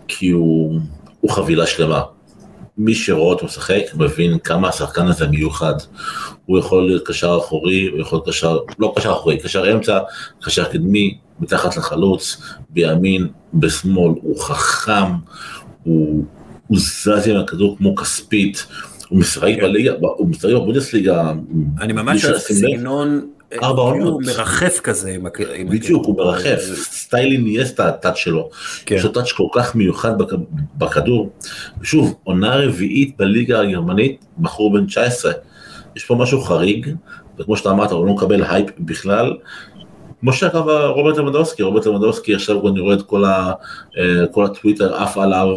כי 0.07 0.29
הוא, 0.29 0.79
הוא 1.21 1.31
חבילה 1.31 1.67
שלמה. 1.67 2.01
מי 2.77 2.95
שרואה 2.95 3.33
אותו 3.33 3.45
משחק 3.45 3.81
מבין 3.95 4.39
כמה 4.39 4.69
השחקן 4.69 5.07
הזה 5.07 5.27
מיוחד. 5.27 5.73
הוא 6.45 6.59
יכול 6.59 6.85
להיות 6.87 7.07
קשר 7.07 7.37
אחורי, 7.37 7.87
הוא 7.87 7.99
יכול 8.01 8.17
להיות 8.17 8.29
קשר, 8.29 8.57
לא 8.79 8.93
קשר 8.95 9.11
אחורי, 9.11 9.37
קשר 9.37 9.71
אמצע, 9.71 9.99
קשר 10.41 10.63
קדמי, 10.63 11.17
מתחת 11.39 11.77
לחלוץ, 11.77 12.41
בימין, 12.69 13.27
בשמאל, 13.53 14.13
הוא 14.21 14.39
חכם, 14.41 15.11
הוא, 15.83 16.25
הוא 16.67 16.77
זז 16.79 17.27
עם 17.27 17.35
הכדור 17.35 17.77
כמו 17.77 17.95
כספית, 17.95 18.65
הוא 19.09 19.19
משחק 19.19 19.55
כן. 19.55 19.61
בליגה, 19.61 19.93
הוא 20.17 20.27
משחק 20.27 20.49
בבונדסליגה. 20.49 21.33
אני 21.81 21.93
ממש 21.93 22.25
אוהב 22.25 22.37
סגנון 22.37 23.29
ארבע 23.53 23.81
עונות. 23.81 24.13
הוא 24.13 24.21
מרחף 24.25 24.79
כזה. 24.79 25.17
בדיוק, 25.69 26.05
הוא 26.05 26.17
מרחף, 26.17 26.59
סטיילי 26.73 27.37
ניאסטה 27.37 27.87
הטאץ' 27.87 28.15
שלו. 28.15 28.49
כן. 28.85 28.95
יש 28.95 29.03
לו 29.03 29.11
טאץ' 29.11 29.31
כל 29.31 29.47
כך 29.55 29.75
מיוחד 29.75 30.11
בכדור. 30.77 31.29
שוב, 31.83 32.15
עונה 32.23 32.55
רביעית 32.55 33.17
בליגה 33.17 33.59
הגרמנית, 33.61 34.25
בחור 34.37 34.73
בן 34.73 34.85
19. 34.85 35.31
יש 35.95 36.05
פה 36.05 36.15
משהו 36.15 36.41
חריג, 36.41 36.89
וכמו 37.39 37.57
שאתה 37.57 37.71
אמרת, 37.71 37.91
הוא 37.91 38.05
לא 38.05 38.13
מקבל 38.13 38.43
הייפ 38.43 38.69
בכלל. 38.79 39.33
כמו 40.19 40.33
שאגב 40.33 40.69
רוברט 40.69 41.17
לבנדובסקי, 41.17 41.63
רוברט 41.63 41.85
לבנדובסקי 41.85 42.35
עכשיו 42.35 42.67
אני 42.67 42.79
רואה 42.79 42.95
את 42.95 43.01
כל, 43.01 43.25
ה, 43.25 43.53
אה, 43.97 44.27
כל 44.31 44.45
הטוויטר 44.45 44.95
עף 44.95 45.17
עליו, 45.17 45.47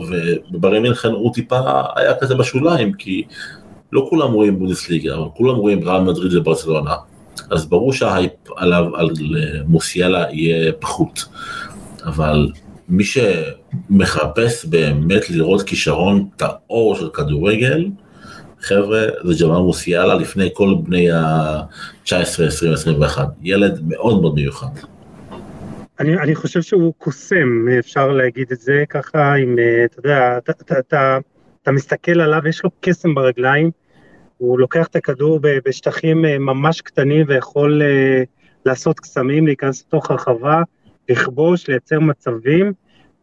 ובביירן 0.50 0.80
מינכן 0.80 1.09
הוא 1.09 1.34
טיפה 1.34 1.61
היה 1.97 2.14
כזה 2.14 2.34
בשוליים, 2.34 2.93
כי 2.93 3.22
לא 3.93 4.07
כולם 4.11 4.32
רואים 4.32 4.59
בונדסליגה, 4.59 5.14
אבל 5.14 5.28
כולם 5.36 5.57
רואים 5.57 5.88
ריאל 5.88 6.01
מדריד 6.01 6.34
וברצלונה. 6.34 6.95
אז 7.51 7.66
ברור 7.66 7.93
שההייפ 7.93 8.32
עליו, 8.57 8.97
על 8.97 9.11
מוסיאלה 9.66 10.24
יהיה 10.30 10.72
פחות. 10.72 11.24
אבל 12.05 12.49
מי 12.88 13.05
שמחפש 13.05 14.64
באמת 14.64 15.30
לראות 15.30 15.62
כישרון 15.62 16.28
טהור 16.36 16.97
של 16.97 17.09
כדורגל, 17.09 17.88
חבר'ה, 18.61 19.07
זה 19.24 19.45
ג'מאל 19.45 19.62
מוסיאלה 19.62 20.14
לפני 20.14 20.51
כל 20.53 20.74
בני 20.82 21.11
ה-19, 21.11 22.12
20, 22.47 22.72
21. 22.72 23.28
ילד 23.43 23.80
מאוד 23.86 24.20
מאוד 24.20 24.34
מיוחד. 24.34 24.66
אני, 26.01 26.18
אני 26.18 26.34
חושב 26.34 26.62
שהוא 26.62 26.95
קוסם, 26.99 27.68
אפשר 27.78 28.09
להגיד 28.09 28.53
את 28.53 28.61
זה 28.61 28.84
ככה, 28.88 29.36
אם 29.36 29.57
אתה 29.84 29.99
יודע, 29.99 30.38
אתה, 30.38 30.53
אתה, 30.53 30.78
אתה, 30.78 31.18
אתה 31.62 31.72
מסתכל 31.72 32.20
עליו, 32.20 32.49
יש 32.49 32.64
לו 32.64 32.70
קסם 32.80 33.14
ברגליים, 33.14 33.70
הוא 34.41 34.59
לוקח 34.59 34.86
את 34.86 34.97
הכדור 34.97 35.41
בשטחים 35.43 36.24
אה, 36.24 36.38
ממש 36.38 36.80
קטנים 36.80 37.26
ויכול 37.28 37.82
אה, 37.82 38.22
לעשות 38.66 39.01
קסמים, 39.01 39.47
להיכנס 39.47 39.84
לתוך 39.86 40.11
הרחבה, 40.11 40.62
לכבוש, 41.09 41.68
לייצר 41.68 42.01
מצבים, 42.01 42.72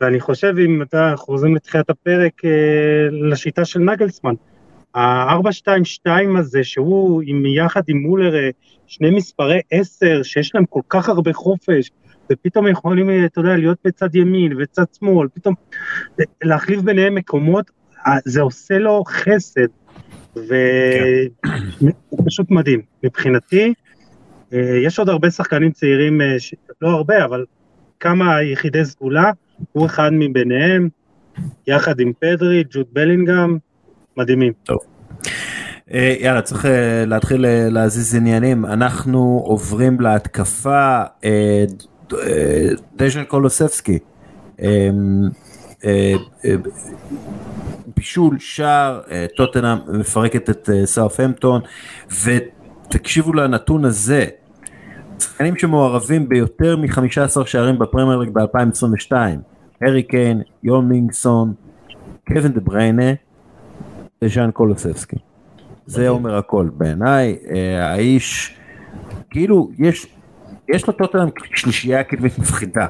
ואני 0.01 0.19
חושב 0.19 0.53
אם 0.65 0.81
אתה 0.81 1.13
חוזרים 1.17 1.55
לתחילת 1.55 1.89
הפרק 1.89 2.45
אה, 2.45 2.49
לשיטה 3.11 3.65
של 3.65 3.79
נגלסמן, 3.79 4.33
ה-4-2-2 4.95 6.09
הזה, 6.39 6.63
שהוא 6.63 7.21
עם, 7.25 7.45
יחד 7.45 7.81
עם 7.87 7.97
מולר 7.97 8.33
שני 8.87 9.09
מספרי 9.11 9.59
10, 9.71 10.23
שיש 10.23 10.55
להם 10.55 10.65
כל 10.65 10.81
כך 10.89 11.09
הרבה 11.09 11.33
חופש, 11.33 11.91
ופתאום 12.31 12.67
יכולים, 12.67 13.25
אתה 13.25 13.39
יודע, 13.39 13.57
להיות 13.57 13.77
בצד 13.85 14.15
ימין 14.15 14.53
וצד 14.59 14.83
שמאל, 14.99 15.27
פתאום 15.33 15.55
להחליף 16.43 16.81
ביניהם 16.81 17.15
מקומות, 17.15 17.71
זה 18.25 18.41
עושה 18.41 18.77
לו 18.77 19.03
חסד. 19.07 19.67
והוא 20.35 22.23
פשוט 22.25 22.51
מדהים. 22.51 22.81
מבחינתי, 23.03 23.73
אה, 24.53 24.79
יש 24.83 24.99
עוד 24.99 25.09
הרבה 25.09 25.31
שחקנים 25.31 25.71
צעירים, 25.71 26.21
אה, 26.21 26.35
לא 26.81 26.89
הרבה, 26.89 27.25
אבל 27.25 27.45
כמה 27.99 28.43
יחידי 28.43 28.85
סגולה, 28.85 29.31
הוא 29.71 29.85
אחד 29.85 30.09
מביניהם, 30.13 30.89
יחד 31.67 31.99
עם 31.99 32.11
פדרי, 32.19 32.63
ג'וד 32.71 32.85
בלינגהם, 32.93 33.57
מדהימים. 34.17 34.53
טוב. 34.63 34.77
אה, 35.93 36.15
יאללה, 36.19 36.41
צריך 36.41 36.65
להתחיל 37.07 37.45
להזיז 37.69 38.15
עניינים. 38.15 38.65
אנחנו 38.65 39.41
עוברים 39.45 39.99
להתקפה, 40.01 41.01
דז'ן 42.95 43.23
קולוספסקי. 43.23 43.99
בישול, 47.95 48.39
שער, 48.39 49.01
אה, 49.11 49.25
טוטנאם 49.37 49.77
מפרקת 49.99 50.49
את 50.49 50.69
אה, 50.73 50.85
סאוף-המפטון, 50.85 51.61
ותקשיבו 52.23 53.33
לנתון 53.33 53.85
הזה, 53.85 54.25
שחקנים 55.19 55.55
שמעורבים 55.55 56.29
ביותר 56.29 56.77
מ-15 56.77 57.45
שערים 57.45 57.79
בפרמייר 57.79 58.17
ליג 58.17 58.29
ב-2022, 58.29 59.11
הארי 59.81 60.03
קיין, 60.03 60.41
יון 60.63 60.89
מינגסון, 60.89 61.53
קווין 62.27 62.53
דה 62.53 62.59
בריינה 62.59 63.13
וז'אן 64.21 64.51
קולוספסקי. 64.51 65.17
זה 65.85 66.09
אומר 66.09 66.35
הכל 66.35 66.69
בעיניי, 66.73 67.37
אה, 67.49 67.91
האיש, 67.91 68.57
כאילו 69.29 69.69
יש 69.77 70.16
יש 70.69 70.89
לטוטנאם 70.89 71.29
שלישייה 71.55 72.03
קדמית 72.03 72.39
מפחידה, 72.39 72.87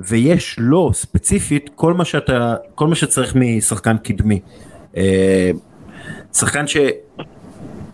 ויש 0.00 0.56
לו 0.58 0.92
ספציפית 0.94 1.70
כל 1.74 1.94
מה 1.94 2.04
שאתה, 2.04 2.56
כל 2.74 2.86
מה 2.86 2.94
שצריך 2.94 3.36
משחקן 3.36 3.96
קדמי. 3.96 4.40
אה, 4.96 5.50
שחקן 6.32 6.66
ש, 6.66 6.76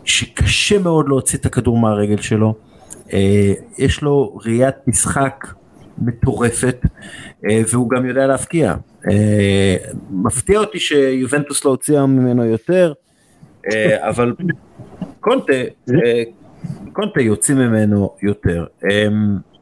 שקשה 0.04 0.78
מאוד 0.78 1.08
להוציא 1.08 1.38
את 1.38 1.46
הכדור 1.46 1.78
מהרגל 1.78 2.16
שלו, 2.16 2.54
אה, 3.12 3.52
יש 3.78 4.02
לו 4.02 4.38
ראיית 4.44 4.74
משחק 4.86 5.46
מטורפת, 5.98 6.86
אה, 7.50 7.62
והוא 7.72 7.90
גם 7.90 8.06
יודע 8.06 8.26
להפקיע. 8.26 8.74
מפתיע 10.10 10.58
אותי 10.58 10.78
שיובנטוס 10.78 11.64
לא 11.64 11.70
הוציאה 11.70 12.06
ממנו 12.06 12.44
יותר, 12.44 12.92
אבל 13.98 14.34
קונטה, 15.20 15.52
קונטה 16.92 17.20
יוצאים 17.20 17.58
ממנו 17.58 18.16
יותר. 18.22 18.64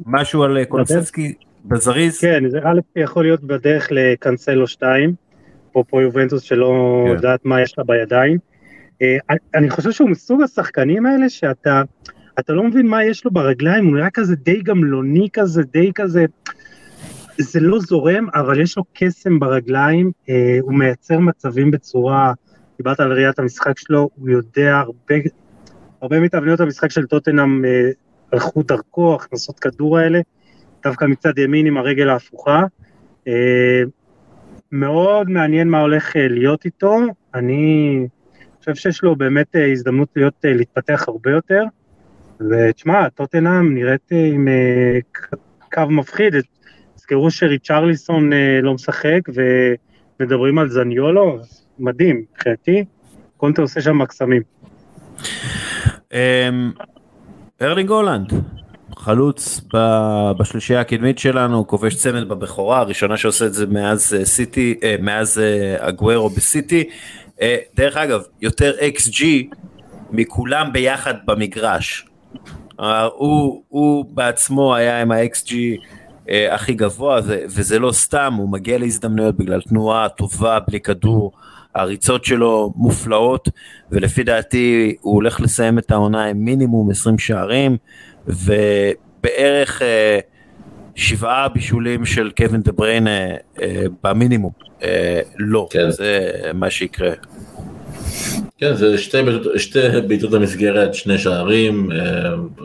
משהו 0.07 0.42
על 0.42 0.64
קונספסקי 0.64 1.34
בזריז? 1.64 2.20
כן, 2.20 2.49
זה 2.49 2.59
א' 2.64 2.80
יכול 2.96 3.24
להיות 3.24 3.44
בדרך 3.44 3.88
לקנסלו 3.90 4.66
2, 4.66 5.14
אפרופו 5.70 6.01
יובנטוס 6.01 6.42
שלא 6.42 7.03
כן. 7.07 7.14
יודעת 7.14 7.44
מה 7.44 7.62
יש 7.62 7.78
לה 7.78 7.84
בידיים. 7.84 8.38
אני 9.55 9.70
חושב 9.70 9.90
שהוא 9.90 10.11
מסוג 10.11 10.42
השחקנים 10.42 11.07
האלה 11.07 11.28
שאתה 11.28 11.82
אתה 12.38 12.53
לא 12.53 12.62
מבין 12.62 12.86
מה 12.86 13.05
יש 13.05 13.24
לו 13.24 13.30
ברגליים, 13.30 13.86
הוא 13.86 13.96
נראה 13.96 14.11
כזה 14.11 14.36
די 14.36 14.62
גמלוני 14.62 15.28
כזה, 15.32 15.62
די 15.62 15.92
כזה, 15.94 16.24
זה 17.38 17.61
לא 17.61 17.78
זורם, 17.78 18.26
אבל 18.34 18.61
יש 18.61 18.76
לו 18.76 18.84
קסם 18.94 19.38
ברגליים, 19.38 20.12
אה, 20.28 20.59
הוא 20.61 20.74
מייצר 20.74 21.18
מצבים 21.18 21.70
בצורה, 21.70 22.32
דיברת 22.76 23.01
על 23.01 23.12
ראיית 23.12 23.38
המשחק 23.38 23.78
שלו, 23.78 24.11
הוא 24.14 24.28
יודע 24.28 24.76
הרבה, 24.76 25.14
הרבה 26.03 26.20
מתאבניות 26.20 26.61
המשחק 26.61 26.90
של 26.90 27.07
טוטנאם 27.07 27.64
אה, 27.64 27.90
הלכו 28.32 28.62
דרכו, 28.62 29.14
הכנסות 29.14 29.59
כדור 29.59 29.99
האלה, 29.99 30.20
דווקא 30.84 31.05
מצד 31.05 31.38
ימין 31.38 31.66
עם 31.66 31.76
הרגל 31.76 32.09
ההפוכה. 32.09 32.62
אה, 33.28 33.82
מאוד 34.72 35.30
מעניין 35.30 35.68
מה 35.68 35.80
הולך 35.80 36.16
אה, 36.16 36.28
להיות 36.28 36.64
איתו, 36.64 36.96
אני 37.34 38.07
חושב 38.59 38.74
שיש 38.74 39.03
לו 39.03 39.16
באמת 39.16 39.57
הזדמנות 39.72 40.09
להיות, 40.16 40.34
להתפתח 40.44 41.05
הרבה 41.09 41.30
יותר. 41.30 41.64
ותשמע, 42.51 43.09
טוטנאם 43.09 43.74
נראית 43.74 44.11
עם 44.11 44.49
קו 45.72 45.82
מפחיד, 45.90 46.34
תזכרו 46.94 47.30
שריצ'רליסון 47.30 48.30
לא 48.62 48.74
משחק 48.74 49.20
ומדברים 50.20 50.59
על 50.59 50.68
זניולו, 50.68 51.38
מדהים, 51.78 52.24
מבחינתי, 52.32 52.84
קונטה 53.36 53.62
עושה 53.62 53.80
שם 53.80 53.99
מקסמים. 53.99 54.42
אמ, 56.13 56.73
ארלינג 57.63 57.91
הולנד, 57.91 58.33
חלוץ 58.97 59.61
בשלישייה 60.39 60.81
הקדמית 60.81 61.19
שלנו, 61.19 61.67
כובש 61.67 61.95
צמד 61.95 62.29
בבכורה, 62.29 62.79
הראשונה 62.79 63.17
שעושה 63.17 63.47
את 63.47 63.55
זה 63.55 63.67
מאז 63.67 64.17
סיטי, 64.25 64.81
מאז 65.03 65.41
אגוורו 65.79 66.29
בסיטי. 66.31 66.85
דרך 67.77 67.97
אגב, 67.97 68.23
יותר 68.41 68.73
אקס 68.81 69.09
ג'י 69.09 69.49
מכולם 70.11 70.73
ביחד 70.73 71.15
במגרש. 71.25 72.07
הוא, 73.15 73.63
הוא 73.69 74.05
בעצמו 74.15 74.75
היה 74.75 75.03
עם 75.03 75.13
ה-XG 75.13 75.53
אה, 76.31 76.55
הכי 76.55 76.75
גבוה, 76.75 77.21
וזה 77.25 77.79
לא 77.79 77.93
סתם, 77.93 78.35
הוא 78.37 78.49
מגיע 78.49 78.79
להזדמנויות 78.79 79.37
בגלל 79.37 79.61
תנועה 79.61 80.09
טובה 80.09 80.59
בלי 80.69 80.81
כדור, 80.81 81.33
הריצות 81.75 82.25
שלו 82.25 82.73
מופלאות, 82.77 83.49
ולפי 83.91 84.23
דעתי 84.23 84.97
הוא 85.01 85.14
הולך 85.14 85.41
לסיים 85.41 85.79
את 85.79 85.91
העונה 85.91 86.25
עם 86.25 86.45
מינימום 86.45 86.91
20 86.91 87.19
שערים, 87.19 87.77
ובערך 88.27 89.83
אה, 89.83 90.19
שבעה 90.95 91.49
בישולים 91.49 92.05
של 92.05 92.31
קווין 92.37 92.62
דה 92.62 92.73
בריינה 92.73 93.11
אה, 93.62 93.85
במינימום. 94.05 94.53
אה, 94.83 95.21
לא, 95.39 95.69
כן. 95.71 95.91
זה 95.91 96.31
מה 96.55 96.71
שיקרה. 96.71 97.11
כן, 98.59 98.75
זה 98.75 98.99
שתי 98.99 99.19
שתי 99.57 99.79
בעיטות 100.09 100.33
למסגרת, 100.33 100.95
שני 100.95 101.19
שערים, 101.19 101.89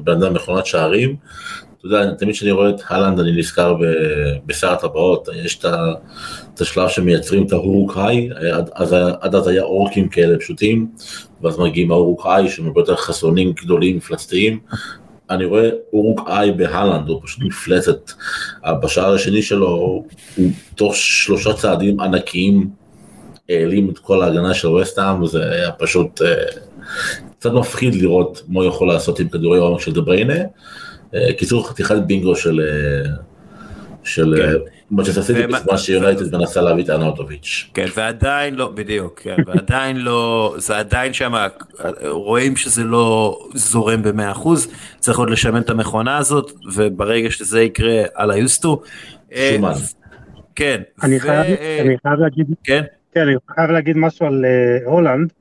בן 0.04 0.12
אדם 0.12 0.34
מכונת 0.34 0.66
שערים. 0.66 1.16
אתה 1.86 1.96
יודע, 1.96 2.14
תמיד 2.14 2.36
כשאני 2.36 2.52
רואה 2.52 2.70
את 2.70 2.82
הלנד 2.88 3.20
אני 3.20 3.32
נזכר 3.32 3.76
בשר 4.46 4.72
הטבעות, 4.74 5.30
יש 5.44 5.60
את 6.54 6.62
השלב 6.62 6.90
שמייצרים 6.90 7.46
את 7.46 7.52
ההורוק 7.52 7.98
היי, 7.98 8.30
אז, 8.74 8.96
עד 9.22 9.36
אז 9.36 9.48
היה 9.48 9.64
אורקים 9.64 10.10
כאלה 10.10 10.40
פשוטים, 10.40 10.88
ואז 11.42 11.60
מגיעים 11.60 11.92
ההורוק 11.92 12.26
היי 12.26 12.50
שהם 12.50 12.68
הרבה 12.68 12.82
יותר 12.82 12.96
חסונים 12.96 13.54
גדולים, 13.64 13.98
מפלצתיים. 13.98 14.60
אני 15.30 15.46
רואה 15.46 15.70
אורוק 15.94 16.22
איי 16.28 16.52
בהלנד, 16.52 17.10
הוא 17.10 17.22
פשוט 17.24 17.44
מפלצת. 17.44 18.12
בשער 18.84 19.14
השני 19.14 19.42
שלו, 19.42 19.68
הוא 20.36 20.52
תוך 20.76 20.96
שלושה 20.96 21.54
צעדים 21.54 22.00
ענקיים. 22.00 22.70
העלים 23.50 23.90
את 23.90 24.00
כל 24.00 24.22
ההגנה 24.22 24.54
של 24.54 24.68
וסטהאם, 24.68 25.24
וזה 25.24 25.52
היה 25.52 25.72
פשוט 25.72 26.22
uh, 26.22 26.60
קצת 27.40 27.52
מפחיד 27.52 27.96
לראות 27.96 28.42
מה 28.48 28.60
הוא 28.60 28.70
יכול 28.70 28.88
לעשות 28.88 29.20
עם 29.20 29.30
כדורי 29.30 29.60
עומק 29.60 29.80
של 29.80 29.92
דבריינה. 29.92 30.36
קיצור 31.38 31.70
חתיכת 31.70 31.96
בינגו 32.08 32.36
של... 32.36 32.62
Uh, 33.10 33.34
של 34.04 34.34
מצ'סטר 34.92 35.22
סיטי 35.22 35.48
בזמן 35.48 35.78
שיונייטד 35.78 36.36
מנסה 36.36 36.62
להביא 36.62 36.84
את 36.84 36.90
אנוטוביץ'. 36.90 37.70
כן 37.74 37.86
ועדיין 37.96 38.56
לא 38.56 38.68
בדיוק 38.68 39.20
כן, 39.20 39.36
ועדיין 39.46 39.98
לא 39.98 40.56
זה 40.58 40.78
עדיין 40.78 41.14
שם 41.14 41.34
רואים 42.04 42.56
שזה 42.56 42.84
לא 42.84 43.40
זורם 43.54 44.04
במאה 44.04 44.32
אחוז 44.32 44.68
צריך 45.00 45.20
עוד 45.20 45.30
לשמן 45.30 45.62
את 45.62 45.70
המכונה 45.70 46.18
הזאת 46.18 46.52
וברגע 46.76 47.32
שזה 47.32 47.62
יקרה 47.62 48.04
על 48.14 48.32
היוסטו. 48.32 48.82
שומן. 49.36 49.72
כן. 50.56 50.82
אני 51.04 51.20
חייב 51.20 52.20
להגיד. 52.20 52.48
כן. 52.64 52.84
כן, 53.14 53.22
אני 53.22 53.36
חייב 53.56 53.72
להגיד 53.72 53.98
משהו 53.98 54.26
על 54.26 54.46
הולנד. 54.86 55.34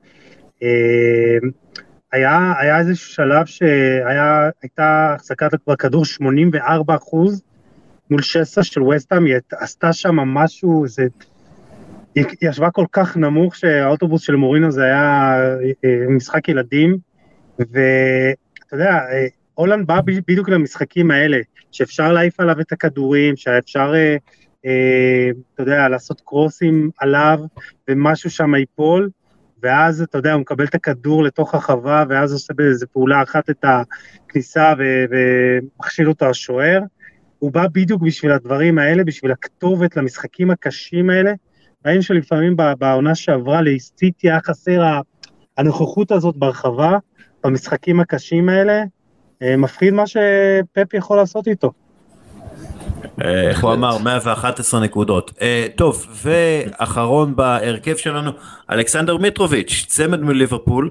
היה, 2.13 2.53
היה 2.59 2.79
איזה 2.79 2.95
שלב 2.95 3.45
שהייתה 3.45 5.15
החזקת 5.15 5.51
בכדור 5.67 6.05
84 6.05 6.95
אחוז 6.95 7.41
מול 8.09 8.21
שסה 8.21 8.63
של 8.63 8.83
וסטהאם, 8.83 9.25
היא 9.25 9.35
עשתה 9.51 9.93
שם 9.93 10.15
משהו, 10.15 10.87
זה... 10.87 11.07
היא 12.15 12.25
ישבה 12.41 12.71
כל 12.71 12.85
כך 12.91 13.17
נמוך 13.17 13.55
שהאוטובוס 13.55 14.21
של 14.21 14.35
מורינו 14.35 14.71
זה 14.71 14.83
היה 14.83 15.35
uh, 15.59 16.09
משחק 16.09 16.49
ילדים, 16.49 16.97
ואתה 17.59 18.73
יודע, 18.75 18.99
הולנד 19.53 19.87
בא 19.87 20.01
בדיוק 20.27 20.49
למשחקים 20.49 21.11
האלה, 21.11 21.37
שאפשר 21.71 22.13
להעיף 22.13 22.39
עליו 22.39 22.61
את 22.61 22.71
הכדורים, 22.71 23.35
שאפשר 23.35 23.93
אה, 24.65 25.29
אתה 25.53 25.63
יודע, 25.63 25.89
לעשות 25.89 26.21
קרוסים 26.25 26.89
עליו 26.97 27.39
ומשהו 27.87 28.29
שם 28.29 28.55
ייפול, 28.55 29.09
ואז 29.63 30.01
אתה 30.01 30.17
יודע, 30.17 30.33
הוא 30.33 30.41
מקבל 30.41 30.65
את 30.65 30.75
הכדור 30.75 31.23
לתוך 31.23 31.55
החווה, 31.55 32.03
ואז 32.09 32.33
עושה 32.33 32.53
באיזה 32.53 32.85
פעולה 32.87 33.23
אחת 33.23 33.49
את 33.49 33.65
הכניסה 34.27 34.73
ומכשיל 35.09 36.09
אותו 36.09 36.29
השוער. 36.29 36.81
הוא 37.39 37.51
בא 37.51 37.67
בדיוק 37.67 38.01
בשביל 38.01 38.31
הדברים 38.31 38.77
האלה, 38.77 39.03
בשביל 39.03 39.31
הכתובת 39.31 39.97
למשחקים 39.97 40.51
הקשים 40.51 41.09
האלה. 41.09 41.33
ראינו 41.85 42.01
שלפעמים 42.01 42.55
בעונה 42.79 43.15
שעברה 43.15 43.61
לאיסטיטי 43.61 44.29
היה 44.29 44.39
חסר 44.41 44.83
הנוכחות 45.57 46.11
הזאת 46.11 46.37
ברחבה, 46.37 46.97
במשחקים 47.43 47.99
הקשים 47.99 48.49
האלה. 48.49 48.83
אה, 49.41 49.57
מפחיד 49.57 49.93
מה 49.93 50.07
שפפ 50.07 50.93
יכול 50.93 51.17
לעשות 51.17 51.47
איתו. 51.47 51.71
אה, 53.21 53.49
איך 53.49 53.63
הוא 53.63 53.73
אמר 53.73 53.97
111 53.97 54.79
נקודות. 54.79 55.31
אה, 55.41 55.67
טוב 55.75 56.07
ואחרון 56.23 57.35
בהרכב 57.35 57.95
שלנו 57.95 58.31
אלכסנדר 58.71 59.17
מיטרוביץ' 59.17 59.85
צמד 59.87 60.21
מליברפול 60.21 60.89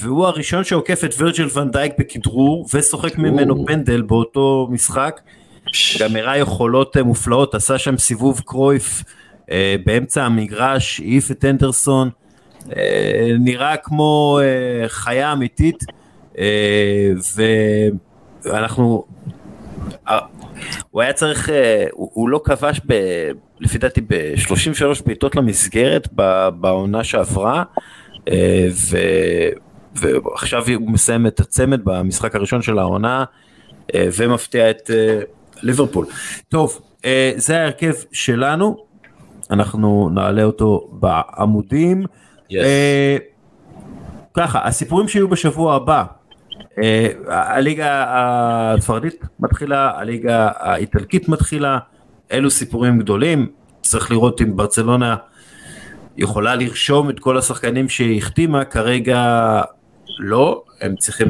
והוא 0.00 0.26
הראשון 0.26 0.64
שעוקף 0.64 1.04
את 1.04 1.14
וירג'ל 1.18 1.48
ונדייק 1.54 1.92
בכדרור 1.98 2.66
ושוחק 2.74 3.18
ממנו 3.18 3.66
פנדל 3.66 4.02
באותו 4.02 4.68
משחק. 4.70 5.20
גם 6.00 6.16
הראה 6.16 6.36
יכולות 6.36 6.96
אה, 6.96 7.02
מופלאות 7.02 7.54
עשה 7.54 7.78
שם 7.78 7.98
סיבוב 7.98 8.40
קרויף 8.46 9.02
באמצע 9.86 10.24
המגרש 10.24 11.00
העיף 11.00 11.30
את 11.30 11.44
אנדרסון 11.44 12.10
נראה 13.38 13.76
כמו 13.76 14.40
חיה 14.88 15.32
אמיתית 15.32 15.84
ואנחנו 18.44 19.04
הוא 20.90 21.02
היה 21.02 21.12
צריך, 21.12 21.50
אה, 21.50 21.86
הוא, 21.92 22.10
הוא 22.12 22.28
לא 22.28 22.40
כבש 22.44 22.80
ב, 22.86 22.94
לפי 23.60 23.78
דעתי 23.78 24.00
ב-33 24.00 25.06
בעיטות 25.06 25.36
למסגרת 25.36 26.08
בעונה 26.54 27.04
שעברה, 27.04 27.62
אה, 28.28 28.68
ו, 28.90 28.98
ועכשיו 29.94 30.64
הוא 30.74 30.90
מסיים 30.90 31.26
את 31.26 31.40
הצמד 31.40 31.80
במשחק 31.84 32.34
הראשון 32.34 32.62
של 32.62 32.78
העונה 32.78 33.24
אה, 33.94 34.08
ומפתיע 34.16 34.70
את 34.70 34.90
ליברפול. 35.62 36.06
טוב, 36.48 36.80
זה 37.36 37.60
ההרכב 37.60 37.94
שלנו, 38.12 38.76
אנחנו 39.50 40.10
נעלה 40.14 40.44
אותו 40.44 40.88
בעמודים. 40.92 42.04
Yes. 42.50 42.54
ככה, 44.34 44.66
הסיפורים 44.66 45.08
שיהיו 45.08 45.28
בשבוע 45.28 45.74
הבא, 45.74 46.00
אה, 46.00 46.04
הליגה 47.28 48.04
הספרדית 48.08 49.14
מתחילה, 49.40 49.92
הליגה 49.96 50.50
האיטלקית 50.56 51.28
מתחילה, 51.28 51.78
אלו 52.32 52.50
סיפורים 52.50 52.98
גדולים, 52.98 53.48
צריך 53.82 54.10
לראות 54.10 54.40
אם 54.42 54.56
ברצלונה 54.56 55.16
יכולה 56.16 56.54
לרשום 56.54 57.10
את 57.10 57.20
כל 57.20 57.38
השחקנים 57.38 57.88
שהיא 57.88 58.18
החתימה, 58.18 58.64
כרגע 58.64 59.60
לא, 60.18 60.62
הם 60.80 60.96
צריכים 60.96 61.28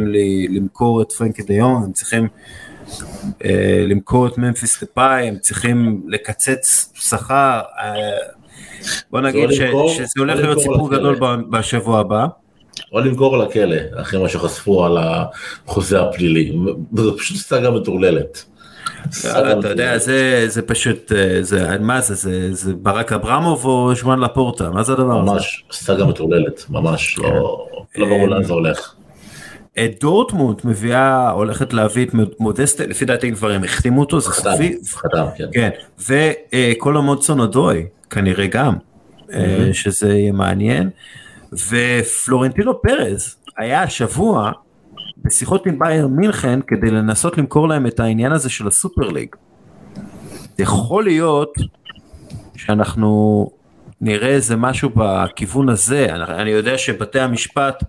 למכור 0.49 1.03
את 1.03 1.13
פרנקי 1.13 1.43
דיון, 1.43 1.83
הם 1.83 1.93
צריכים 1.93 2.29
אה, 3.45 3.85
למכור 3.89 4.27
את 4.27 4.39
ממפיס 4.39 4.79
טפאי, 4.85 5.29
הם 5.29 5.39
צריכים 5.39 6.03
לקצץ 6.09 6.93
שכר, 6.95 7.61
אה, 7.79 7.95
בוא 9.11 9.21
נגיד 9.21 9.51
ש, 9.51 9.61
למכור- 9.61 9.89
שזה 9.91 10.07
הולך 10.19 10.37
או 10.39 10.43
להיות 10.43 10.59
סיפור. 10.59 10.91
גדול 10.91 11.17
בשבוע 11.51 12.01
הבא. 12.01 12.27
או 12.93 13.01
למכור 13.01 13.39
לכלא, 13.39 13.77
אחרי 13.97 14.21
מה 14.21 14.29
שחשפו 14.29 14.85
על 14.85 14.99
החוזה 15.01 16.03
הפלילי. 16.03 16.57
זו 16.97 17.17
פשוט 17.19 17.37
סאגה 17.37 17.71
מטורללת. 17.71 18.45
סאגה 19.13 19.59
אתה 19.59 19.69
יודע. 19.69 19.99
זה, 19.99 20.45
זה 20.49 20.63
פשוט, 20.63 21.13
אה, 21.13 21.43
זה, 21.43 21.79
מה 21.81 22.01
זה, 22.01 22.15
זה, 22.15 22.55
זה 22.55 22.75
ברק 22.75 23.13
אברמוב 23.13 23.65
או 23.65 23.97
שמואל 23.97 24.25
לפורטה, 24.25 24.71
מה 24.71 24.83
זה 24.83 24.93
הדבר 24.93 25.21
הזה? 25.23 25.33
ממש 25.33 25.65
סאגה 25.73 26.05
מטורללת, 26.05 26.65
ממש 26.71 27.19
לא 27.19 27.67
לא 27.99 28.07
ברור 28.07 28.29
לאן 28.29 28.43
זה 28.43 28.53
הולך. 28.53 28.95
אה, 29.79 29.87
דורטמונד 30.01 30.61
מביאה, 30.65 31.31
הולכת 31.31 31.73
להביא 31.73 32.07
את 32.07 32.15
מודסטה, 32.41 32.87
לפי 32.87 33.05
דעתי 33.05 33.33
כבר 33.33 33.51
הם 33.51 33.65
החתימו 33.65 34.01
אותו, 34.01 34.21
זה 34.21 34.33
סופי, 34.33 34.77
חתם, 34.89 35.25
כן. 35.37 35.47
כן, 35.53 35.71
וקולומודסון 36.09 37.41
אדוי, 37.41 37.87
כנראה 38.11 38.47
גם, 38.47 38.75
אה, 39.33 39.69
שזה 39.73 40.15
יהיה 40.15 40.33
מעניין, 40.33 40.91
ופלורנטינו 41.53 42.83
פרז 42.83 43.37
היה 43.59 43.83
השבוע 43.83 44.53
בשיחות 45.25 45.67
עם 45.67 45.79
בייר 45.79 46.09
מינכן 46.09 46.61
כדי 46.67 46.91
לנסות 46.91 47.39
למכור 47.39 47.69
להם 47.69 47.87
את 47.87 48.01
העניין 48.01 48.33
הזה 48.33 48.51
של 48.51 48.69
הסופר 48.69 49.09
ליג. 49.09 49.29
יכול 50.59 51.05
להיות 51.05 51.55
שאנחנו 52.57 53.51
נראה 54.01 54.29
איזה 54.29 54.57
משהו 54.57 54.91
בכיוון 54.95 55.69
הזה, 55.69 56.07
אני, 56.15 56.51
יודע 56.51 56.79
שבתי 56.79 57.21
המשפט 57.21 57.85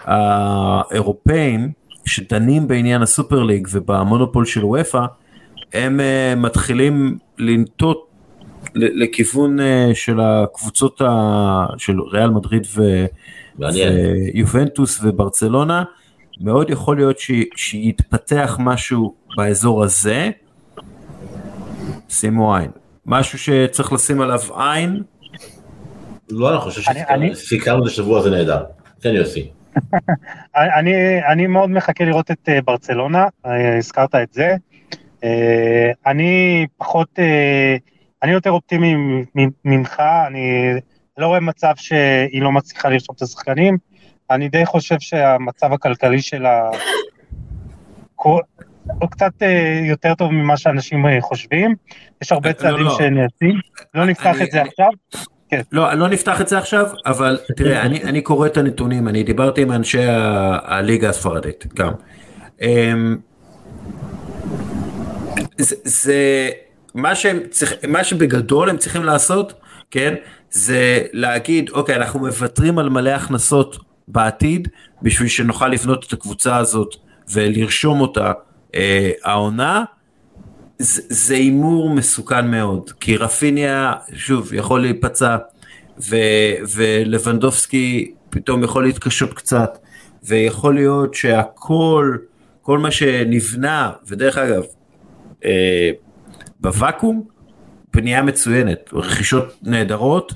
האירופאים 0.00 1.72
שדנים 2.04 2.68
בעניין 2.68 3.02
הסופר 3.02 3.42
ליג 3.42 3.68
ובמונופול 3.72 4.44
של 4.44 4.64
וופא, 4.64 5.04
הם 5.72 6.00
uh, 6.00 6.38
מתחילים 6.38 7.18
לנטות 7.38 8.05
לכיוון 8.76 9.58
uh, 9.58 9.62
של 9.94 10.20
הקבוצות 10.20 11.00
ה... 11.00 11.66
של 11.78 12.00
ריאל 12.00 12.30
מדריד 12.30 12.66
ו... 12.74 13.06
ויובנטוס 13.58 15.00
וברצלונה, 15.02 15.84
מאוד 16.40 16.70
יכול 16.70 16.96
להיות 16.96 17.18
ש... 17.18 17.30
שיתפתח 17.56 18.56
משהו 18.60 19.14
באזור 19.36 19.84
הזה, 19.84 20.30
שימו 22.08 22.56
עין. 22.56 22.70
משהו 23.06 23.38
שצריך 23.38 23.92
לשים 23.92 24.20
עליו 24.20 24.40
עין, 24.54 25.02
לא, 26.30 26.50
אני 26.52 26.60
חושב 26.60 26.92
שסיכרנו 27.34 27.82
את 27.82 27.88
השבוע 27.88 28.18
הזה 28.18 28.30
נהדר. 28.30 28.64
כן 29.00 29.14
יוסי. 29.14 29.50
אני, 30.56 31.24
אני 31.32 31.46
מאוד 31.46 31.70
מחכה 31.70 32.04
לראות 32.04 32.30
את 32.30 32.48
אה, 32.48 32.58
ברצלונה, 32.64 33.26
אה, 33.46 33.76
הזכרת 33.76 34.14
את 34.14 34.32
זה. 34.32 34.56
אה, 35.24 35.90
אני 36.06 36.66
פחות, 36.78 37.08
אה, 37.18 37.76
אני 38.26 38.34
יותר 38.34 38.50
אופטימי 38.50 38.94
ממך, 39.64 40.02
אני 40.26 40.72
לא 41.18 41.26
רואה 41.26 41.40
מצב 41.40 41.72
שהיא 41.76 42.42
לא 42.42 42.52
מצליחה 42.52 42.88
לרשום 42.88 43.14
את 43.16 43.22
השחקנים. 43.22 43.76
אני 44.30 44.48
די 44.48 44.66
חושב 44.66 44.96
שהמצב 45.00 45.72
הכלכלי 45.72 46.22
שלה 46.22 46.70
הוא 48.22 48.40
קצת 49.10 49.32
אה, 49.42 49.80
יותר 49.88 50.14
טוב 50.14 50.30
ממה 50.32 50.56
שאנשים 50.56 51.06
אה, 51.06 51.20
חושבים. 51.20 51.74
יש 52.22 52.32
הרבה 52.32 52.48
לא, 52.48 52.54
צעדים 52.54 52.84
לא. 52.84 52.94
שנעשים. 52.98 53.60
לא 53.94 54.04
נפתח 54.04 54.26
אני- 54.36 54.44
את 54.44 54.50
זה 54.50 54.60
אני- 54.60 54.68
עכשיו. 54.68 54.88
לא, 55.72 55.92
לא 55.94 56.08
נפתח 56.08 56.40
את 56.40 56.48
זה 56.48 56.58
עכשיו, 56.58 56.86
אבל 57.06 57.38
תראה, 57.56 57.82
אני, 57.82 58.04
אני 58.04 58.20
קורא 58.20 58.46
את 58.46 58.56
הנתונים, 58.56 59.08
אני 59.08 59.22
דיברתי 59.22 59.62
עם 59.62 59.72
אנשי 59.72 60.04
ה- 60.04 60.58
הליגה 60.64 61.08
הספרדית 61.08 61.66
גם. 61.74 61.92
אמ, 62.62 63.16
זה, 65.58 65.76
זה 65.84 66.50
מה 66.96 67.14
שהם 67.14 67.40
צריכים, 67.50 67.92
מה 67.92 68.04
שבגדול 68.04 68.70
הם 68.70 68.76
צריכים 68.76 69.04
לעשות, 69.04 69.52
כן, 69.90 70.14
זה 70.50 71.02
להגיד, 71.12 71.70
אוקיי, 71.70 71.96
אנחנו 71.96 72.20
מוותרים 72.20 72.78
על 72.78 72.88
מלא 72.88 73.10
הכנסות 73.10 73.76
בעתיד, 74.08 74.68
בשביל 75.02 75.28
שנוכל 75.28 75.68
לבנות 75.68 76.06
את 76.06 76.12
הקבוצה 76.12 76.56
הזאת 76.56 76.94
ולרשום 77.32 78.00
אותה 78.00 78.32
אה, 78.74 79.10
העונה, 79.24 79.84
זה 80.78 81.34
הימור 81.34 81.90
מסוכן 81.90 82.50
מאוד, 82.50 82.90
כי 83.00 83.16
רפיניה, 83.16 83.92
שוב, 84.14 84.54
יכול 84.54 84.80
להיפצע, 84.80 85.36
ו, 86.08 86.16
ולבנדובסקי 86.74 88.12
פתאום 88.30 88.62
יכול 88.62 88.84
להתקשות 88.84 89.34
קצת, 89.34 89.78
ויכול 90.24 90.74
להיות 90.74 91.14
שהכל, 91.14 92.16
כל 92.62 92.78
מה 92.78 92.90
שנבנה, 92.90 93.90
ודרך 94.06 94.38
אגב, 94.38 94.62
אה, 95.44 95.90
בוואקום, 96.60 97.22
בנייה 97.94 98.22
מצוינת, 98.22 98.90
רכישות 98.92 99.58
נהדרות, 99.62 100.34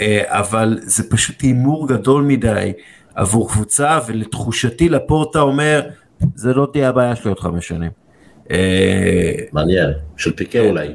אה, 0.00 0.22
אבל 0.26 0.78
זה 0.82 1.10
פשוט 1.10 1.40
הימור 1.40 1.88
גדול 1.88 2.22
מדי 2.22 2.72
עבור 3.14 3.48
קבוצה, 3.48 3.98
ולתחושתי 4.06 4.88
לפורטה 4.88 5.40
אומר, 5.40 5.88
זה 6.34 6.54
לא 6.54 6.68
תהיה 6.72 6.88
הבעיה 6.88 7.16
שלי 7.16 7.28
עוד 7.28 7.40
חמש 7.40 7.68
שנים. 7.68 7.90
אה, 8.50 9.32
מעניין. 9.52 9.90
של 10.16 10.36
פיקה 10.36 10.60
אולי. 10.60 10.88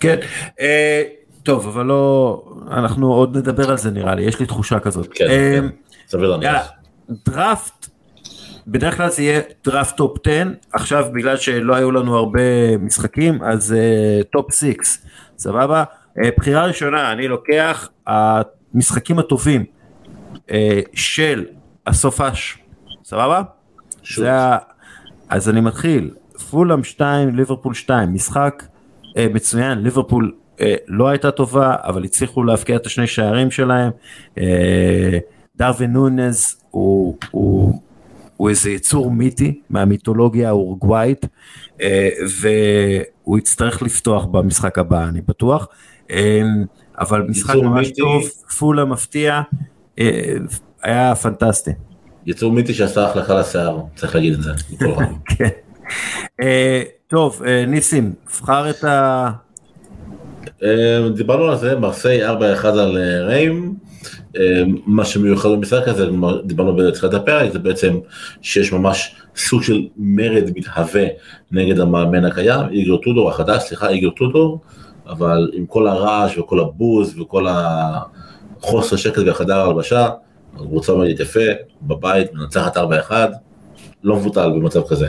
כן, 0.00 0.16
אה, 0.60 1.02
טוב, 1.42 1.66
אבל 1.66 1.86
לא, 1.86 2.42
אנחנו 2.70 3.12
עוד 3.12 3.36
נדבר 3.36 3.70
על 3.70 3.78
זה 3.78 3.90
נראה 3.90 4.14
לי, 4.14 4.22
יש 4.22 4.40
לי 4.40 4.46
תחושה 4.46 4.78
כזאת. 4.78 5.08
כן, 5.14 5.26
כן. 5.28 5.64
סביר 6.08 6.30
להניח. 6.30 6.68
דראפט, 7.26 7.88
בדרך 8.66 8.96
כלל 8.96 9.10
זה 9.10 9.22
יהיה 9.22 9.40
דראפט 9.64 9.96
top 9.96 10.18
10, 10.26 10.42
עכשיו 10.72 11.06
בגלל 11.14 11.36
שלא 11.36 11.74
היו 11.74 11.90
לנו 11.90 12.16
הרבה 12.16 12.76
משחקים, 12.80 13.42
אז 13.42 13.76
top 14.32 14.54
6, 14.54 14.74
סבבה? 15.38 15.84
אה, 16.24 16.30
בחירה 16.36 16.66
ראשונה, 16.66 17.12
אני 17.12 17.28
לוקח 17.28 17.88
המשחקים 18.06 19.18
הטובים 19.18 19.64
אה, 20.50 20.80
של 20.94 21.44
הסופש, 21.86 22.58
סבבה? 23.04 23.42
זה 24.14 24.32
ה... 24.32 24.58
אז 25.28 25.48
אני 25.48 25.60
מתחיל, 25.60 26.10
פולאם 26.50 26.84
2, 26.84 27.36
ליברפול 27.36 27.74
2, 27.74 28.12
משחק 28.12 28.62
אה, 29.16 29.26
מצוין, 29.34 29.78
ליברפול 29.78 30.32
אה, 30.60 30.74
לא 30.86 31.08
הייתה 31.08 31.30
טובה, 31.30 31.74
אבל 31.82 32.04
הצליחו 32.04 32.44
להבקיע 32.44 32.76
את 32.76 32.86
השני 32.86 33.06
שערים 33.06 33.50
שלהם. 33.50 33.90
אה, 34.38 35.18
דרווין 35.56 35.92
נונז 35.92 36.56
הוא, 36.70 37.16
הוא, 37.30 37.80
הוא 38.36 38.50
איזה 38.50 38.70
יצור 38.70 39.10
מיתי 39.10 39.60
מהמיתולוגיה 39.70 40.48
האורוגוואית, 40.48 41.26
אה, 41.80 42.08
והוא 42.40 43.38
יצטרך 43.38 43.82
לפתוח 43.82 44.24
במשחק 44.24 44.78
הבא, 44.78 45.08
אני 45.08 45.20
בטוח. 45.20 45.68
אה, 46.10 46.42
אבל 46.98 47.22
משחק 47.28 47.54
ממש 47.54 47.86
מיתי. 47.86 48.00
טוב, 48.00 48.22
פולה 48.58 48.84
מפתיע, 48.84 49.42
אה, 49.98 50.36
היה 50.82 51.14
פנטסטי. 51.14 51.70
יצור 52.26 52.52
מיתי 52.52 52.74
שעשה 52.74 53.06
החלקה 53.06 53.40
לשיער, 53.40 53.80
צריך 53.94 54.14
להגיד 54.14 54.34
את 54.34 54.42
זה. 54.42 54.52
כן. 55.36 55.48
טוב, 57.08 57.42
ניסים, 57.66 58.12
בחר 58.26 58.70
את 58.70 58.84
ה... 58.84 59.30
דיברנו 61.16 61.44
על 61.44 61.58
זה, 61.58 61.76
מרסיי 61.78 62.30
4-1 62.30 62.32
על 62.66 62.98
ריים. 63.22 63.74
אה, 64.36 64.62
מה 64.86 65.04
שמיוחד 65.04 65.48
במשחק 65.48 65.88
הזה, 65.88 66.06
דיברנו 66.44 66.76
בתחילת 66.76 67.14
הפרק, 67.14 67.52
זה 67.52 67.58
בעצם 67.58 67.98
שיש 68.42 68.72
ממש 68.72 69.16
סוג 69.36 69.62
של 69.62 69.86
מרד 69.96 70.50
מתהווה 70.56 71.04
נגד 71.50 71.80
המאמן 71.80 72.24
הקיים, 72.24 72.68
איגר 72.70 72.96
טודור 72.96 73.30
החדש, 73.30 73.62
סליחה, 73.62 73.88
איגר 73.88 74.10
טודור, 74.10 74.60
אבל 75.08 75.50
עם 75.52 75.66
כל 75.66 75.86
הרעש 75.86 76.38
וכל 76.38 76.60
הבוז 76.60 77.18
וכל 77.18 77.46
החוסר 77.48 78.96
שקט 78.96 79.22
בחדר 79.22 79.58
ההלבשה, 79.58 80.08
הקבוצה 80.54 80.92
עומדת 80.92 81.20
יפה, 81.20 81.40
בבית, 81.82 82.34
מנצחת 82.34 82.76
4-1, 82.76 82.80
לא 84.04 84.16
מבוטל 84.16 84.50
במצב 84.50 84.80
כזה. 84.88 85.08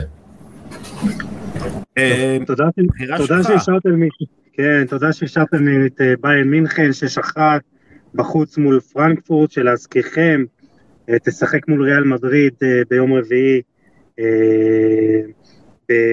תודה. 3.18 3.42
שאישרתם 3.42 4.02
לי, 4.02 4.08
כן, 4.52 4.84
תודה 4.88 5.12
לי 5.52 5.86
את 5.86 6.00
אה, 6.00 6.14
ביין 6.20 6.50
מינכן, 6.50 6.92
שש 6.92 7.18
אחת 7.18 7.60
בחוץ 8.14 8.58
מול 8.58 8.80
פרנקפורט, 8.80 9.50
שלהזכירכם, 9.50 10.44
אה, 11.08 11.18
תשחק 11.18 11.68
מול 11.68 11.82
ריאל 11.82 12.04
מדריד 12.04 12.54
אה, 12.62 12.82
ביום 12.90 13.12
רביעי 13.12 13.62
אה, 14.18 15.20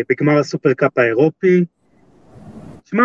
בגמר 0.10 0.38
הסופרקאפ 0.38 0.98
האירופי. 0.98 1.66
שמע, 2.86 3.04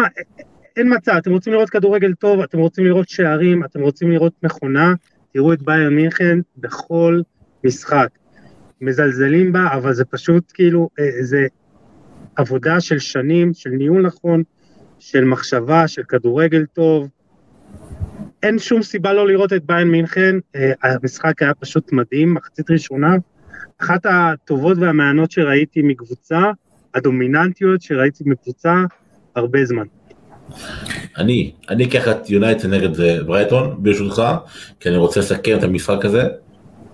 אין 0.77 0.95
מצב, 0.97 1.13
אתם 1.13 1.31
רוצים 1.31 1.53
לראות 1.53 1.71
כדורגל 1.71 2.15
טוב, 2.15 2.41
אתם 2.41 2.59
רוצים 2.59 2.85
לראות 2.85 3.09
שערים, 3.09 3.65
אתם 3.65 3.81
רוצים 3.81 4.11
לראות 4.11 4.33
מכונה, 4.43 4.95
תראו 5.33 5.53
את 5.53 5.63
ביין 5.63 5.89
מינכן 5.89 6.39
בכל 6.57 7.21
משחק. 7.65 8.09
מזלזלים 8.81 9.53
בה, 9.53 9.69
אבל 9.73 9.93
זה 9.93 10.05
פשוט 10.05 10.53
כאילו, 10.55 10.89
זה 11.21 11.47
עבודה 12.37 12.81
של 12.81 12.99
שנים, 12.99 13.55
של 13.55 13.71
ניהול 13.71 14.03
נכון, 14.03 14.43
של 14.99 15.25
מחשבה, 15.25 15.89
של 15.89 16.03
כדורגל 16.03 16.67
טוב. 16.67 17.09
אין 18.43 18.59
שום 18.59 18.83
סיבה 18.83 19.13
לא 19.13 19.29
לראות 19.29 19.53
את 19.53 19.65
ביין 19.65 19.89
מינכן, 19.89 20.37
אה, 20.57 20.73
המשחק 20.83 21.43
היה 21.43 21.55
פשוט 21.55 21.93
מדהים, 21.93 22.35
מחצית 22.35 22.71
ראשונה. 22.71 23.17
אחת 23.83 24.07
הטובות 24.07 24.79
והמעניינות 24.79 25.31
שראיתי 25.31 25.83
מקבוצה, 25.83 26.41
הדומיננטיות 26.95 27.83
שראיתי 27.83 28.25
מקבוצה 28.27 28.75
הרבה 29.35 29.65
זמן. 29.65 29.85
אני, 31.17 31.53
אני 31.69 31.85
אקח 31.85 32.09
את 32.09 32.31
יונייטד 32.31 32.69
נגד 32.69 33.01
אה, 33.01 33.23
ברייטון, 33.25 33.77
ברשותך, 33.79 34.23
כי 34.81 34.89
אני 34.89 34.97
רוצה 34.97 35.21
לסכם 35.21 35.59
את 35.59 35.63
המשחק 35.63 36.05
הזה 36.05 36.23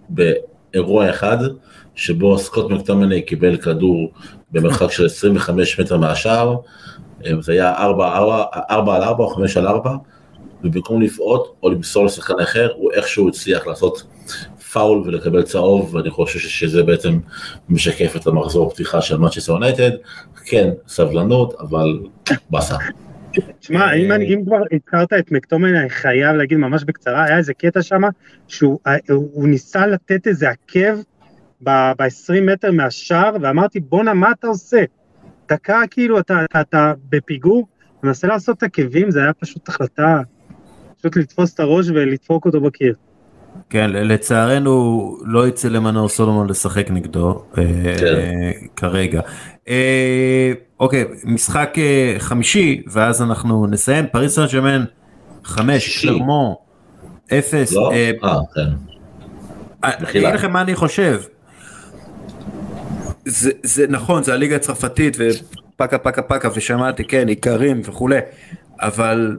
באירוע 0.09 1.11
אחד, 1.11 1.39
שבו 1.95 2.39
סקוט 2.39 2.71
מקטומני 2.71 3.23
קיבל 3.23 3.57
כדור 3.57 4.13
במרחק 4.51 4.91
של 4.91 5.07
25 5.07 5.81
מטר 5.81 5.97
מהשער, 5.97 6.57
אה, 7.27 7.31
זה 7.41 7.53
היה 7.53 7.75
4, 7.75 8.17
4, 8.17 8.45
4 8.71 8.97
על 8.97 9.03
4 9.03 9.25
או 9.25 9.29
5 9.29 9.57
על 9.57 9.67
4, 9.67 9.97
ובמקום 10.65 11.03
לבעוט 11.03 11.57
או 11.63 11.71
למסור 11.71 12.05
לשחקן 12.07 12.41
אחר, 12.43 12.73
הוא 12.77 12.93
איכשהו 12.93 13.29
הצליח 13.29 13.67
לעשות 13.67 14.03
פאול 14.73 15.03
ולקבל 15.07 15.43
צהוב, 15.43 15.95
ואני 15.95 16.11
חושב 16.11 16.39
שזה 16.39 16.83
בעצם 16.83 17.19
משקף 17.69 18.17
את 18.17 18.27
המחזור 18.27 18.67
הפתיחה 18.67 19.03
של 19.03 19.17
מנצ'סטר 19.17 19.53
יונייטד. 19.53 19.91
כן, 20.47 20.71
סבלנות, 20.89 21.55
אבל 21.61 22.01
באסה. 22.51 22.77
תשמע, 23.61 23.93
אם, 23.93 24.13
אם 24.13 24.43
כבר 24.47 24.57
הזכרת 24.73 25.13
את 25.13 25.33
מקטומן, 25.33 25.75
אני 25.75 25.91
חייב 25.91 26.37
להגיד 26.37 26.59
ממש 26.59 26.85
בקצרה, 26.85 27.25
היה 27.25 27.39
איזה 27.39 27.55
קטע 27.55 27.83
שם, 27.83 28.03
שהוא 28.49 28.79
אה, 28.87 28.97
ניסה 29.37 29.87
לתת 29.87 30.27
איזה 30.27 30.49
עקב 30.51 30.97
ב-20 31.61 32.41
מטר 32.43 32.73
מהשער, 32.73 33.37
ואמרתי, 33.41 33.81
בואנה, 33.81 34.15
מה 34.15 34.31
אתה 34.31 34.47
עושה? 34.47 34.85
דקה 35.49 35.83
כאילו, 35.91 36.19
אתה, 36.19 36.45
אתה, 36.45 36.61
אתה 36.61 36.93
בפיגור, 37.09 37.69
מנסה 38.03 38.27
לעשות 38.27 38.63
עקבים, 38.63 39.11
זה 39.11 39.23
היה 39.23 39.33
פשוט 39.33 39.69
החלטה, 39.69 40.21
פשוט 40.99 41.17
לתפוס 41.17 41.55
את 41.55 41.61
הראש 41.61 41.89
ולדפוק 41.89 42.47
אותו 42.47 42.61
בקיר. 42.61 42.95
כן, 43.71 43.91
לצערנו 43.91 45.17
לא 45.25 45.49
יצא 45.49 45.69
למנור 45.69 46.09
סולומון 46.09 46.49
לשחק 46.49 46.91
נגדו 46.91 47.43
אה, 47.59 47.65
כן. 47.99 48.07
אה, 48.07 48.51
כרגע. 48.77 49.21
אה, 49.69 50.53
אוקיי, 50.81 51.05
משחק 51.25 51.75
אה, 51.79 52.15
חמישי, 52.19 52.83
ואז 52.87 53.23
אנחנו 53.23 53.67
נסיים. 53.67 54.07
פריס 54.13 54.35
סן 54.35 54.47
ג'רמן 54.53 54.85
חמש. 55.45 56.03
קלרמו 56.03 56.67
אפס. 57.33 57.73
לא? 57.73 57.93
אה, 57.93 58.11
אה, 58.25 58.39
כן. 58.55 58.61
אני. 59.85 60.11
אגיד 60.11 60.35
לכם 60.35 60.53
מה 60.53 60.61
אני 60.61 60.75
חושב. 60.75 61.21
זה, 63.25 63.51
זה 63.63 63.87
נכון, 63.89 64.23
זה 64.23 64.35
הליגה 64.35 64.57
הצרפתית 64.57 65.17
ופקה 65.19 65.99
פקה 65.99 66.23
פקה 66.23 66.49
ושמעתי, 66.55 67.05
כן, 67.05 67.29
איכרים 67.29 67.81
וכולי, 67.85 68.19
אבל 68.81 69.37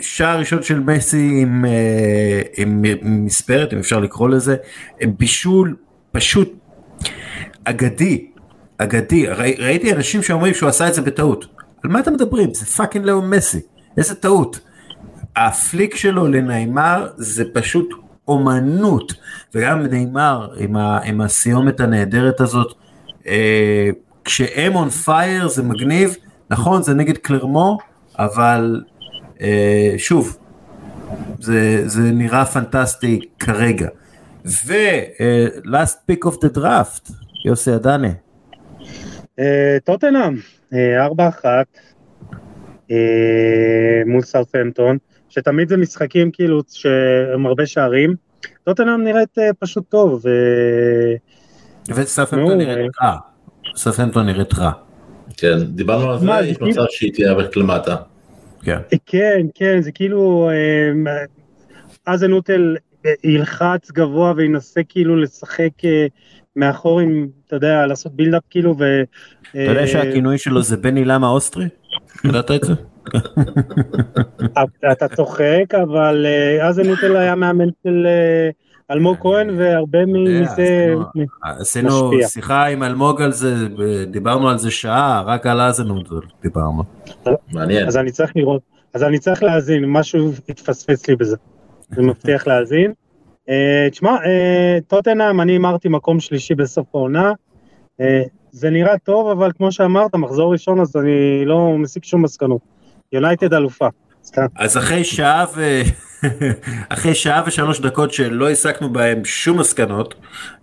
שער 0.00 0.38
ראשון 0.38 0.62
של 0.62 0.80
מסי 0.80 1.38
עם, 1.42 1.64
אה, 1.64 2.42
עם 2.56 2.84
מספרת, 3.04 3.72
אם 3.72 3.78
אפשר 3.78 4.00
לקרוא 4.00 4.28
לזה, 4.28 4.56
אה, 5.02 5.06
בישול 5.18 5.76
פשוט 6.12 6.52
אגדי, 7.64 8.26
אגדי, 8.78 9.26
ראי, 9.26 9.54
ראיתי 9.58 9.92
אנשים 9.92 10.22
שאומרים 10.22 10.54
שהוא 10.54 10.68
עשה 10.68 10.88
את 10.88 10.94
זה 10.94 11.02
בטעות. 11.02 11.46
על 11.84 11.90
מה 11.90 12.00
אתם 12.00 12.12
מדברים? 12.12 12.54
זה 12.54 12.66
fucking 12.66 13.04
לאו 13.04 13.22
מסי, 13.22 13.60
איזה 13.96 14.14
טעות. 14.14 14.60
ה 15.36 15.46
flick 15.46 15.96
שלו 15.96 16.28
לניימר 16.28 17.08
זה 17.16 17.44
פשוט 17.52 17.88
אומנות, 18.28 19.12
וגם 19.54 19.82
ניימר 19.82 20.48
עם, 20.56 20.76
ה, 20.76 20.98
עם 21.04 21.20
הסיומת 21.20 21.80
הנהדרת 21.80 22.40
הזאת, 22.40 22.74
אה, 23.26 23.90
כשהם 24.24 24.74
on 24.74 24.90
fire 24.90 25.48
זה 25.48 25.62
מגניב, 25.62 26.16
נכון 26.50 26.82
זה 26.82 26.94
נגד 26.94 27.16
קלרמון, 27.16 27.78
אבל 28.18 28.82
אה, 28.84 28.89
שוב, 29.98 30.38
זה, 31.40 31.88
זה 31.88 32.02
נראה 32.02 32.44
פנטסטי 32.44 33.20
כרגע. 33.38 33.88
ו-last 34.44 35.96
pick 36.10 36.28
of 36.28 36.34
the 36.34 36.56
draft, 36.56 37.12
יוסי 37.44 37.74
אדני. 37.74 38.08
אה, 39.38 39.76
טוטנאם, 39.84 40.36
אה, 40.72 41.06
4-1 41.06 41.44
אה, 42.90 42.96
מול 44.06 44.22
סארפמפטון, 44.22 44.98
שתמיד 45.28 45.68
זה 45.68 45.76
משחקים 45.76 46.30
כאילו 46.30 46.60
שהם 46.70 47.46
הרבה 47.46 47.66
שערים. 47.66 48.14
טוטנאם 48.64 49.04
נראית 49.04 49.38
אה, 49.38 49.50
פשוט 49.58 49.84
טוב, 49.88 50.20
ו... 50.24 50.28
וספנטון 51.94 52.48
נו, 52.48 52.54
נראית 52.54 52.92
רע. 53.02 53.16
ספנטון 53.76 54.26
נראית 54.26 54.54
רע. 54.54 54.72
כן, 55.36 55.64
דיברנו 55.64 56.10
על 56.10 56.18
זה, 56.18 56.26
יש 56.44 56.60
מצב 56.60 56.84
שהיא 56.90 57.12
תהיה 57.12 57.34
למטה. 57.56 57.96
כן. 58.62 58.78
כן, 59.06 59.46
כן, 59.54 59.80
זה 59.80 59.92
כאילו, 59.92 60.50
אה, 60.50 61.24
אזנוטל 62.06 62.76
ילחץ 63.24 63.90
גבוה 63.90 64.32
וינסה 64.36 64.80
כאילו 64.88 65.16
לשחק 65.16 65.84
אה, 65.84 66.06
מאחור 66.56 67.00
עם, 67.00 67.28
אתה 67.46 67.56
יודע, 67.56 67.86
לעשות 67.86 68.12
בילדאפ 68.12 68.42
כאילו, 68.50 68.76
ו... 68.78 69.02
אתה 69.50 69.58
יודע 69.58 69.80
אה, 69.80 69.86
שהכינוי 69.86 70.38
שלו 70.38 70.62
זה 70.62 70.76
בני 70.76 71.04
למה 71.04 71.28
אוסטרי? 71.28 71.68
ידעת 72.24 72.50
את 72.50 72.64
זה? 72.64 72.72
אתה 74.92 75.08
צוחק, 75.08 75.74
אבל 75.82 76.26
אה, 76.26 76.68
אזנוטל 76.68 77.16
היה 77.16 77.34
מאמן 77.34 77.68
של 77.82 78.06
אלמוג 78.90 79.16
כהן, 79.20 79.50
והרבה 79.58 80.06
מזה 80.06 80.42
עשינו- 80.52 81.04
עשינו 81.42 82.08
משפיע. 82.10 82.28
שיחה 82.28 82.64
עם 82.66 82.82
אלמוג 82.82 83.22
על 83.22 83.32
זה, 83.32 83.54
דיברנו 84.06 84.48
על 84.48 84.58
זה 84.58 84.70
שעה, 84.70 85.22
רק 85.26 85.46
על 85.46 85.60
האזנות 85.60 86.08
דיברנו. 86.42 86.82
מעניין. 87.52 87.86
אז 87.86 87.96
אני 87.96 88.10
צריך 88.10 88.32
לראות, 88.36 88.62
אז 88.94 89.02
אני 89.02 89.18
צריך 89.18 89.42
להאזין, 89.42 89.84
משהו 89.84 90.30
התפספס 90.48 91.08
לי 91.08 91.16
בזה. 91.16 91.36
אני 91.98 92.06
מבטיח 92.06 92.46
להאזין. 92.46 92.92
אה, 93.48 93.88
תשמע, 93.90 94.10
אה, 94.10 94.78
טוטנאם, 94.86 95.40
אני 95.40 95.52
הימרתי 95.52 95.88
מקום 95.88 96.20
שלישי 96.20 96.54
בסוף 96.54 96.86
העונה. 96.94 97.32
אה, 98.00 98.22
זה 98.50 98.70
נראה 98.70 98.98
טוב, 98.98 99.28
אבל 99.28 99.50
כמו 99.56 99.72
שאמרת, 99.72 100.14
מחזור 100.14 100.52
ראשון, 100.52 100.80
אז 100.80 100.96
אני 100.96 101.44
לא 101.44 101.78
מסיק 101.78 102.04
שום 102.04 102.22
מסקנות. 102.22 102.60
יונייטד 103.12 103.54
אלופה. 103.54 103.88
סתם. 104.30 104.46
אז 104.56 104.76
אחרי 104.76 105.04
שעה 105.04 105.44
ו... 105.54 105.80
אחרי 106.94 107.14
שעה 107.14 107.42
ושלוש 107.46 107.80
דקות 107.80 108.12
שלא 108.12 108.50
הסקנו 108.50 108.92
בהם 108.92 109.24
שום 109.24 109.60
מסקנות, 109.60 110.14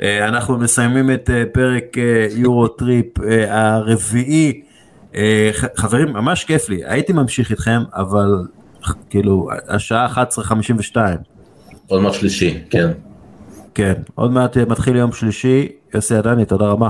אה, 0.01 0.28
אנחנו 0.28 0.57
מסיימים 0.57 1.11
את 1.11 1.30
אה, 1.30 1.43
פרק 1.51 1.97
אה, 1.97 2.28
יורו 2.32 2.68
טריפ 2.68 3.07
הרביעי. 3.47 4.61
חברים, 5.76 6.07
ממש 6.07 6.43
כיף 6.43 6.70
לי, 6.70 6.82
הייתי 6.86 7.13
ממשיך 7.13 7.51
איתכם, 7.51 7.82
אבל 7.93 8.30
כאילו, 9.09 9.49
השעה 9.68 10.07
11:52. 10.07 10.97
עוד 11.88 12.01
מעט 12.01 12.13
שלישי, 12.13 12.63
כן. 12.70 12.91
כן, 13.74 13.93
עוד 14.15 14.32
מעט 14.32 14.57
מתחיל 14.57 14.95
יום 14.95 15.11
שלישי, 15.11 15.68
יוסי 15.93 16.15
עדני, 16.15 16.45
תודה 16.45 16.65
רבה. 16.65 16.89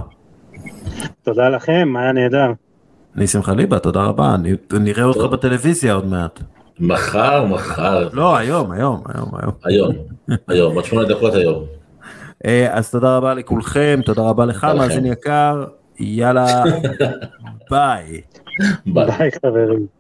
תודה 1.23 1.49
לכם, 1.49 1.93
היה 1.99 2.11
נהדר. 2.11 2.51
ניסים 3.15 3.43
חליבה, 3.43 3.79
תודה 3.79 4.03
רבה, 4.03 4.35
אני, 4.35 4.53
נראה 4.79 5.03
אותך. 5.03 5.31
בטלוויזיה 5.31 5.93
עוד 5.93 6.07
מעט. 6.07 6.39
מחר, 6.79 7.45
מחר, 7.45 8.09
לא, 8.13 8.37
היום, 8.37 8.71
היום, 8.71 9.03
היום, 9.15 9.29
היום. 9.33 9.51
היום, 9.63 9.95
היום, 10.47 10.75
עוד 10.75 10.85
שמונה 10.85 11.07
דקות 11.07 11.33
היום. 11.33 11.63
אה, 12.45 12.67
אז 12.77 12.91
תודה 12.91 13.17
רבה 13.17 13.33
לכולכם, 13.33 13.99
תודה 14.05 14.21
רבה 14.21 14.45
לך. 14.45 14.63
מאזין 14.63 15.05
יקר, 15.05 15.65
יאללה. 15.99 16.63
ביי. 17.71 18.21
ביי 18.85 19.29
חברים. 19.45 19.96